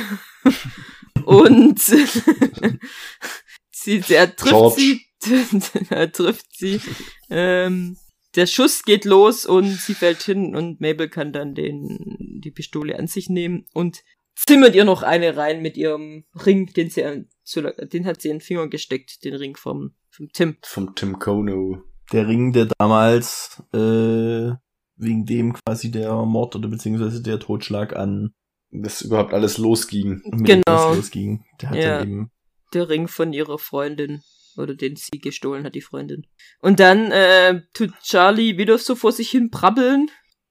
Und 1.26 1.80
sie, 3.72 4.00
der 4.00 4.36
trifft 4.36 4.52
George. 4.52 4.82
sie 4.82 5.06
da 5.90 6.08
trifft 6.08 6.58
sie. 6.58 6.82
Ähm, 7.30 7.98
der 8.36 8.48
Schuss 8.48 8.84
geht 8.84 9.06
los 9.06 9.46
und 9.46 9.76
sie 9.80 9.94
fällt 9.94 10.24
hin 10.24 10.56
und 10.56 10.82
Mabel 10.82 11.08
kann 11.08 11.32
dann 11.32 11.54
den, 11.54 12.40
die 12.42 12.50
Pistole 12.52 12.98
an 12.98 13.06
sich 13.06 13.30
nehmen 13.30 13.68
und 13.74 14.04
zimmert 14.48 14.76
ihr 14.76 14.86
noch 14.86 15.04
eine 15.04 15.38
rein 15.38 15.62
mit 15.62 15.78
ihrem 15.78 16.26
Ring, 16.46 16.68
den 16.74 16.90
sie, 16.90 17.02
den 17.02 18.06
hat 18.06 18.22
sie 18.22 18.30
in 18.30 18.36
den 18.36 18.42
Finger 18.42 18.68
gesteckt, 18.68 19.24
den 19.24 19.36
Ring 19.36 19.56
vom, 19.56 19.94
vom 20.10 20.30
Tim. 20.32 20.58
Vom 20.64 20.96
Tim 20.96 21.20
Kono. 21.20 21.84
Der 22.12 22.28
Ring, 22.28 22.54
der 22.54 22.68
damals, 22.78 23.62
äh, 23.74 24.52
wegen 24.96 25.26
dem 25.26 25.54
quasi 25.54 25.92
der 25.92 26.14
Mord 26.26 26.56
oder 26.56 26.68
beziehungsweise 26.68 27.22
der 27.22 27.40
Totschlag 27.40 27.96
an 27.96 28.34
das 28.72 29.02
überhaupt 29.02 29.34
alles 29.34 29.58
losging. 29.58 30.22
Mit 30.26 30.46
genau. 30.46 30.94
losging. 30.94 31.46
Der 31.62 31.70
hat 31.70 31.78
ja. 31.78 32.00
dann 32.00 32.08
eben 32.08 32.32
der 32.74 32.90
Ring 32.90 33.08
von 33.08 33.34
ihrer 33.34 33.60
Freundin. 33.60 34.22
Oder 34.58 34.76
den 34.76 34.96
sie 34.96 35.20
gestohlen 35.20 35.64
hat, 35.64 35.76
die 35.76 35.82
Freundin. 35.82 36.28
Und 36.60 36.80
dann 36.80 37.12
äh, 37.12 37.62
tut 37.74 37.92
Charlie 38.04 38.58
wieder 38.58 38.78
so 38.78 38.96
vor 38.96 39.12
sich 39.12 39.30
hin 39.30 39.50
brabbeln. 39.50 40.10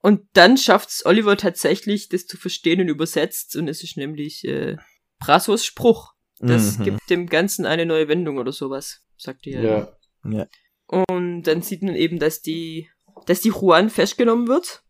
Und 0.09 0.23
dann 0.33 0.57
schafft's 0.57 1.05
Oliver 1.05 1.37
tatsächlich, 1.37 2.09
das 2.09 2.25
zu 2.25 2.39
verstehen 2.39 2.81
und 2.81 2.89
übersetzt. 2.89 3.57
Und 3.57 3.69
es 3.69 3.85
ist 3.85 3.99
nämlich 3.99 4.43
äh, 4.45 4.77
Brasos 5.19 5.67
Spruch. 5.67 6.15
Das 6.39 6.79
Mhm. 6.79 6.85
gibt 6.85 7.11
dem 7.11 7.27
Ganzen 7.27 7.67
eine 7.67 7.85
neue 7.85 8.09
Wendung 8.09 8.39
oder 8.39 8.53
sowas, 8.53 9.03
sagt 9.19 9.47
ihr. 9.47 9.61
Ja. 9.61 9.93
Ja. 10.25 10.47
Und 10.87 11.43
dann 11.43 11.61
sieht 11.61 11.83
man 11.83 11.95
eben, 11.95 12.19
dass 12.19 12.41
die, 12.41 12.89
dass 13.27 13.43
die 13.43 13.51
Juan 13.51 13.91
festgenommen 13.91 14.49
wird. 14.49 14.83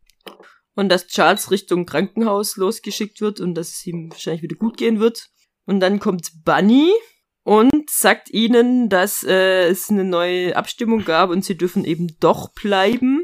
Und 0.76 0.88
dass 0.88 1.08
Charles 1.08 1.50
Richtung 1.50 1.84
Krankenhaus 1.84 2.56
losgeschickt 2.56 3.20
wird 3.20 3.40
und 3.40 3.56
dass 3.56 3.70
es 3.70 3.86
ihm 3.88 4.12
wahrscheinlich 4.12 4.42
wieder 4.42 4.54
gut 4.54 4.76
gehen 4.76 5.00
wird. 5.00 5.30
Und 5.66 5.80
dann 5.80 5.98
kommt 5.98 6.30
Bunny 6.44 6.92
und 7.42 7.90
sagt 7.90 8.30
ihnen, 8.30 8.88
dass 8.88 9.24
äh, 9.24 9.66
es 9.66 9.90
eine 9.90 10.04
neue 10.04 10.54
Abstimmung 10.54 11.04
gab 11.04 11.30
und 11.30 11.44
sie 11.44 11.56
dürfen 11.56 11.84
eben 11.84 12.16
doch 12.20 12.52
bleiben. 12.52 13.17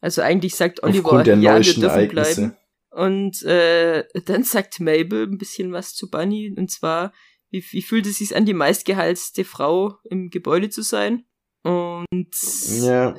Also 0.00 0.22
eigentlich 0.22 0.54
sagt 0.54 0.82
Oliver, 0.82 1.24
ja, 1.26 1.36
wir 1.56 1.60
dürfen 1.60 1.82
Ereignisse. 1.82 2.34
bleiben. 2.34 2.56
Und 2.90 3.42
äh, 3.44 4.04
dann 4.26 4.42
sagt 4.42 4.80
Mabel 4.80 5.26
ein 5.28 5.38
bisschen 5.38 5.72
was 5.72 5.94
zu 5.94 6.10
Bunny 6.10 6.52
und 6.56 6.70
zwar, 6.70 7.12
wie, 7.50 7.64
wie 7.70 7.82
fühlt 7.82 8.06
es 8.06 8.18
sich 8.18 8.34
an, 8.34 8.46
die 8.46 8.54
meistgehaltste 8.54 9.44
Frau 9.44 9.94
im 10.04 10.30
Gebäude 10.30 10.70
zu 10.70 10.82
sein? 10.82 11.24
Und 11.62 12.28
Ja. 12.82 13.14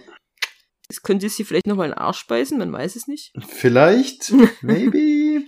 das 0.87 1.01
könnte 1.03 1.29
sie 1.29 1.43
vielleicht 1.45 1.67
nochmal 1.67 1.87
in 1.87 1.93
den 1.93 1.99
Arsch 1.99 2.27
beißen, 2.27 2.57
man 2.57 2.73
weiß 2.73 2.95
es 2.95 3.07
nicht. 3.07 3.31
Vielleicht. 3.47 4.31
Maybe. 4.61 5.45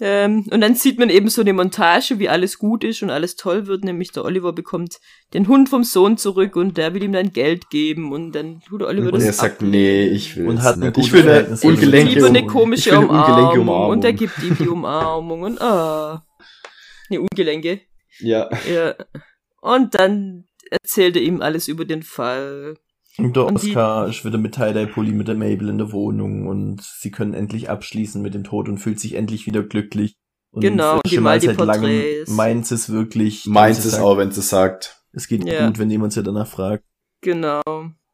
Ähm, 0.00 0.46
und 0.52 0.60
dann 0.60 0.76
sieht 0.76 0.98
man 0.98 1.10
eben 1.10 1.28
so 1.28 1.40
eine 1.40 1.52
Montage, 1.52 2.20
wie 2.20 2.28
alles 2.28 2.58
gut 2.58 2.84
ist 2.84 3.02
und 3.02 3.10
alles 3.10 3.34
toll 3.34 3.66
wird, 3.66 3.82
nämlich 3.84 4.12
der 4.12 4.24
Oliver 4.24 4.52
bekommt 4.52 4.98
den 5.34 5.48
Hund 5.48 5.68
vom 5.68 5.82
Sohn 5.82 6.16
zurück 6.16 6.54
und 6.54 6.76
der 6.78 6.94
will 6.94 7.02
ihm 7.02 7.12
dann 7.12 7.32
Geld 7.32 7.68
geben 7.68 8.12
und 8.12 8.30
dann 8.32 8.60
tut 8.60 8.80
der 8.82 8.88
Oliver 8.88 9.08
Und 9.08 9.14
das 9.14 9.24
er 9.24 9.32
sagt, 9.32 9.54
ablehnen. 9.56 9.72
nee, 9.72 10.04
ich 10.06 10.36
will 10.36 10.46
Und 10.46 10.62
hat 10.62 10.76
eine 10.76 10.86
nicht. 10.86 10.94
gute 10.94 11.06
Ich 11.08 11.12
will 11.12 11.20
eine 11.22 11.30
Verhältnisse. 11.30 11.66
ungelenke 11.66 12.14
Lieber 12.14 12.26
eine 12.28 12.46
komische 12.46 12.90
Ich 12.90 12.94
will 12.94 12.98
eine 12.98 13.08
Umarmung, 13.08 13.30
ungelenke 13.32 13.60
Umarmung. 13.60 13.90
und 13.90 14.04
er 14.04 14.12
gibt 14.12 14.38
ihm 14.42 14.56
die 14.56 14.68
Umarmung 14.68 15.42
und 15.42 15.60
ah, 15.60 16.24
eine 17.10 17.20
Ungelenke. 17.20 17.80
Ja. 18.20 18.48
Ja. 18.72 18.94
Und 19.60 19.94
dann 19.98 20.44
erzählt 20.70 21.16
er 21.16 21.22
ihm 21.22 21.42
alles 21.42 21.66
über 21.66 21.84
den 21.84 22.04
Fall. 22.04 22.76
Und 23.18 23.34
der 23.36 23.46
Und 23.46 23.62
die- 23.62 23.68
Oscar 23.70 24.06
ist 24.08 24.24
wieder 24.24 24.38
mit 24.38 24.54
Tie-Dye-Pulli 24.54 25.12
mit 25.12 25.26
der 25.28 25.34
Mabel 25.34 25.68
in 25.68 25.78
der 25.78 25.90
Wohnung 25.92 26.46
und 26.46 26.82
sie 26.82 27.10
können 27.10 27.34
endlich 27.34 27.68
abschließen 27.68 28.22
mit 28.22 28.34
dem 28.34 28.44
Tod 28.44 28.68
und 28.68 28.78
fühlt 28.78 29.00
sich 29.00 29.14
endlich 29.14 29.46
wieder 29.46 29.62
glücklich. 29.62 30.14
Und 30.50 30.62
Genau, 30.62 30.94
und 30.96 31.06
die 31.06 31.16
die 31.16 31.22
seit 31.46 31.58
langem 31.60 32.24
meint 32.28 32.66
sie 32.66 32.74
es 32.76 32.88
wirklich. 32.90 33.44
Meint 33.46 33.78
es 33.78 33.94
auch, 33.94 34.16
wenn 34.16 34.30
sie 34.30 34.40
sagt. 34.42 35.02
Es 35.12 35.26
geht 35.28 35.44
Ja. 35.46 35.66
gut, 35.66 35.78
wenn 35.78 35.90
jemand 35.90 36.12
sie 36.12 36.22
danach 36.22 36.46
fragt. 36.46 36.84
Genau. 37.20 37.60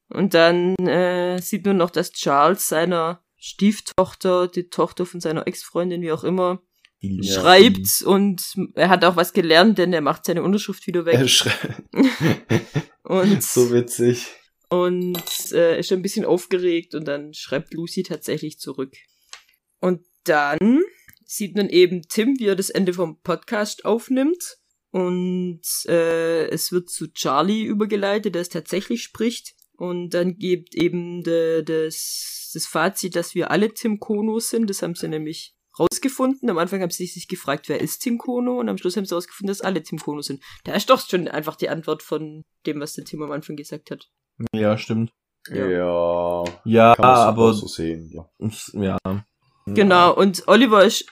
Und 0.08 0.34
dann 0.34 0.74
äh, 0.86 1.38
sieht 1.40 1.64
man 1.66 1.76
noch, 1.76 1.90
dass 1.90 2.12
Charles 2.12 2.68
seiner 2.68 3.22
Stieftochter, 3.36 4.48
die 4.48 4.68
Tochter 4.68 5.04
von 5.06 5.20
seiner 5.20 5.46
Ex-Freundin, 5.46 6.00
wie 6.02 6.12
auch 6.12 6.24
immer, 6.24 6.60
Ja. 7.00 7.40
schreibt 7.40 8.02
und 8.06 8.42
er 8.74 8.88
hat 8.88 9.04
auch 9.04 9.16
was 9.16 9.32
gelernt, 9.34 9.76
denn 9.78 9.92
er 9.92 10.00
macht 10.00 10.24
seine 10.24 10.42
Unterschrift 10.42 10.86
wieder 10.86 11.04
weg. 11.04 11.16
Er. 11.20 11.60
Und, 13.02 13.42
so 13.42 13.70
witzig. 13.70 14.32
Und 14.74 15.52
äh, 15.52 15.78
ist 15.78 15.88
schon 15.88 16.00
ein 16.00 16.02
bisschen 16.02 16.24
aufgeregt 16.24 16.96
und 16.96 17.06
dann 17.06 17.32
schreibt 17.32 17.74
Lucy 17.74 18.02
tatsächlich 18.02 18.58
zurück. 18.58 18.92
Und 19.80 20.04
dann 20.24 20.82
sieht 21.24 21.54
man 21.56 21.68
eben 21.68 22.02
Tim, 22.08 22.40
wie 22.40 22.46
er 22.46 22.56
das 22.56 22.70
Ende 22.70 22.92
vom 22.92 23.20
Podcast 23.20 23.84
aufnimmt. 23.84 24.58
Und 24.90 25.62
äh, 25.86 26.48
es 26.48 26.72
wird 26.72 26.90
zu 26.90 27.12
Charlie 27.12 27.62
übergeleitet, 27.62 28.34
der 28.34 28.42
es 28.42 28.48
tatsächlich 28.48 29.04
spricht. 29.04 29.54
Und 29.76 30.10
dann 30.10 30.38
gibt 30.38 30.74
eben 30.74 31.22
de, 31.22 31.62
das, 31.62 32.50
das 32.52 32.66
Fazit, 32.66 33.14
dass 33.14 33.36
wir 33.36 33.52
alle 33.52 33.72
Tim 33.74 34.00
Kono 34.00 34.40
sind. 34.40 34.68
Das 34.70 34.82
haben 34.82 34.96
sie 34.96 35.08
nämlich 35.08 35.54
rausgefunden. 35.78 36.50
Am 36.50 36.58
Anfang 36.58 36.80
haben 36.82 36.90
sie 36.90 37.06
sich 37.06 37.28
gefragt, 37.28 37.68
wer 37.68 37.80
ist 37.80 38.00
Tim 38.00 38.18
Kono? 38.18 38.58
Und 38.58 38.68
am 38.68 38.78
Schluss 38.78 38.96
haben 38.96 39.04
sie 39.04 39.14
rausgefunden, 39.14 39.48
dass 39.48 39.60
alle 39.60 39.84
Tim 39.84 39.98
Kono 39.98 40.22
sind. 40.22 40.42
Da 40.64 40.74
ist 40.74 40.90
doch 40.90 41.00
schon 41.08 41.28
einfach 41.28 41.54
die 41.54 41.68
Antwort 41.68 42.02
von 42.02 42.44
dem, 42.66 42.80
was 42.80 42.94
der 42.94 43.04
Tim 43.04 43.22
am 43.22 43.30
Anfang 43.30 43.54
gesagt 43.54 43.92
hat. 43.92 44.10
Ja, 44.54 44.76
stimmt. 44.78 45.12
Ja. 45.48 46.44
Ja. 46.64 46.98
Aber 46.98 47.52
so 47.52 47.66
sehen. 47.66 48.10
Ja. 48.12 48.28
ja. 48.72 48.98
Genau, 49.66 50.14
und 50.14 50.46
Oliver 50.46 50.84
ist 50.84 51.06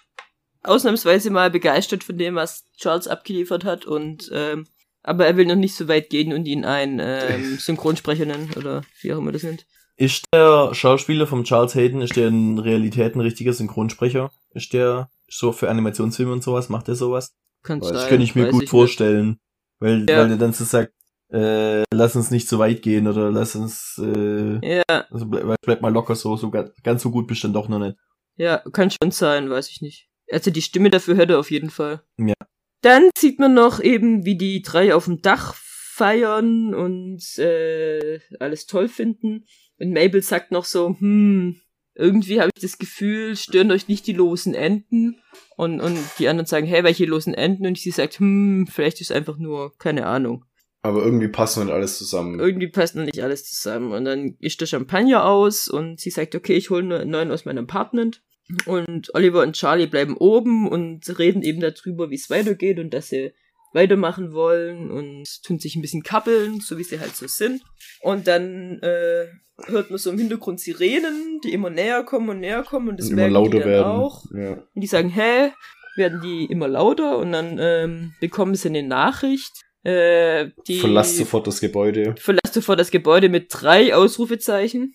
ausnahmsweise 0.63 1.31
mal 1.31 1.51
begeistert 1.51 2.05
von 2.05 2.19
dem, 2.19 2.35
was 2.35 2.65
Charles 2.77 3.09
abgeliefert 3.09 3.65
hat 3.65 3.85
und 3.85 4.31
ähm, 4.33 4.67
aber 5.03 5.27
er 5.27 5.37
will 5.37 5.47
noch 5.47 5.57
nicht 5.57 5.75
so 5.75 5.89
weit 5.89 6.11
gehen 6.11 6.33
und 6.33 6.47
ihn 6.47 6.65
einen 6.65 7.01
ähm, 7.03 7.57
Synchronsprecher 7.59 8.25
nennen 8.25 8.51
oder 8.57 8.83
wie 9.01 9.13
auch 9.13 9.19
immer 9.19 9.33
das 9.33 9.43
nennt. 9.43 9.67
Ist 9.97 10.25
der 10.33 10.75
Schauspieler 10.75 11.27
vom 11.27 11.45
Charles 11.45 11.75
Hayden, 11.75 12.01
ist 12.01 12.17
der 12.17 12.29
in 12.29 12.59
Realität 12.59 13.15
ein 13.15 13.21
richtiger 13.21 13.53
Synchronsprecher? 13.53 14.31
Ist 14.53 14.73
der 14.73 15.11
so 15.29 15.53
für 15.53 15.69
Animationsfilme 15.71 16.33
und 16.33 16.43
sowas? 16.43 16.69
Macht 16.69 16.89
er 16.89 16.95
sowas? 16.95 17.35
Kann 17.63 17.81
sein. 17.81 17.93
Das 17.93 18.09
könnte 18.09 18.25
ich 18.25 18.35
mir 18.35 18.51
gut 18.51 18.63
nicht. 18.63 18.71
vorstellen. 18.71 19.39
Weil, 19.81 20.09
Ja. 20.09 20.19
weil 20.19 20.29
der 20.29 20.37
dann 20.39 20.53
so 20.53 20.65
sagt, 20.65 20.93
äh, 21.33 21.83
lass 21.93 22.15
uns 22.17 22.31
nicht 22.31 22.49
so 22.49 22.59
weit 22.59 22.83
gehen 22.83 23.09
oder 23.09 23.31
lass 23.31 23.57
uns, 23.57 24.01
äh, 24.03 24.59
Ja, 24.77 25.07
also 25.11 25.27
bleib, 25.27 25.57
bleib 25.63 25.81
mal 25.81 25.93
locker 25.93 26.15
so, 26.15 26.37
so 26.37 26.51
ganz, 26.51 26.71
ganz 26.83 27.03
so 27.03 27.11
gut 27.11 27.27
bist 27.27 27.43
du 27.43 27.49
dann 27.49 27.55
doch 27.55 27.69
noch 27.69 27.79
nicht. 27.79 27.97
ja, 28.37 28.59
kann 28.73 28.91
schon 28.91 29.11
sein, 29.11 29.51
weiß 29.51 29.69
ich 29.71 29.81
nicht. 29.83 30.09
Also 30.31 30.51
die 30.51 30.63
Stimme 30.63 30.91
dafür 30.91 31.17
hört 31.17 31.31
er 31.31 31.39
auf 31.39 31.51
jeden 31.51 31.71
Fall. 31.71 32.03
Ja. 32.19 32.35
Dann 32.83 33.11
sieht 33.17 33.39
man 33.39 33.55
noch 33.55 33.81
eben, 33.81 34.25
wie 34.25 34.37
die 34.37 34.63
drei 34.63 34.95
auf 34.95 35.05
dem 35.05 35.23
Dach 35.23 35.55
feiern 35.55 36.75
und 36.75 37.39
äh, 37.39 38.21
alles 38.41 38.67
toll 38.67 38.89
finden. 38.89 39.45
Und 39.79 39.93
Mabel 39.93 40.23
sagt 40.23 40.51
noch 40.51 40.65
so, 40.65 40.97
hm, 40.99 41.61
irgendwie 41.95 42.41
habe 42.41 42.51
ich 42.55 42.63
das 42.63 42.79
Gefühl, 42.79 43.37
stören 43.37 43.71
euch 43.71 43.89
nicht 43.89 44.07
die 44.07 44.15
losen 44.15 44.55
Enden. 44.55 45.21
Und, 45.57 45.81
und 45.81 45.99
die 46.19 46.29
anderen 46.29 46.47
sagen, 46.47 46.67
hey, 46.67 46.83
welche 46.83 47.05
losen 47.05 47.35
Enden? 47.35 47.67
Und 47.67 47.79
sie 47.79 47.91
sagt, 47.91 48.19
hm, 48.19 48.67
vielleicht 48.71 49.01
ist 49.01 49.13
einfach 49.13 49.37
nur, 49.39 49.77
keine 49.79 50.07
Ahnung. 50.07 50.45
Aber 50.83 51.05
irgendwie 51.05 51.29
passt 51.29 51.57
noch 51.57 51.65
nicht 51.65 51.75
alles 51.75 51.97
zusammen. 51.97 52.41
Irgendwie 52.41 52.69
passt 52.69 52.97
noch 52.97 53.05
nicht 53.05 53.23
alles 53.23 53.45
zusammen. 53.45 53.93
Und 53.93 54.05
dann 54.05 54.37
ist 54.41 54.61
der 54.61 54.67
Champagner 54.67 55.25
aus 55.25 55.69
und 55.69 56.01
sie 56.01 56.11
sagt, 56.11 56.35
okay, 56.35 56.55
ich 56.55 56.71
hole 56.71 57.01
einen 57.01 57.11
neuen 57.11 57.31
aus 57.31 57.45
meinem 57.45 57.65
Apartment. 57.65 58.21
Und 58.67 59.15
Oliver 59.15 59.43
und 59.43 59.55
Charlie 59.55 59.87
bleiben 59.87 60.17
oben 60.17 60.69
und 60.69 61.19
reden 61.19 61.43
eben 61.43 61.61
darüber, 61.61 62.11
wie 62.11 62.17
es 62.17 62.31
weitergeht 62.31 62.81
und 62.81 62.93
dass 62.93 63.09
sie 63.09 63.33
weitermachen 63.73 64.33
wollen 64.33 64.91
und 64.91 65.25
tun 65.45 65.59
sich 65.59 65.77
ein 65.77 65.83
bisschen 65.83 66.03
kappeln, 66.03 66.61
so 66.61 66.77
wie 66.79 66.85
sie 66.85 67.01
halt 67.01 67.15
so 67.17 67.27
sind. 67.27 67.63
Und 68.03 68.27
dann 68.27 68.81
äh, 68.81 69.27
hört 69.67 69.91
man 69.91 69.99
so 69.99 70.11
im 70.11 70.19
Hintergrund 70.19 70.61
Sirenen, 70.61 71.41
die 71.45 71.53
immer 71.53 71.71
näher 71.71 72.03
kommen 72.05 72.29
und 72.29 72.41
näher 72.41 72.65
kommen 72.65 72.89
und 72.91 73.01
das 73.01 73.09
Und 73.09 73.17
merken 73.17 73.35
lauter 73.35 73.51
die 73.51 73.59
dann 73.61 73.69
werden. 73.69 73.87
auch. 73.87 74.25
Ja. 74.35 74.53
Und 74.53 74.81
die 74.81 74.87
sagen, 74.87 75.09
hä, 75.09 75.53
werden 75.97 76.21
die 76.23 76.47
immer 76.47 76.69
lauter 76.69 77.19
und 77.19 77.33
dann 77.33 77.59
ähm, 77.61 78.15
bekommen 78.21 78.55
sie 78.55 78.69
eine 78.69 78.83
Nachricht. 78.83 79.53
Äh, 79.85 80.51
die 80.69 80.79
Verlasst 80.79 81.17
sofort 81.17 81.47
das 81.47 81.61
Gebäude. 81.61 82.15
verlasst 82.19 82.55
sofort 82.55 82.79
das 82.79 82.91
Gebäude 82.91 83.29
mit 83.29 83.47
drei 83.51 83.95
Ausrufezeichen 83.95 84.95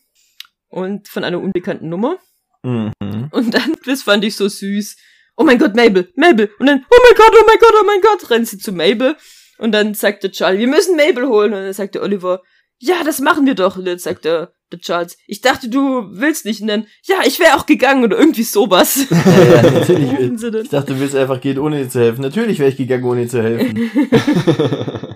und 0.69 1.07
von 1.07 1.23
einer 1.23 1.41
unbekannten 1.41 1.89
Nummer. 1.89 2.17
Mhm. 2.63 2.91
Und 3.31 3.53
dann, 3.53 3.75
das 3.85 4.03
fand 4.03 4.23
ich 4.23 4.35
so 4.35 4.47
süß. 4.47 4.97
Oh 5.35 5.43
mein 5.43 5.59
Gott, 5.59 5.75
Mabel, 5.75 6.11
Mabel. 6.15 6.49
Und 6.59 6.67
dann, 6.67 6.85
oh 6.89 6.97
mein 7.03 7.15
Gott, 7.15 7.31
oh 7.31 7.45
mein 7.45 7.59
Gott, 7.59 7.73
oh 7.79 7.85
mein 7.85 8.01
Gott, 8.01 8.29
rennt 8.29 8.47
sie 8.47 8.57
zu 8.57 8.71
Mabel. 8.71 9.15
Und 9.57 9.71
dann 9.71 9.93
sagt 9.93 10.23
der 10.23 10.31
Charlie, 10.31 10.59
wir 10.59 10.67
müssen 10.67 10.95
Mabel 10.95 11.27
holen. 11.27 11.53
Und 11.53 11.61
dann 11.61 11.73
sagt 11.73 11.95
der 11.95 12.01
Oliver, 12.01 12.41
ja, 12.79 13.03
das 13.03 13.19
machen 13.19 13.45
wir 13.45 13.55
doch. 13.55 13.77
Und 13.77 13.85
dann 13.85 13.99
sagt 13.99 14.25
der 14.25 14.53
Charles, 14.75 15.17
ich 15.27 15.41
dachte, 15.41 15.69
du 15.69 16.07
willst 16.11 16.45
nicht. 16.45 16.67
Dann, 16.67 16.87
ja, 17.03 17.17
ich 17.25 17.39
wäre 17.39 17.55
auch 17.55 17.65
gegangen 17.65 18.03
oder 18.03 18.17
irgendwie 18.17 18.43
sowas. 18.43 19.07
Ja, 19.11 19.61
ja, 19.61 19.71
natürlich. 19.71 20.11
Ich 20.63 20.69
dachte, 20.69 20.93
du 20.93 20.99
willst 20.99 21.15
einfach 21.15 21.41
gehen, 21.41 21.59
ohne 21.59 21.83
dir 21.83 21.89
zu 21.89 21.99
helfen. 21.99 22.21
Natürlich 22.21 22.59
wäre 22.59 22.69
ich 22.69 22.77
gegangen, 22.77 23.05
ohne 23.05 23.23
dir 23.23 23.29
zu 23.29 23.41
helfen. 23.41 23.91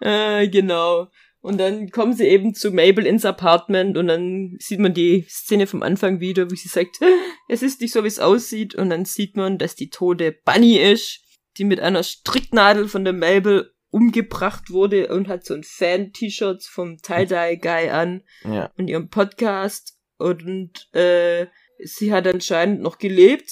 Äh, 0.00 0.46
genau. 0.48 1.08
Und 1.40 1.58
dann 1.58 1.90
kommen 1.90 2.12
sie 2.12 2.26
eben 2.28 2.54
zu 2.54 2.70
Mabel 2.70 3.04
ins 3.04 3.24
Apartment 3.24 3.96
und 3.96 4.06
dann 4.06 4.56
sieht 4.60 4.78
man 4.78 4.94
die 4.94 5.26
Szene 5.28 5.66
vom 5.66 5.82
Anfang 5.82 6.20
wieder, 6.20 6.48
wo 6.48 6.54
sie 6.54 6.68
sagt, 6.68 7.00
es 7.48 7.62
ist 7.62 7.80
nicht 7.80 7.92
so, 7.92 8.04
wie 8.04 8.08
es 8.08 8.20
aussieht. 8.20 8.76
Und 8.76 8.90
dann 8.90 9.04
sieht 9.04 9.36
man, 9.36 9.58
dass 9.58 9.74
die 9.74 9.90
tote 9.90 10.36
Bunny 10.44 10.76
ist, 10.76 11.20
die 11.56 11.64
mit 11.64 11.80
einer 11.80 12.04
Stricknadel 12.04 12.86
von 12.86 13.04
der 13.04 13.12
Mabel 13.12 13.72
umgebracht 13.90 14.70
wurde 14.70 15.08
und 15.08 15.28
hat 15.28 15.44
so 15.44 15.54
ein 15.54 15.62
Fan-T-Shirt 15.64 16.62
vom 16.64 16.98
Tie-Dye-Guy 16.98 17.88
an 17.90 18.22
Ja. 18.44 18.70
und 18.76 18.88
ihrem 18.88 19.08
Podcast. 19.08 19.96
Und 20.18 20.88
äh, 20.94 21.46
sie 21.82 22.12
hat 22.12 22.26
anscheinend 22.26 22.80
noch 22.82 22.98
gelebt, 22.98 23.50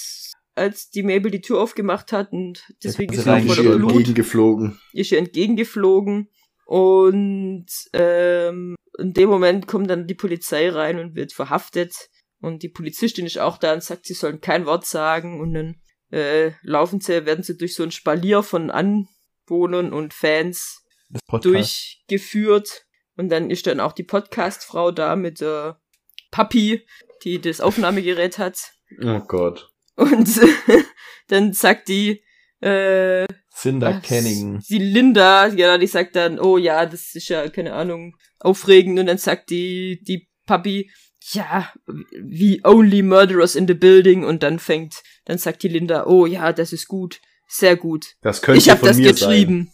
als 0.55 0.91
die 0.91 1.03
Mabel 1.03 1.31
die 1.31 1.41
Tür 1.41 1.61
aufgemacht 1.61 2.13
hat 2.13 2.33
und 2.33 2.65
deswegen 2.83 3.13
ist 3.15 3.25
sie 3.25 3.31
auch 3.31 3.41
voller 3.43 3.77
Blut, 3.77 3.93
entgegengeflogen. 3.93 4.79
ist 4.93 5.13
ihr 5.13 5.19
entgegengeflogen. 5.19 6.29
Und 6.65 7.67
ähm, 7.93 8.75
in 8.99 9.13
dem 9.13 9.29
Moment 9.29 9.67
kommt 9.69 9.89
dann 9.89 10.07
die 10.07 10.15
Polizei 10.15 10.69
rein 10.69 10.99
und 10.99 11.15
wird 11.15 11.33
verhaftet. 11.33 11.95
Und 12.41 12.63
die 12.63 12.69
Polizistin 12.69 13.25
ist 13.27 13.39
auch 13.39 13.59
da 13.59 13.73
und 13.73 13.83
sagt, 13.83 14.07
sie 14.07 14.15
sollen 14.15 14.41
kein 14.41 14.67
Wort 14.67 14.85
sagen. 14.85 15.41
Und 15.41 15.55
dann 15.55 15.77
äh, 16.11 16.53
laufen 16.63 17.01
sie, 17.01 17.25
werden 17.25 17.45
sie 17.45 17.57
durch 17.57 17.75
so 17.75 17.83
ein 17.85 17.93
Spalier 17.93 18.43
von 18.43 18.71
Anwohnern 19.47 19.93
und 19.93 20.15
Fans 20.15 20.85
durchgeführt. 21.31 22.87
Und 23.17 23.31
dann 23.31 23.51
ist 23.51 23.67
dann 23.67 23.81
auch 23.81 23.93
die 23.93 24.03
Podcast-Frau 24.03 24.91
da 24.91 25.17
mit 25.17 25.41
der 25.41 25.81
Papi, 26.31 26.87
die 27.25 27.41
das 27.41 27.61
Aufnahmegerät 27.61 28.39
hat. 28.39 28.73
Oh 29.03 29.21
Gott. 29.21 29.71
Und 29.95 30.29
dann 31.29 31.53
sagt 31.53 31.89
die, 31.89 32.23
äh, 32.61 33.27
Cinder 33.55 33.97
was? 33.97 34.03
Canning. 34.03 34.63
die 34.69 34.79
Linda, 34.79 35.47
ja, 35.47 35.79
die 35.79 35.87
sagt 35.87 36.17
dann, 36.17 36.39
oh 36.39 36.59
ja, 36.59 36.85
das 36.85 37.15
ist 37.15 37.29
ja, 37.29 37.49
keine 37.49 37.73
Ahnung, 37.73 38.17
aufregend. 38.39 38.99
Und 38.99 39.07
dann 39.07 39.19
sagt 39.19 39.49
die, 39.49 40.03
die 40.03 40.29
Papi, 40.45 40.91
ja, 41.33 41.73
wie 42.21 42.61
only 42.65 43.03
murderers 43.03 43.55
in 43.55 43.67
the 43.67 43.75
building. 43.75 44.25
Und 44.25 44.43
dann 44.43 44.59
fängt, 44.59 45.03
dann 45.25 45.39
sagt 45.39 45.63
die 45.63 45.69
Linda, 45.69 46.05
oh 46.07 46.27
ja, 46.27 46.53
das 46.53 46.75
ist 46.75 46.87
gut, 46.87 47.21
sehr 47.47 47.77
gut. 47.77 48.17
Das 48.23 48.43
könnte 48.43 48.59
ich 48.59 48.69
habe 48.71 48.81
von 48.81 48.89
das 48.89 48.97
mir 48.97 49.13
geschrieben. 49.13 49.73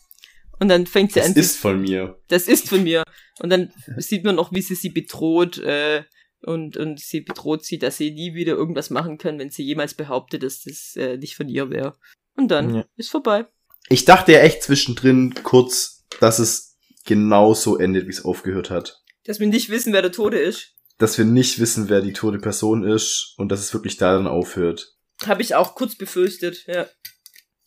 Und 0.60 0.68
dann 0.68 0.86
fängt 0.86 1.12
sie 1.12 1.20
sein. 1.20 1.30
an, 1.30 1.34
Das 1.34 1.44
ist 1.46 1.56
von 1.58 1.80
mir. 1.80 2.20
das 2.28 2.46
ist 2.48 2.68
von 2.68 2.82
mir. 2.84 3.02
Und 3.40 3.50
dann 3.50 3.72
sieht 3.96 4.24
man 4.24 4.36
noch, 4.36 4.52
wie 4.52 4.62
sie 4.62 4.74
sie 4.76 4.90
bedroht, 4.90 5.58
äh, 5.58 6.04
und, 6.44 6.76
und 6.76 6.98
sie 7.00 7.20
bedroht 7.20 7.64
sie, 7.64 7.78
dass 7.78 7.96
sie 7.96 8.10
nie 8.10 8.34
wieder 8.34 8.52
irgendwas 8.54 8.90
machen 8.90 9.16
kann, 9.18 9.38
wenn 9.38 9.50
sie 9.50 9.62
jemals 9.62 9.94
behauptet, 9.94 10.42
dass 10.42 10.62
das 10.62 10.94
äh, 10.96 11.16
nicht 11.16 11.36
von 11.36 11.48
ihr 11.48 11.70
wäre. 11.70 11.96
Und 12.36 12.48
dann 12.48 12.74
Ja. 12.74 12.84
ist 12.96 13.10
vorbei. 13.10 13.46
Ich 13.88 14.04
dachte 14.04 14.32
ja 14.32 14.40
echt 14.40 14.62
zwischendrin 14.62 15.34
kurz, 15.42 16.04
dass 16.20 16.38
es 16.38 16.76
genau 17.04 17.54
so 17.54 17.76
endet, 17.78 18.06
wie 18.06 18.10
es 18.12 18.24
aufgehört 18.24 18.70
hat. 18.70 19.02
Dass 19.24 19.38
wir 19.40 19.46
nicht 19.46 19.68
wissen, 19.70 19.92
wer 19.92 20.02
der 20.02 20.12
Tode 20.12 20.38
ist. 20.38 20.74
Dass 20.98 21.16
wir 21.18 21.24
nicht 21.24 21.58
wissen, 21.58 21.88
wer 21.88 22.00
die 22.00 22.12
tote 22.12 22.38
Person 22.38 22.84
ist 22.84 23.34
und 23.36 23.48
dass 23.50 23.60
es 23.60 23.72
wirklich 23.72 23.96
da 23.96 24.14
dann 24.14 24.26
aufhört. 24.26 24.94
Habe 25.26 25.42
ich 25.42 25.54
auch 25.54 25.74
kurz 25.74 25.96
befürchtet, 25.96 26.64
ja. 26.66 26.86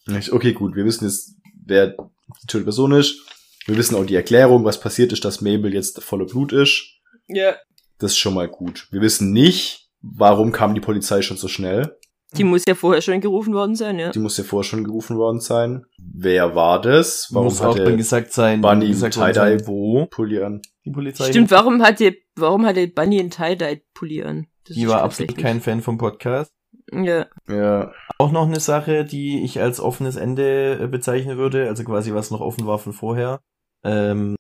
Ich- 0.07 0.31
Okay, 0.31 0.53
gut, 0.53 0.75
wir 0.75 0.85
wissen 0.85 1.05
jetzt, 1.05 1.35
wer 1.65 1.87
die 1.89 2.47
tote 2.47 2.63
Person 2.63 2.91
ist. 2.91 3.21
Wir 3.65 3.75
wissen 3.77 3.95
auch 3.95 4.05
die 4.05 4.15
Erklärung, 4.15 4.63
was 4.63 4.79
passiert 4.79 5.11
ist, 5.11 5.25
dass 5.25 5.41
Mabel 5.41 5.73
jetzt 5.73 6.01
voller 6.03 6.25
Blut 6.25 6.53
ist. 6.53 6.83
Ja. 7.27 7.55
Das 7.97 8.11
ist 8.11 8.17
schon 8.17 8.35
mal 8.35 8.47
gut. 8.47 8.87
Wir 8.91 9.01
wissen 9.01 9.31
nicht, 9.33 9.89
warum 10.01 10.51
kam 10.51 10.75
die 10.75 10.81
Polizei 10.81 11.21
schon 11.23 11.37
so 11.37 11.47
schnell. 11.47 11.97
Die 12.37 12.43
muss 12.43 12.63
ja 12.67 12.75
vorher 12.75 13.01
schon 13.01 13.21
gerufen 13.21 13.53
worden 13.53 13.75
sein, 13.75 13.97
ja. 13.97 14.11
Die 14.11 14.19
muss 14.19 14.37
ja 14.37 14.43
vorher 14.43 14.67
schon 14.69 14.83
gerufen 14.83 15.15
worden 15.17 15.39
sein. 15.39 15.85
Wer 15.97 16.53
war 16.53 16.81
das? 16.81 17.29
Warum 17.31 17.45
Muss 17.47 17.61
auch 17.61 17.69
hat 17.69 17.77
dann 17.79 17.85
der 17.85 17.95
gesagt 17.97 18.33
sein, 18.33 18.59
Bunny 18.61 18.87
gesagt 18.89 19.15
worden 19.17 19.33
Tie-Dye 19.33 19.59
sein, 19.59 19.67
wo 19.67 20.05
Pulli 20.07 20.41
an? 20.41 20.61
die 20.85 20.91
Polizei 20.91 21.29
Stimmt, 21.29 21.49
warum 21.51 21.81
hat 21.81 21.99
die, 21.99 22.21
warum 22.35 22.65
hat 22.65 22.75
die 22.75 22.87
Bunny 22.87 23.19
einen 23.21 23.29
Tie-Dye-Pulli 23.31 24.23
an? 24.23 24.47
Das 24.67 24.75
Die 24.75 24.87
war 24.87 25.01
absolut 25.01 25.37
kein 25.37 25.61
Fan 25.61 25.81
vom 25.81 25.97
Podcast. 25.97 26.51
Ja. 26.91 27.25
Ja. 27.47 27.91
Auch 28.17 28.31
noch 28.31 28.45
eine 28.47 28.59
Sache, 28.59 29.05
die 29.05 29.43
ich 29.43 29.59
als 29.61 29.79
offenes 29.79 30.15
Ende 30.15 30.79
äh, 30.81 30.87
bezeichnen 30.87 31.37
würde, 31.37 31.67
also 31.67 31.83
quasi 31.83 32.13
was 32.13 32.31
noch 32.31 32.41
offen 32.41 32.67
war 32.67 32.77
von 32.79 32.93
vorher. 32.93 33.41
Ähm, 33.83 34.35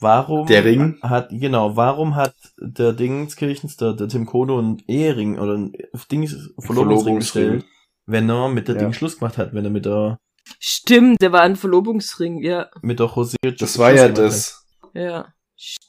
warum 0.00 0.46
Der 0.46 0.64
Ring? 0.64 0.98
hat 1.02 1.28
genau, 1.30 1.76
warum 1.76 2.14
hat 2.16 2.34
der 2.58 2.92
Dingskirchens, 2.92 3.76
der, 3.76 3.94
der 3.94 4.08
Tim 4.08 4.26
Kono 4.26 4.58
einen 4.58 4.82
Ehering 4.86 5.38
oder 5.38 5.54
ein 5.54 5.72
Dings 6.10 6.50
Verlobungsring 6.58 7.16
gestellt, 7.20 7.64
wenn 8.06 8.28
er 8.28 8.48
mit 8.48 8.68
der 8.68 8.76
Ja. 8.76 8.82
Ding 8.82 8.92
Schluss 8.92 9.18
gemacht 9.18 9.38
hat, 9.38 9.54
wenn 9.54 9.64
er 9.64 9.70
mit 9.70 9.86
der 9.86 10.18
Stimmt, 10.60 11.20
der 11.22 11.32
war 11.32 11.40
ein 11.42 11.56
Verlobungsring, 11.56 12.42
ja. 12.42 12.68
mit 12.80 13.00
der 13.00 13.06
José 13.08 13.36
Das 13.58 13.78
war 13.78 13.92
ja 13.92 14.08
das. 14.08 14.64
Ja. 14.94 15.32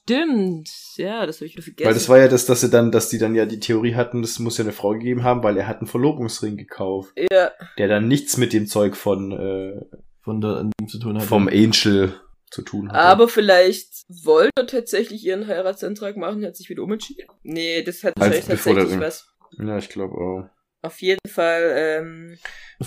Stimmt. 0.08 0.70
Ja, 0.96 1.26
das 1.26 1.38
habe 1.38 1.48
ich 1.48 1.54
wieder 1.54 1.64
vergessen. 1.64 1.88
Weil 1.88 1.94
das 1.94 2.08
war 2.08 2.18
ja 2.18 2.28
das, 2.30 2.46
dass 2.46 2.62
sie 2.62 2.70
dann, 2.70 2.94
dass 2.94 3.10
die 3.10 3.18
dann 3.18 3.36
ja 3.36 3.46
die 3.46 3.60
Theorie 3.60 3.96
hatten, 3.96 4.22
das 4.22 4.40
muss 4.40 4.58
ja 4.58 4.64
eine 4.64 4.72
Frau 4.72 4.92
gegeben 4.92 5.24
haben, 5.24 5.44
weil 5.44 5.58
er 5.58 5.68
hat 5.68 5.80
einen 5.80 5.88
Verlobungsring 5.88 6.56
gekauft, 6.56 7.14
ja. 7.32 7.52
der 7.78 7.88
dann 7.90 8.08
nichts 8.08 8.38
mit 8.38 8.54
dem 8.54 8.68
Zeug 8.68 8.96
von 8.96 9.34
äh, 9.34 9.82
von 10.22 10.40
der 10.40 10.70
zu 10.88 11.00
tun 11.00 11.18
hat. 11.18 11.24
vom 11.24 11.50
Angel 11.50 12.14
zu 12.50 12.62
tun 12.62 12.90
hatte. 12.90 13.00
Aber 13.00 13.28
vielleicht 13.28 14.06
wollte 14.24 14.52
er 14.56 14.68
tatsächlich 14.68 15.26
ihren 15.26 15.46
Heiratsantrag 15.46 16.16
machen, 16.16 16.46
hat 16.46 16.56
sich 16.56 16.70
wieder 16.70 16.84
umentschieden. 16.84 17.26
Nee, 17.44 17.84
das 17.84 18.04
hat 18.06 18.14
wahrscheinlich 18.18 18.46
tatsächlich 18.46 18.76
Beförderung. 18.76 19.02
was. 19.02 19.28
ja, 19.58 19.78
ich 19.78 19.90
glaube 19.90 20.16
auch. 20.16 20.50
Auf 20.84 21.02
jeden 21.02 21.28
Fall, 21.28 21.74
ähm, 21.76 22.38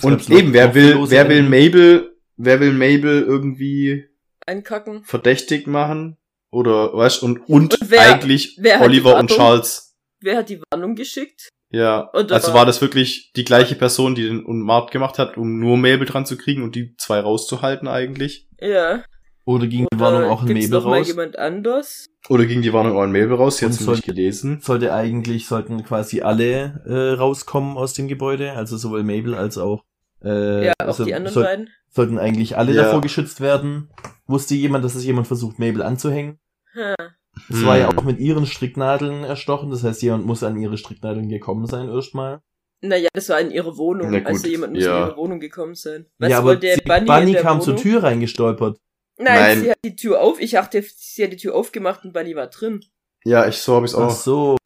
Und 0.01 0.27
eben, 0.31 0.53
wer 0.53 0.73
will, 0.73 0.97
wer 1.07 1.29
will. 1.29 1.43
Mabel, 1.43 2.15
wer 2.37 2.59
will 2.59 2.73
Mabel 2.73 3.21
irgendwie 3.21 4.05
einkacken. 4.47 5.03
verdächtig 5.03 5.67
machen? 5.67 6.17
Oder 6.51 6.93
was? 6.93 7.19
Und, 7.19 7.47
und, 7.49 7.79
Und 7.81 7.89
wer- 7.89 8.01
eigentlich 8.13 8.57
wer 8.59 8.77
die 8.79 8.83
Oliver 8.83 9.11
und 9.17 9.29
Wartung? 9.31 9.37
Charles. 9.37 9.95
Wer 10.19 10.37
hat 10.37 10.49
die 10.49 10.61
Warnung 10.71 10.95
geschickt? 10.95 11.49
Ja. 11.69 12.09
Oder- 12.13 12.35
also 12.35 12.53
war 12.53 12.65
das 12.65 12.81
wirklich 12.81 13.31
die 13.35 13.45
gleiche 13.45 13.75
Person, 13.75 14.13
die 14.15 14.23
den 14.23 14.45
Unmart 14.45 14.91
gemacht 14.91 15.17
hat, 15.17 15.37
um 15.37 15.59
nur 15.59 15.77
Mabel 15.77 16.05
dran 16.05 16.25
zu 16.25 16.37
kriegen 16.37 16.61
und 16.63 16.75
die 16.75 16.95
zwei 16.97 17.19
rauszuhalten 17.21 17.87
eigentlich? 17.87 18.47
Ja. 18.59 19.03
Oder 19.45 19.65
ging 19.67 19.87
die 19.91 19.95
Oder 19.95 20.05
Warnung 20.05 20.29
auch 20.29 20.43
in 20.45 20.53
Mabel 20.53 20.77
raus? 20.77 21.07
jemand 21.07 21.39
anders? 21.39 22.05
Oder 22.29 22.45
ging 22.45 22.61
die 22.61 22.73
Warnung 22.73 22.95
auch 22.97 23.03
in 23.03 23.11
Mabel 23.11 23.33
raus? 23.33 23.61
Und 23.63 23.69
noch 23.71 23.77
nicht 23.77 23.85
soll- 23.85 23.99
gelesen. 24.01 24.59
Sollte 24.61 24.93
eigentlich, 24.93 25.47
sollten 25.47 25.83
quasi 25.83 26.21
alle 26.21 26.83
äh, 26.85 27.13
rauskommen 27.17 27.77
aus 27.77 27.93
dem 27.93 28.07
Gebäude, 28.07 28.51
also 28.51 28.77
sowohl 28.77 29.03
Mabel 29.03 29.33
als 29.33 29.57
auch 29.57 29.81
äh, 30.23 30.65
ja, 30.67 30.73
auch 30.79 30.87
also 30.87 31.05
die 31.05 31.15
anderen 31.15 31.33
soll, 31.33 31.43
beiden. 31.45 31.69
Sollten 31.91 32.17
eigentlich 32.17 32.57
alle 32.57 32.73
Ja. 32.73 32.83
davor 32.83 33.01
geschützt 33.01 33.41
werden. 33.41 33.89
Wusste 34.25 34.55
jemand, 34.55 34.83
dass 34.83 34.95
es 34.95 35.03
jemand 35.05 35.27
versucht, 35.27 35.59
Mabel 35.59 35.81
anzuhängen? 35.83 36.39
Ha. 36.75 36.95
Es 37.49 37.65
war 37.65 37.77
ja 37.77 37.89
Hm. 37.89 37.97
auch 37.99 38.03
mit 38.03 38.19
ihren 38.19 38.45
Stricknadeln 38.45 39.23
erstochen, 39.23 39.69
das 39.69 39.83
heißt, 39.83 40.01
jemand 40.01 40.25
muss 40.25 40.43
an 40.43 40.57
ihre 40.59 40.77
Stricknadeln 40.77 41.29
gekommen 41.29 41.65
sein 41.65 41.87
erstmal. 41.89 42.41
Naja, 42.81 43.09
das 43.13 43.29
war 43.29 43.39
in 43.39 43.51
ihrer 43.51 43.77
Wohnung. 43.77 44.09
Na 44.11 44.19
gut, 44.19 44.27
also 44.27 44.47
jemand 44.47 44.73
muss 44.73 44.83
ja. 44.83 45.03
in 45.03 45.07
ihre 45.09 45.17
Wohnung 45.17 45.39
gekommen 45.39 45.75
sein. 45.75 46.07
Was 46.17 46.31
ja, 46.31 46.39
aber 46.39 46.55
der 46.55 46.77
Bunny, 46.77 47.05
Bunny, 47.05 47.27
in 47.27 47.33
der 47.33 47.41
kam 47.43 47.61
Wohnung? 47.61 47.65
zur 47.65 47.75
Tür 47.77 48.03
reingestolpert. 48.03 48.77
Nein, 49.17 49.35
Nein. 49.39 49.61
sie 49.61 49.71
hat 49.71 49.77
die 49.85 49.95
Tür 49.95 50.19
auf. 50.21 50.41
Ich 50.41 50.51
dachte, 50.51 50.83
sie 50.95 51.23
hat 51.23 51.31
die 51.31 51.37
Tür 51.37 51.53
aufgemacht 51.55 52.03
und 52.05 52.13
Bunny 52.13 52.35
war 52.35 52.47
drin. 52.47 52.83
Ja, 53.23 53.47
ich 53.47 53.57
so 53.57 53.75
habe 53.75 53.85
ich's 53.85 53.93
Ach 53.93 54.07
auch. 54.07 54.09
so. 54.09 54.57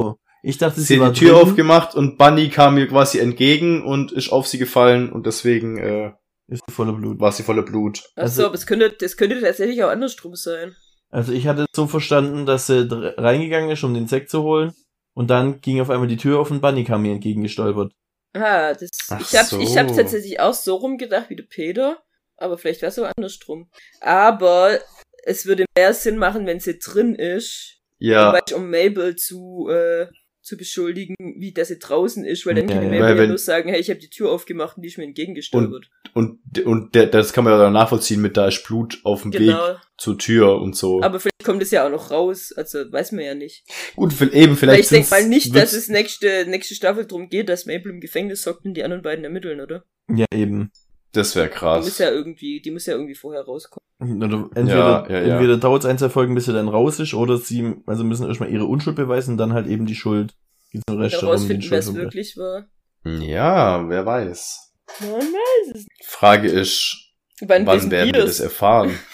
Ich 0.44 0.58
dachte, 0.58 0.80
sie, 0.80 0.96
Sie 0.96 1.02
hat 1.02 1.16
die 1.18 1.20
Tür 1.26 1.34
drin. 1.34 1.42
aufgemacht 1.50 1.94
und 1.96 2.18
Bunny 2.18 2.50
kam 2.50 2.76
mir 2.76 2.88
quasi 2.88 3.20
entgegen 3.20 3.84
und 3.84 4.12
ist 4.14 4.32
auf 4.32 4.48
sie 4.48 4.60
gefallen 4.60 5.12
und 5.12 5.26
deswegen 5.26 5.78
äh, 5.78 6.14
Ist 6.48 6.62
voller 6.72 6.94
Blut. 6.94 7.20
war 7.20 7.32
sie 7.32 7.44
voller 7.44 7.64
Blut. 7.64 8.04
Ach 8.16 8.24
Also- 8.24 8.42
so, 8.42 8.46
aber 8.48 8.56
es 8.56 8.66
könnte, 8.68 8.92
das 9.00 9.18
könnte 9.18 9.40
tatsächlich 9.42 9.84
auch 9.84 9.90
andersrum 9.90 10.36
sein. 10.36 10.76
Also 11.10 11.32
ich 11.32 11.48
hatte 11.48 11.62
es 11.62 11.68
so 11.76 11.88
verstanden, 11.88 12.46
dass 12.46 12.68
sie 12.68 12.88
reingegangen 12.92 13.70
ist, 13.72 13.84
um 13.84 13.94
den 13.94 14.08
Sekt 14.08 14.30
zu 14.30 14.44
holen. 14.44 14.74
Und 15.14 15.30
dann 15.30 15.62
ging 15.62 15.80
auf 15.80 15.90
einmal 15.90 16.08
die 16.08 16.18
Tür 16.18 16.40
auf 16.40 16.52
und 16.52 16.62
Bunny 16.62 16.84
kam 16.84 17.04
mir 17.04 17.14
entgegengestolpert. 17.14 17.94
Ah, 18.34 18.74
das, 18.74 18.90
Ach 19.10 19.22
ich 19.22 19.38
hab, 19.38 19.46
so. 19.46 19.60
ich 19.60 19.78
hab 19.78 19.88
tatsächlich 19.88 20.40
auch 20.42 20.54
so 20.54 20.76
rumgedacht 20.76 21.30
wie 21.30 21.38
der 21.38 21.46
Peter, 21.50 22.04
aber 22.36 22.58
vielleicht 22.58 22.82
wäre 22.82 22.90
es 22.90 23.00
auch 23.00 23.10
andersrum. 23.16 23.70
Aber 24.02 24.78
es 25.24 25.46
würde 25.46 25.64
mehr 25.78 25.94
Sinn 25.94 26.18
machen, 26.18 26.46
wenn 26.46 26.60
sie 26.60 26.78
drin 26.80 27.16
ist, 27.16 27.80
Ja, 27.98 28.26
zum 28.26 28.34
Beispiel 28.34 28.58
um 28.58 28.70
Mabel 28.70 29.16
zu, 29.16 29.70
äh, 29.70 30.08
zu 30.46 30.58
beschuldigen, 30.58 31.16
wie 31.38 31.52
dass 31.52 31.68
sie 31.70 31.80
draußen 31.80 32.24
ist, 32.24 32.46
weil 32.46 32.56
dann 32.56 32.68
Ja, 32.70 32.76
kann 32.76 32.84
die 32.84 32.96
ja. 32.96 33.02
Mabel 33.02 33.04
Weil 33.08 33.16
ja 33.16 33.22
wenn- 33.24 33.30
nur 33.30 33.38
sagen, 33.38 33.70
hey, 33.70 33.80
ich 33.80 33.90
habe 33.90 34.00
die 34.00 34.10
Tür 34.10 34.32
aufgemacht 34.32 34.78
und 34.78 34.84
die 34.84 34.88
ist 34.90 34.98
mir 34.98 35.04
entgegengestolpert. 35.06 35.90
und, 36.14 36.40
und 36.66 36.96
der, 36.96 37.08
das 37.08 37.34
kann 37.34 37.44
man 37.44 37.54
ja 37.54 37.60
dann 37.60 37.74
nachvollziehen 37.74 38.22
mit 38.22 38.38
da 38.38 38.48
ist 38.48 38.64
Blut 38.64 39.00
auf 39.04 39.24
dem 39.24 39.34
Weg 39.34 39.40
Genau. 39.42 39.76
zur 39.98 40.18
Tür 40.18 40.62
und 40.62 40.76
so. 40.76 41.02
Aber 41.02 41.20
vielleicht 41.20 41.44
kommt 41.44 41.62
es 41.64 41.72
ja 41.72 41.86
auch 41.86 41.92
noch 41.92 42.12
raus, 42.12 42.54
also 42.56 42.80
weiß 42.92 43.12
man 43.14 43.26
ja 43.26 43.34
nicht. 43.36 43.64
Gut, 43.96 44.14
eben 44.22 44.52
Weil 44.52 44.56
vielleicht 44.56 44.84
ich 44.84 44.90
denke 44.90 45.10
mal 45.10 45.28
nicht, 45.28 45.56
dass 45.56 45.74
es 45.74 45.90
nächste, 45.90 46.46
nächste 46.48 46.76
Staffel 46.76 47.06
drum 47.08 47.28
geht, 47.30 47.50
dass 47.50 47.66
Mabel 47.66 47.92
im 47.92 48.00
Gefängnis 48.00 48.46
hockt 48.46 48.66
und 48.66 48.76
die 48.76 48.84
anderen 48.84 49.02
beiden 49.04 49.26
ermitteln, 49.26 49.60
oder? 49.60 49.84
Ja, 50.16 50.26
eben. 50.34 50.72
Das 51.16 51.36
wäre 51.36 51.48
Die 51.48 51.54
muss 51.54 51.60
krass. 51.60 51.98
ja 52.00 52.12
irgendwie, 52.12 52.62
die 52.62 52.72
muss 52.72 52.86
ja 52.86 52.94
irgendwie 52.94 53.16
vorher 53.16 53.44
rauskommen. 53.44 53.82
Oder 54.00 54.50
entweder, 54.56 55.06
Ja, 55.10 55.10
ja, 55.10 55.22
ja. 55.22 55.34
entweder 55.36 55.58
dauert 55.58 55.84
es 55.84 55.90
ein, 55.90 55.98
zwei 55.98 56.10
Folgen, 56.10 56.36
bis 56.36 56.46
sie 56.46 56.54
dann 56.54 56.68
raus 56.68 57.00
ist, 57.00 57.14
oder 57.14 57.38
sie 57.38 57.76
also 57.86 58.04
müssen 58.04 58.28
erstmal 58.28 58.50
ihre 58.52 58.66
Unschuld 58.66 58.96
beweisen 58.96 59.32
und 59.32 59.38
dann 59.38 59.54
halt 59.54 59.68
eben 59.68 59.86
die 59.86 59.96
Schuld. 59.96 60.34
Gibt's 60.72 60.84
noch 60.90 61.00
Rest 61.00 61.16
die 61.22 61.26
Herausfinden, 61.26 61.66
wer 61.70 61.80
es 61.80 61.94
wirklich 61.96 62.36
war. 62.38 62.66
Ja, 63.06 63.88
wer 63.88 64.06
weiß. 64.06 64.74
Man 65.00 65.12
weiß 65.12 65.76
es. 65.76 65.86
Frage 66.06 66.50
ist, 66.50 66.98
Wann, 67.42 67.66
wann 67.66 67.90
werden 67.92 68.14
wir 68.14 68.22
das 68.22 68.32
es? 68.32 68.40
erfahren? 68.42 68.98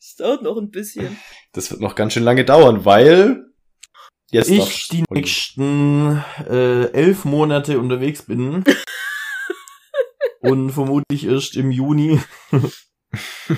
Es 0.00 0.14
dauert 0.14 0.42
noch 0.42 0.56
ein 0.56 0.70
bisschen. 0.70 1.18
Das 1.52 1.70
wird 1.72 1.80
noch 1.80 1.96
ganz 1.96 2.12
schön 2.12 2.22
lange 2.22 2.44
dauern, 2.44 2.84
weil 2.84 3.46
jetzt 4.30 4.48
ich 4.50 4.86
die 4.88 5.02
nächsten 5.10 6.22
äh, 6.48 6.84
elf 6.92 7.24
Monate 7.24 7.80
unterwegs 7.80 8.22
bin 8.22 8.62
und 10.40 10.70
vermutlich 10.70 11.26
erst 11.26 11.56
im 11.56 11.70
Juni 11.70 12.20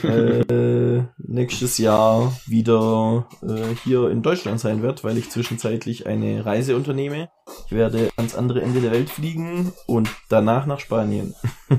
äh, 0.02 1.02
nächstes 1.18 1.78
Jahr 1.78 2.36
wieder 2.46 3.28
äh, 3.42 3.74
hier 3.84 4.10
in 4.10 4.22
Deutschland 4.22 4.60
sein 4.60 4.82
werde, 4.82 5.02
weil 5.04 5.18
ich 5.18 5.30
zwischenzeitlich 5.30 6.06
eine 6.06 6.44
Reise 6.44 6.76
unternehme. 6.76 7.28
Ich 7.66 7.72
werde 7.72 8.10
ans 8.16 8.34
andere 8.34 8.62
Ende 8.62 8.80
der 8.80 8.92
Welt 8.92 9.10
fliegen 9.10 9.72
und 9.86 10.08
danach 10.28 10.66
nach 10.66 10.80
Spanien. 10.80 11.34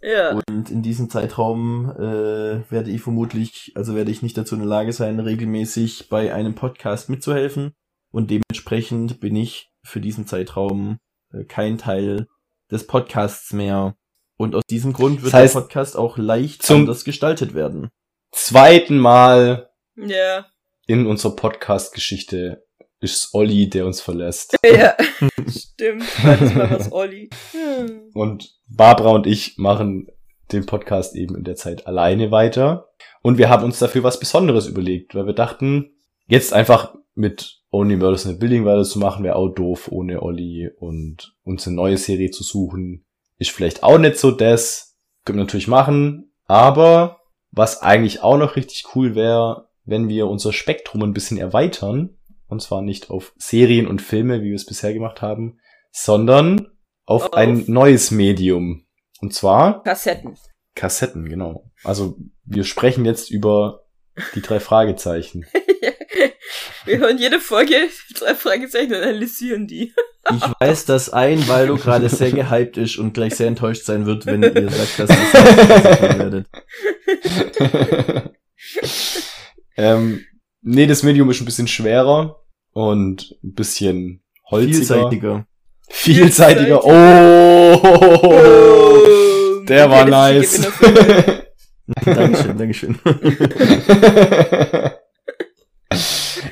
Ja. 0.00 0.38
Und 0.46 0.70
in 0.70 0.82
diesem 0.82 1.10
Zeitraum 1.10 1.90
äh, 1.90 2.70
werde 2.70 2.90
ich 2.90 3.02
vermutlich, 3.02 3.72
also 3.74 3.94
werde 3.96 4.10
ich 4.10 4.22
nicht 4.22 4.36
dazu 4.36 4.54
in 4.54 4.60
der 4.60 4.68
Lage 4.68 4.92
sein, 4.92 5.18
regelmäßig 5.18 6.08
bei 6.08 6.32
einem 6.32 6.54
Podcast 6.54 7.08
mitzuhelfen. 7.08 7.72
Und 8.10 8.30
dementsprechend 8.30 9.20
bin 9.20 9.36
ich 9.36 9.72
für 9.82 10.00
diesen 10.00 10.26
Zeitraum 10.26 10.98
äh, 11.32 11.44
kein 11.44 11.78
Teil 11.78 12.28
des 12.70 12.86
Podcasts 12.86 13.52
mehr. 13.52 13.96
Und 14.38 14.54
aus 14.54 14.62
diesem 14.70 14.92
Grund 14.94 15.22
wird 15.22 15.34
Das 15.34 15.40
heißt, 15.40 15.54
der 15.56 15.60
Podcast 15.62 15.96
auch 15.96 16.16
leicht 16.16 16.62
zum- 16.62 16.80
anders 16.82 17.04
gestaltet 17.04 17.54
werden. 17.54 17.88
Zweiten 18.32 18.96
Mal 18.98 19.68
Ja. 19.96 20.46
in 20.86 21.06
unserer 21.06 21.34
Podcast-Geschichte 21.36 22.64
ist 23.00 23.34
Olli, 23.34 23.68
der 23.68 23.84
uns 23.86 24.00
verlässt. 24.00 24.56
Ja. 24.64 24.96
Stimmt. 25.48 26.04
Das 26.24 26.54
war 26.56 26.70
was 26.70 26.92
Olli. 26.92 27.28
Hm. 27.52 28.10
Und 28.14 28.54
Barbara 28.68 29.10
und 29.10 29.26
ich 29.26 29.56
machen 29.58 30.08
den 30.52 30.66
Podcast 30.66 31.14
eben 31.16 31.34
in 31.36 31.44
der 31.44 31.56
Zeit 31.56 31.86
alleine 31.86 32.30
weiter. 32.30 32.88
Und 33.22 33.38
wir 33.38 33.48
haben 33.48 33.64
uns 33.64 33.78
dafür 33.78 34.02
was 34.02 34.18
Besonderes 34.20 34.66
überlegt, 34.66 35.14
weil 35.14 35.26
wir 35.26 35.32
dachten, 35.34 35.92
jetzt 36.26 36.52
einfach 36.52 36.94
mit 37.14 37.60
Only 37.70 37.96
Murders 37.96 38.24
in 38.24 38.32
the 38.32 38.38
Building 38.38 38.64
weiterzumachen, 38.64 39.24
wäre 39.24 39.36
auch 39.36 39.48
doof 39.48 39.88
ohne 39.90 40.22
Olli 40.22 40.70
und 40.78 41.34
uns 41.44 41.66
eine 41.66 41.76
neue 41.76 41.96
Serie 41.98 42.30
zu 42.30 42.42
suchen, 42.44 43.04
ist 43.38 43.50
vielleicht 43.50 43.82
auch 43.82 43.98
nicht 43.98 44.16
so 44.18 44.30
das. 44.30 44.96
Können 45.24 45.38
wir 45.38 45.44
natürlich 45.44 45.68
machen, 45.68 46.32
aber 46.46 47.20
was 47.50 47.82
eigentlich 47.82 48.22
auch 48.22 48.38
noch 48.38 48.56
richtig 48.56 48.94
cool 48.94 49.14
wäre, 49.14 49.68
wenn 49.84 50.08
wir 50.08 50.26
unser 50.26 50.52
Spektrum 50.52 51.02
ein 51.02 51.12
bisschen 51.12 51.38
erweitern, 51.38 52.18
und 52.46 52.62
zwar 52.62 52.80
nicht 52.82 53.10
auf 53.10 53.32
Serien 53.36 53.86
und 53.86 54.00
Filme, 54.00 54.40
wie 54.42 54.48
wir 54.48 54.54
es 54.56 54.64
bisher 54.66 54.92
gemacht 54.94 55.20
haben, 55.22 55.58
sondern 55.90 56.68
auf 57.04 57.26
Auf- 57.26 57.32
ein 57.34 57.64
neues 57.66 58.10
Medium. 58.10 58.86
Und 59.20 59.34
zwar 59.34 59.82
Kassetten. 59.82 60.36
Kassetten, 60.74 61.28
genau. 61.28 61.70
Also 61.84 62.16
wir 62.44 62.64
sprechen 62.64 63.04
jetzt 63.04 63.30
über 63.30 63.84
die 64.34 64.40
drei 64.42 64.60
Fragezeichen. 64.60 65.44
Wir 66.84 66.98
hören 66.98 67.18
jede 67.18 67.40
Folge 67.40 67.88
drei 68.14 68.34
Fragezeichen 68.34 68.94
und 68.94 69.02
analysieren 69.02 69.66
die. 69.66 69.92
Ich 70.30 70.42
weiß, 70.60 70.84
dass 70.84 71.10
ein 71.10 71.46
Waldo 71.48 71.76
gerade 71.76 72.08
sehr 72.08 72.32
gehypt 72.32 72.76
ist 72.76 72.98
und 72.98 73.14
gleich 73.14 73.34
sehr 73.34 73.46
enttäuscht 73.48 73.84
sein 73.84 74.04
wird, 74.06 74.26
wenn 74.26 74.42
ihr 74.42 74.70
sagt, 74.70 74.98
dass 74.98 75.10
ihr 75.10 75.16
es 75.16 75.32
nicht 75.90 76.18
werdet. 76.18 76.46
ähm, 79.76 80.24
nee, 80.62 80.86
das 80.86 81.02
Medium 81.02 81.30
ist 81.30 81.40
ein 81.40 81.46
bisschen 81.46 81.68
schwerer 81.68 82.42
und 82.72 83.36
ein 83.42 83.54
bisschen 83.54 84.22
holziger. 84.50 84.76
Vielseitiger. 84.76 85.46
Vielseitiger. 85.88 86.84
Oh, 86.84 87.78
Boom. 88.20 89.66
der 89.66 89.90
war 89.90 90.04
das 90.04 90.10
nice. 90.10 90.68
Dankeschön, 92.04 92.58
Dankeschön. 92.58 92.98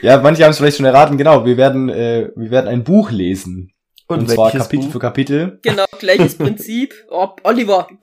ja, 0.06 0.20
manche 0.20 0.44
haben 0.44 0.50
es 0.52 0.58
vielleicht 0.58 0.76
schon 0.76 0.86
erraten. 0.86 1.16
Genau, 1.18 1.44
wir 1.44 1.56
werden, 1.56 1.88
äh, 1.88 2.30
wir 2.36 2.50
werden 2.50 2.68
ein 2.68 2.84
Buch 2.84 3.10
lesen. 3.10 3.72
Und, 4.08 4.30
zwar 4.30 4.46
welches 4.46 4.62
Kapitel 4.62 4.84
Buch? 4.86 4.92
für 4.92 4.98
Kapitel. 5.00 5.58
Genau, 5.62 5.84
gleiches 5.98 6.36
Prinzip. 6.38 6.94
Oh, 7.10 7.28
Oliver. 7.42 7.88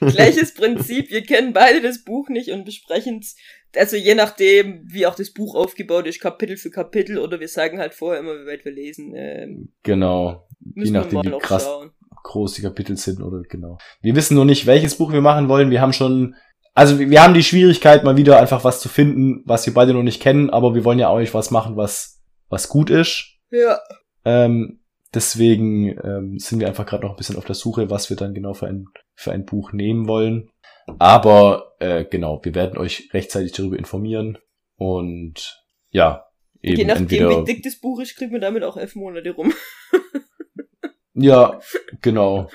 Gleiches 0.00 0.54
Prinzip. 0.54 1.10
Wir 1.10 1.22
kennen 1.22 1.52
beide 1.52 1.80
das 1.82 2.04
Buch 2.04 2.28
nicht 2.28 2.50
und 2.50 2.64
besprechen 2.64 3.18
es. 3.20 3.36
Also 3.74 3.96
je 3.96 4.14
nachdem, 4.14 4.82
wie 4.86 5.06
auch 5.06 5.14
das 5.14 5.32
Buch 5.32 5.54
aufgebaut 5.54 6.06
ist, 6.06 6.20
Kapitel 6.20 6.56
für 6.56 6.70
Kapitel, 6.70 7.18
oder 7.18 7.40
wir 7.40 7.48
sagen 7.48 7.78
halt 7.78 7.92
vorher 7.94 8.20
immer, 8.20 8.32
wie 8.32 8.46
weit 8.46 8.64
wir 8.64 8.72
lesen. 8.72 9.12
Ähm, 9.14 9.72
Genau. 9.82 10.46
müssen 10.60 10.92
nachdem, 10.94 11.22
wie 11.24 11.38
krass- 11.38 11.64
schauen. 11.64 11.90
groß 12.22 12.54
die 12.54 12.62
Kapitel 12.62 12.96
sind 12.96 13.20
oder 13.20 13.42
genau. 13.48 13.76
Wir 14.00 14.16
wissen 14.16 14.34
nur 14.34 14.44
nicht, 14.46 14.66
welches 14.66 14.96
Buch 14.96 15.12
wir 15.12 15.20
machen 15.20 15.48
wollen. 15.48 15.70
Wir 15.70 15.80
haben 15.80 15.92
schon, 15.92 16.34
also 16.76 16.98
wir 16.98 17.22
haben 17.22 17.32
die 17.32 17.42
Schwierigkeit, 17.42 18.04
mal 18.04 18.18
wieder 18.18 18.38
einfach 18.38 18.62
was 18.62 18.80
zu 18.80 18.90
finden, 18.90 19.42
was 19.46 19.64
wir 19.64 19.72
beide 19.72 19.94
noch 19.94 20.02
nicht 20.02 20.20
kennen, 20.20 20.50
aber 20.50 20.74
wir 20.74 20.84
wollen 20.84 20.98
ja 20.98 21.08
auch 21.08 21.18
nicht 21.18 21.32
was 21.32 21.50
machen, 21.50 21.76
was, 21.76 22.22
was 22.50 22.68
gut 22.68 22.90
ist. 22.90 23.38
Ja. 23.50 23.80
Ähm, 24.26 24.80
deswegen 25.14 25.98
ähm, 26.04 26.38
sind 26.38 26.60
wir 26.60 26.68
einfach 26.68 26.84
gerade 26.84 27.04
noch 27.04 27.12
ein 27.12 27.16
bisschen 27.16 27.38
auf 27.38 27.46
der 27.46 27.54
Suche, 27.54 27.88
was 27.88 28.10
wir 28.10 28.18
dann 28.18 28.34
genau 28.34 28.52
für 28.52 28.66
ein, 28.66 28.88
für 29.14 29.32
ein 29.32 29.46
Buch 29.46 29.72
nehmen 29.72 30.06
wollen. 30.06 30.50
Aber 30.98 31.76
äh, 31.78 32.04
genau, 32.04 32.40
wir 32.44 32.54
werden 32.54 32.76
euch 32.76 33.08
rechtzeitig 33.14 33.52
darüber 33.52 33.78
informieren 33.78 34.36
und 34.76 35.64
ja, 35.88 36.26
eben 36.60 36.76
Je 36.76 36.84
nachdem, 36.84 37.02
entweder 37.04 37.40
wie 37.40 37.44
dick 37.44 37.62
das 37.62 37.80
Buch 37.80 38.00
ist, 38.00 38.16
kriegen 38.16 38.32
wir 38.32 38.40
damit 38.40 38.62
auch 38.64 38.76
elf 38.76 38.94
Monate 38.96 39.30
rum. 39.30 39.54
ja, 41.14 41.58
genau. 42.02 42.50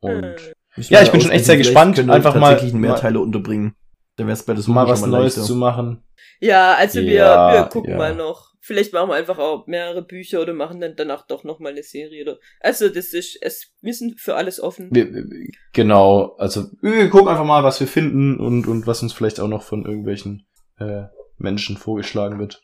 Und 0.00 0.54
Müssen 0.78 0.92
Ja, 0.94 1.02
ich 1.02 1.10
bin 1.12 1.20
schon 1.20 1.30
echt 1.30 1.44
sehr 1.44 1.54
ausrechnen, 1.56 1.92
gespannt. 1.92 2.10
Einfach 2.10 2.34
mal- 2.34 2.50
tatsächlich 2.50 2.72
einen 2.72 2.80
Mehrteile 2.82 3.20
unterbringen. 3.20 3.74
Dann 4.16 4.26
wäre 4.26 4.34
es 4.34 4.42
bei 4.42 4.54
das 4.54 4.66
mal 4.66 4.86
was 4.88 5.02
Neues 5.06 5.36
leichter. 5.36 5.42
zu 5.46 5.54
machen. 5.56 6.02
Ja, 6.40 6.74
also 6.74 7.00
wir, 7.00 7.12
Ja, 7.12 7.52
wir 7.52 7.62
gucken 7.64 7.90
ja. 7.92 7.96
mal 7.98 8.14
noch. 8.14 8.48
Vielleicht 8.60 8.92
machen 8.92 9.08
wir 9.10 9.14
einfach 9.14 9.38
auch 9.38 9.66
mehrere 9.66 10.02
Bücher 10.02 10.42
oder 10.42 10.52
machen 10.52 10.80
dann 10.80 10.94
danach 10.96 11.26
doch 11.26 11.44
noch 11.44 11.58
mal 11.60 11.70
eine 11.70 11.82
Serie 11.84 12.22
oder. 12.22 12.38
Also 12.60 12.88
das 12.88 13.12
ist, 13.14 13.38
es, 13.40 13.72
wir 13.80 13.94
sind 13.94 14.20
für 14.20 14.34
alles 14.34 14.60
offen. 14.60 14.88
Wir, 14.90 15.12
wir- 15.12 15.24
genau, 15.72 16.34
also 16.38 16.66
wir 16.82 17.08
gucken 17.10 17.28
einfach 17.28 17.44
mal, 17.44 17.62
was 17.64 17.78
wir 17.80 17.86
finden 17.86 18.38
und, 18.38 18.66
und 18.66 18.86
was 18.86 19.02
uns 19.02 19.12
vielleicht 19.12 19.40
auch 19.40 19.48
noch 19.48 19.62
von 19.62 19.84
irgendwelchen 19.86 20.46
äh, 20.78 21.04
Menschen 21.38 21.76
vorgeschlagen 21.76 22.38
wird. 22.40 22.60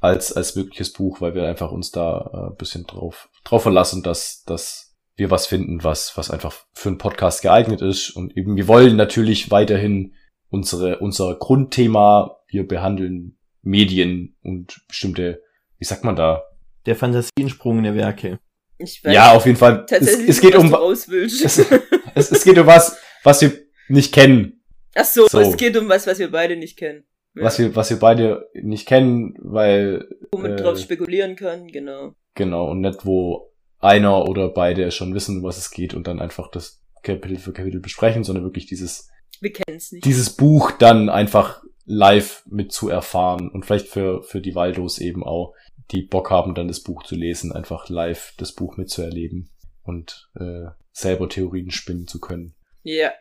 Als, 0.00 0.32
als 0.34 0.54
mögliches 0.56 0.92
Buch, 0.92 1.20
weil 1.22 1.34
wir 1.34 1.46
einfach 1.48 1.70
uns 1.72 1.90
da 1.90 2.30
äh, 2.34 2.50
ein 2.52 2.56
bisschen 2.56 2.84
drauf, 2.86 3.28
drauf 3.44 3.62
verlassen, 3.62 4.02
dass, 4.02 4.42
dass 4.44 4.93
wir 5.16 5.30
was 5.30 5.46
finden, 5.46 5.84
was, 5.84 6.16
was 6.16 6.30
einfach 6.30 6.54
für 6.72 6.88
einen 6.88 6.98
Podcast 6.98 7.42
geeignet 7.42 7.80
ist. 7.82 8.10
Und 8.10 8.36
eben, 8.36 8.56
wir 8.56 8.68
wollen 8.68 8.96
natürlich 8.96 9.50
weiterhin 9.50 10.14
unsere, 10.48 10.98
unser 10.98 11.36
Grundthema, 11.36 12.38
wir 12.48 12.66
behandeln 12.66 13.38
Medien 13.62 14.36
und 14.42 14.82
bestimmte, 14.88 15.42
wie 15.78 15.84
sagt 15.84 16.04
man 16.04 16.16
da? 16.16 16.44
Der 16.86 16.96
Fantasie 16.96 17.30
entsprungene 17.38 17.94
Werke. 17.94 18.38
Ich 18.78 19.02
Ja, 19.04 19.32
auf 19.32 19.46
jeden 19.46 19.56
Fall. 19.56 19.84
Es, 19.84 19.90
tatsächlich 19.90 20.28
es 20.28 20.42
nicht, 20.42 20.52
geht 20.52 20.56
um, 20.56 20.74
es, 20.92 21.08
es, 21.08 22.30
es 22.32 22.44
geht 22.44 22.58
um 22.58 22.66
was, 22.66 22.98
was 23.22 23.40
wir 23.40 23.52
nicht 23.88 24.12
kennen. 24.12 24.62
Ach 24.94 25.04
so, 25.04 25.26
so. 25.26 25.40
es 25.40 25.56
geht 25.56 25.76
um 25.76 25.88
was, 25.88 26.06
was 26.06 26.18
wir 26.18 26.30
beide 26.30 26.56
nicht 26.56 26.76
kennen. 26.76 27.04
Ja, 27.34 27.44
Was 27.44 27.58
wir, 27.58 27.74
was 27.74 27.90
wir 27.90 27.98
beide 27.98 28.48
nicht 28.54 28.86
kennen, 28.86 29.34
weil, 29.38 30.08
wo 30.30 30.38
man 30.38 30.52
äh, 30.52 30.56
drauf 30.56 30.78
spekulieren 30.78 31.34
kann, 31.34 31.66
genau. 31.66 32.14
genau, 32.34 32.70
und 32.70 32.80
nicht 32.80 33.04
wo 33.04 33.53
einer 33.84 34.28
oder 34.28 34.48
beide 34.48 34.90
schon 34.90 35.14
wissen, 35.14 35.42
was 35.42 35.58
es 35.58 35.70
geht 35.70 35.94
und 35.94 36.06
dann 36.06 36.20
einfach 36.20 36.50
das 36.50 36.82
Kapitel 37.02 37.36
für 37.36 37.52
Kapitel 37.52 37.80
besprechen, 37.80 38.24
sondern 38.24 38.44
wirklich 38.44 38.66
dieses, 38.66 39.10
Wir 39.40 39.52
nicht. 39.68 40.04
dieses 40.04 40.30
Buch 40.30 40.72
dann 40.72 41.08
einfach 41.08 41.62
live 41.84 42.42
mit 42.46 42.72
zu 42.72 42.88
erfahren 42.88 43.50
und 43.50 43.64
vielleicht 43.66 43.88
für, 43.88 44.22
für 44.22 44.40
die 44.40 44.54
Waldos 44.54 44.98
eben 44.98 45.22
auch, 45.22 45.54
die 45.90 46.02
Bock 46.02 46.30
haben, 46.30 46.54
dann 46.54 46.68
das 46.68 46.80
Buch 46.80 47.02
zu 47.02 47.14
lesen, 47.14 47.52
einfach 47.52 47.90
live 47.90 48.32
das 48.38 48.52
Buch 48.52 48.78
mitzuerleben 48.78 49.50
und 49.82 50.30
äh, 50.34 50.70
selber 50.92 51.28
Theorien 51.28 51.70
spinnen 51.70 52.06
zu 52.06 52.20
können. 52.20 52.54
Ja. 52.82 53.12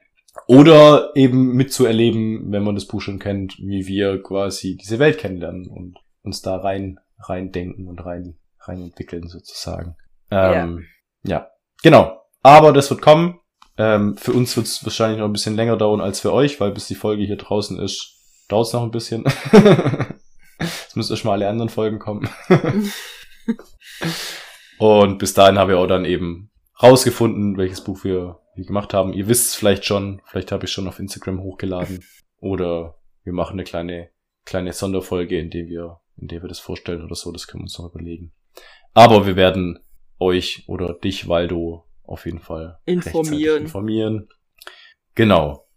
Oder 0.48 1.12
eben 1.16 1.54
mitzuerleben, 1.54 2.52
wenn 2.52 2.64
man 2.64 2.76
das 2.76 2.86
Buch 2.86 3.02
schon 3.02 3.20
kennt, 3.20 3.60
wie 3.60 3.86
wir 3.86 4.24
quasi 4.24 4.78
diese 4.78 4.98
Welt 4.98 5.18
kennenlernen 5.18 5.68
und 5.68 6.00
uns 6.24 6.42
da 6.42 6.56
rein, 6.56 7.00
rein 7.20 7.52
denken 7.52 7.88
und 7.88 8.00
rein, 8.00 8.36
rein 8.62 8.82
entwickeln 8.82 9.28
sozusagen. 9.28 9.96
Ähm, 10.34 10.86
ja. 11.24 11.48
genau. 11.82 12.22
Aber 12.42 12.74
das 12.74 12.90
wird 12.90 13.02
kommen. 13.02 13.40
Ähm, 13.78 14.18
für 14.18 14.34
uns 14.34 14.56
wird 14.56 14.68
es 14.68 14.84
wahrscheinlich 14.84 15.20
noch 15.20 15.26
ein 15.26 15.34
bisschen 15.34 15.56
länger 15.56 15.78
dauern 15.78 16.02
als 16.02 16.20
für 16.20 16.34
euch, 16.34 16.60
weil 16.60 16.72
bis 16.72 16.88
die 16.88 16.96
Folge 16.96 17.24
hier 17.24 17.38
draußen 17.38 17.80
ist, 17.80 18.46
dauert 18.50 18.68
es 18.68 18.74
noch 18.74 18.84
ein 18.84 18.92
bisschen. 18.92 19.24
Es 20.60 20.96
müssen 20.96 21.14
erst 21.14 21.26
mal 21.26 21.34
alle 21.34 21.50
anderen 21.50 21.70
Folgen 21.70 22.00
kommen. 22.00 22.30
Und 24.78 25.18
bis 25.18 25.34
dahin 25.34 25.58
haben 25.58 25.70
wir 25.70 25.80
auch 25.80 25.88
dann 25.88 26.06
eben 26.06 26.52
rausgefunden, 26.82 27.58
welches 27.58 27.84
Buch 27.84 28.04
wir, 28.04 28.40
wir 28.56 28.66
gemacht 28.66 28.94
haben. 28.94 29.14
Ihr 29.14 29.28
wisst 29.28 29.50
es 29.50 29.56
vielleicht 29.56 29.86
schon, 29.86 30.22
vielleicht 30.26 30.52
habe 30.52 30.66
ich 30.66 30.72
schon 30.72 30.88
auf 30.88 31.00
Instagram 31.00 31.42
hochgeladen. 31.42 32.04
Oder 32.40 33.00
wir 33.24 33.34
machen 33.34 33.54
eine 33.54 33.64
kleine, 33.64 34.10
kleine 34.46 34.74
Sonderfolge, 34.74 35.40
in 35.40 35.50
der 35.50 35.68
wir, 35.68 36.00
in 36.18 36.28
der 36.28 36.42
wir 36.42 36.50
das 36.50 36.60
vorstellen 36.60 37.04
oder 37.04 37.16
so, 37.16 37.32
das 37.32 37.48
können 37.48 37.62
wir 37.62 37.66
uns 37.66 37.80
noch 37.80 37.94
überlegen. 37.94 38.34
Aber 38.94 39.26
wir 39.26 39.36
werden 39.36 39.80
euch 40.24 40.64
oder 40.68 40.94
dich, 40.94 41.28
Waldo, 41.28 41.84
auf 42.04 42.26
jeden 42.26 42.40
Fall 42.40 42.80
Informieren. 42.86 43.64
informieren. 43.64 44.30
Genau. 45.16 45.68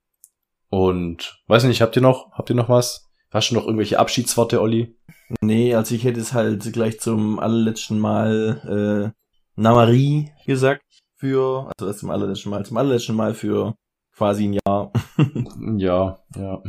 Und 0.71 1.43
weiß 1.47 1.65
nicht, 1.65 1.83
habt 1.83 1.97
ihr 1.97 2.03
noch, 2.03 2.33
habt 2.33 2.51
ihr 2.51 2.57
noch 2.57 2.69
was? 2.69 3.11
Hast 3.31 3.51
du 3.51 3.55
noch 3.55 3.65
irgendwelche 3.65 3.99
Abschiedsworte, 3.99 4.61
Olli? 4.61 4.97
Nee, 5.41 5.75
also 5.75 5.95
ich 5.95 6.05
hätte 6.05 6.21
es 6.21 6.33
halt 6.33 6.73
gleich 6.73 7.01
zum 7.01 7.39
allerletzten 7.39 7.99
Mal 7.99 9.13
äh, 9.15 9.61
Namari 9.61 10.33
gesagt 10.47 10.83
für, 11.17 11.71
also 11.77 11.87
das 11.87 11.99
zum 11.99 12.11
allerletzten 12.11 12.51
Mal, 12.51 12.65
zum 12.65 12.77
allerletzten 12.77 13.17
Mal 13.17 13.35
für 13.35 13.75
quasi 14.15 14.49
ein 14.49 14.59
Jahr. 14.67 14.93
Ja, 15.79 16.19
ja. 16.37 16.63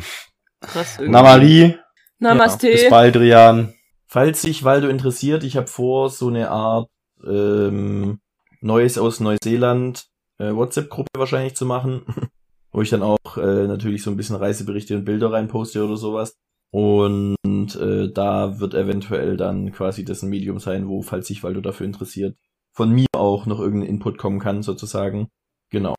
Krass. 0.62 0.98
Na 1.02 1.22
Marie, 1.22 1.76
Namaste. 2.20 2.72
bis 2.72 2.90
bald, 2.90 3.16
Rian. 3.18 3.74
Falls 4.08 4.42
sich 4.42 4.64
Waldo 4.64 4.88
interessiert, 4.88 5.44
ich 5.44 5.58
habe 5.58 5.68
vor, 5.68 6.10
so 6.10 6.30
eine 6.30 6.50
Art 6.50 6.90
ähm, 7.26 8.20
Neues 8.62 8.98
aus 8.98 9.20
Neuseeland 9.20 10.08
äh, 10.40 10.54
WhatsApp-Gruppe 10.54 11.10
wahrscheinlich 11.18 11.56
zu 11.56 11.66
machen, 11.66 12.04
wo 12.72 12.82
ich 12.82 12.90
dann 12.90 13.04
auch 13.04 13.38
äh, 13.38 13.68
natürlich 13.68 14.04
so 14.04 14.12
ein 14.12 14.18
bisschen 14.18 14.36
Reiseberichte 14.36 14.96
und 14.96 15.06
Bilder 15.06 15.32
reinposte 15.32 15.84
oder 15.84 15.98
sowas. 15.98 16.38
Und 16.72 17.76
äh, 17.76 18.12
da 18.12 18.60
wird 18.60 18.74
eventuell 18.74 19.38
dann 19.38 19.72
quasi 19.72 20.04
das 20.04 20.22
ein 20.22 20.30
Medium 20.30 20.60
sein, 20.60 20.88
wo, 20.88 21.02
falls 21.02 21.28
sich 21.28 21.44
Waldo 21.44 21.62
dafür 21.62 21.86
interessiert, 21.86 22.38
von 22.74 22.92
mir 22.92 23.08
auch 23.14 23.46
noch 23.46 23.60
irgendein 23.60 23.90
Input 23.90 24.18
kommen 24.18 24.40
kann, 24.40 24.64
sozusagen. 24.64 25.30
Genau. 25.70 25.96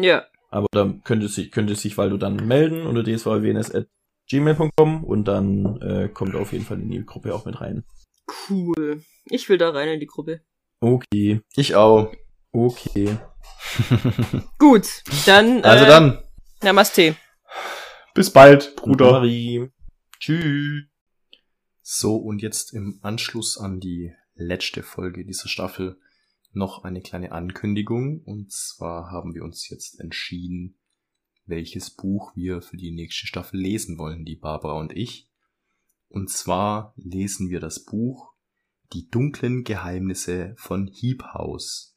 Ja. 0.00 0.24
Aber 0.50 0.66
da 0.70 0.94
könnte 1.04 1.28
sich, 1.28 1.50
könnte 1.50 1.74
sich 1.74 1.98
Waldo 1.98 2.16
dann 2.16 2.36
melden 2.46 2.86
unter 2.86 3.02
dsvwns.gmail.com 3.02 5.04
und 5.04 5.28
dann 5.28 5.80
äh, 5.82 6.08
kommt 6.08 6.36
auf 6.36 6.52
jeden 6.52 6.64
Fall 6.64 6.80
in 6.80 6.90
die 6.90 7.04
Gruppe 7.04 7.34
auch 7.34 7.44
mit 7.44 7.60
rein. 7.60 7.84
Cool. 8.48 9.02
Ich 9.26 9.48
will 9.48 9.58
da 9.58 9.70
rein 9.70 9.88
in 9.88 10.00
die 10.00 10.06
Gruppe. 10.06 10.40
Okay, 10.80 11.40
Ich 11.56 11.74
auch. 11.74 12.12
okay. 12.52 13.16
Gut, 14.58 14.86
dann. 15.26 15.62
Also 15.64 15.84
äh, 15.84 15.88
dann, 15.88 16.22
Namaste. 16.62 17.16
bis 18.14 18.30
bald, 18.30 18.76
Bruder. 18.76 19.12
Marie. 19.12 19.70
Tschüss. 20.18 20.84
So, 21.82 22.16
und 22.16 22.42
jetzt 22.42 22.72
im 22.72 22.98
Anschluss 23.02 23.58
an 23.58 23.80
die 23.80 24.12
letzte 24.34 24.82
Folge 24.82 25.24
dieser 25.24 25.48
Staffel 25.48 25.98
noch 26.52 26.84
eine 26.84 27.00
kleine 27.00 27.32
Ankündigung. 27.32 28.22
Und 28.24 28.50
zwar 28.52 29.10
haben 29.10 29.34
wir 29.34 29.44
uns 29.44 29.68
jetzt 29.68 30.00
entschieden, 30.00 30.78
welches 31.46 31.90
Buch 31.90 32.34
wir 32.34 32.60
für 32.62 32.76
die 32.76 32.90
nächste 32.90 33.26
Staffel 33.26 33.60
lesen 33.60 33.98
wollen, 33.98 34.24
die 34.24 34.36
Barbara 34.36 34.78
und 34.78 34.96
ich. 34.96 35.28
Und 36.08 36.30
zwar 36.30 36.94
lesen 36.96 37.50
wir 37.50 37.60
das 37.60 37.84
Buch 37.84 38.32
Die 38.92 39.08
dunklen 39.08 39.64
Geheimnisse 39.64 40.54
von 40.56 40.86
Heap 40.86 41.22
House 41.34 41.96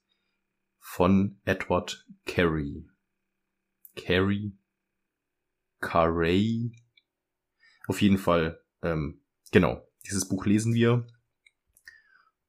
von 0.80 1.40
Edward 1.46 2.08
Carey. 2.26 2.88
Carey? 3.96 4.58
Carey? 5.80 6.72
Auf 7.88 8.02
jeden 8.02 8.18
Fall, 8.18 8.64
ähm, 8.82 9.22
genau, 9.52 9.88
dieses 10.06 10.28
Buch 10.28 10.46
lesen 10.46 10.74
wir 10.74 11.06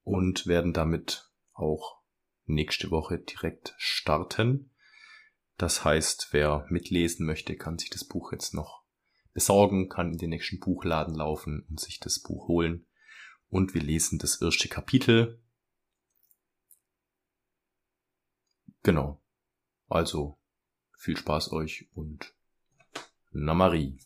und 0.03 0.47
werden 0.47 0.73
damit 0.73 1.31
auch 1.53 2.01
nächste 2.47 2.91
Woche 2.91 3.19
direkt 3.19 3.75
starten. 3.77 4.73
Das 5.57 5.85
heißt, 5.85 6.29
wer 6.33 6.67
mitlesen 6.71 7.27
möchte, 7.27 7.57
kann 7.57 7.79
sich 7.79 7.91
das 7.91 8.07
Buch 8.07 8.33
jetzt 8.33 8.55
noch 8.55 8.80
besorgen, 9.33 9.89
kann 9.89 10.13
in 10.13 10.19
den 10.19 10.31
nächsten 10.31 10.61
Buchladen 10.61 11.15
laufen 11.15 11.65
und 11.69 11.81
sich 11.81 12.01
das 12.01 12.21
Buch 12.21 12.49
holen. 12.49 12.87
Und 13.49 13.75
wir 13.75 13.83
lesen 13.83 14.19
das 14.19 14.41
erste 14.41 14.69
Kapitel. 14.69 15.43
Genau. 18.83 19.23
Also 19.89 20.39
viel 20.97 21.17
Spaß 21.17 21.53
euch 21.53 21.89
und 21.95 22.35
Namarie. 23.33 23.99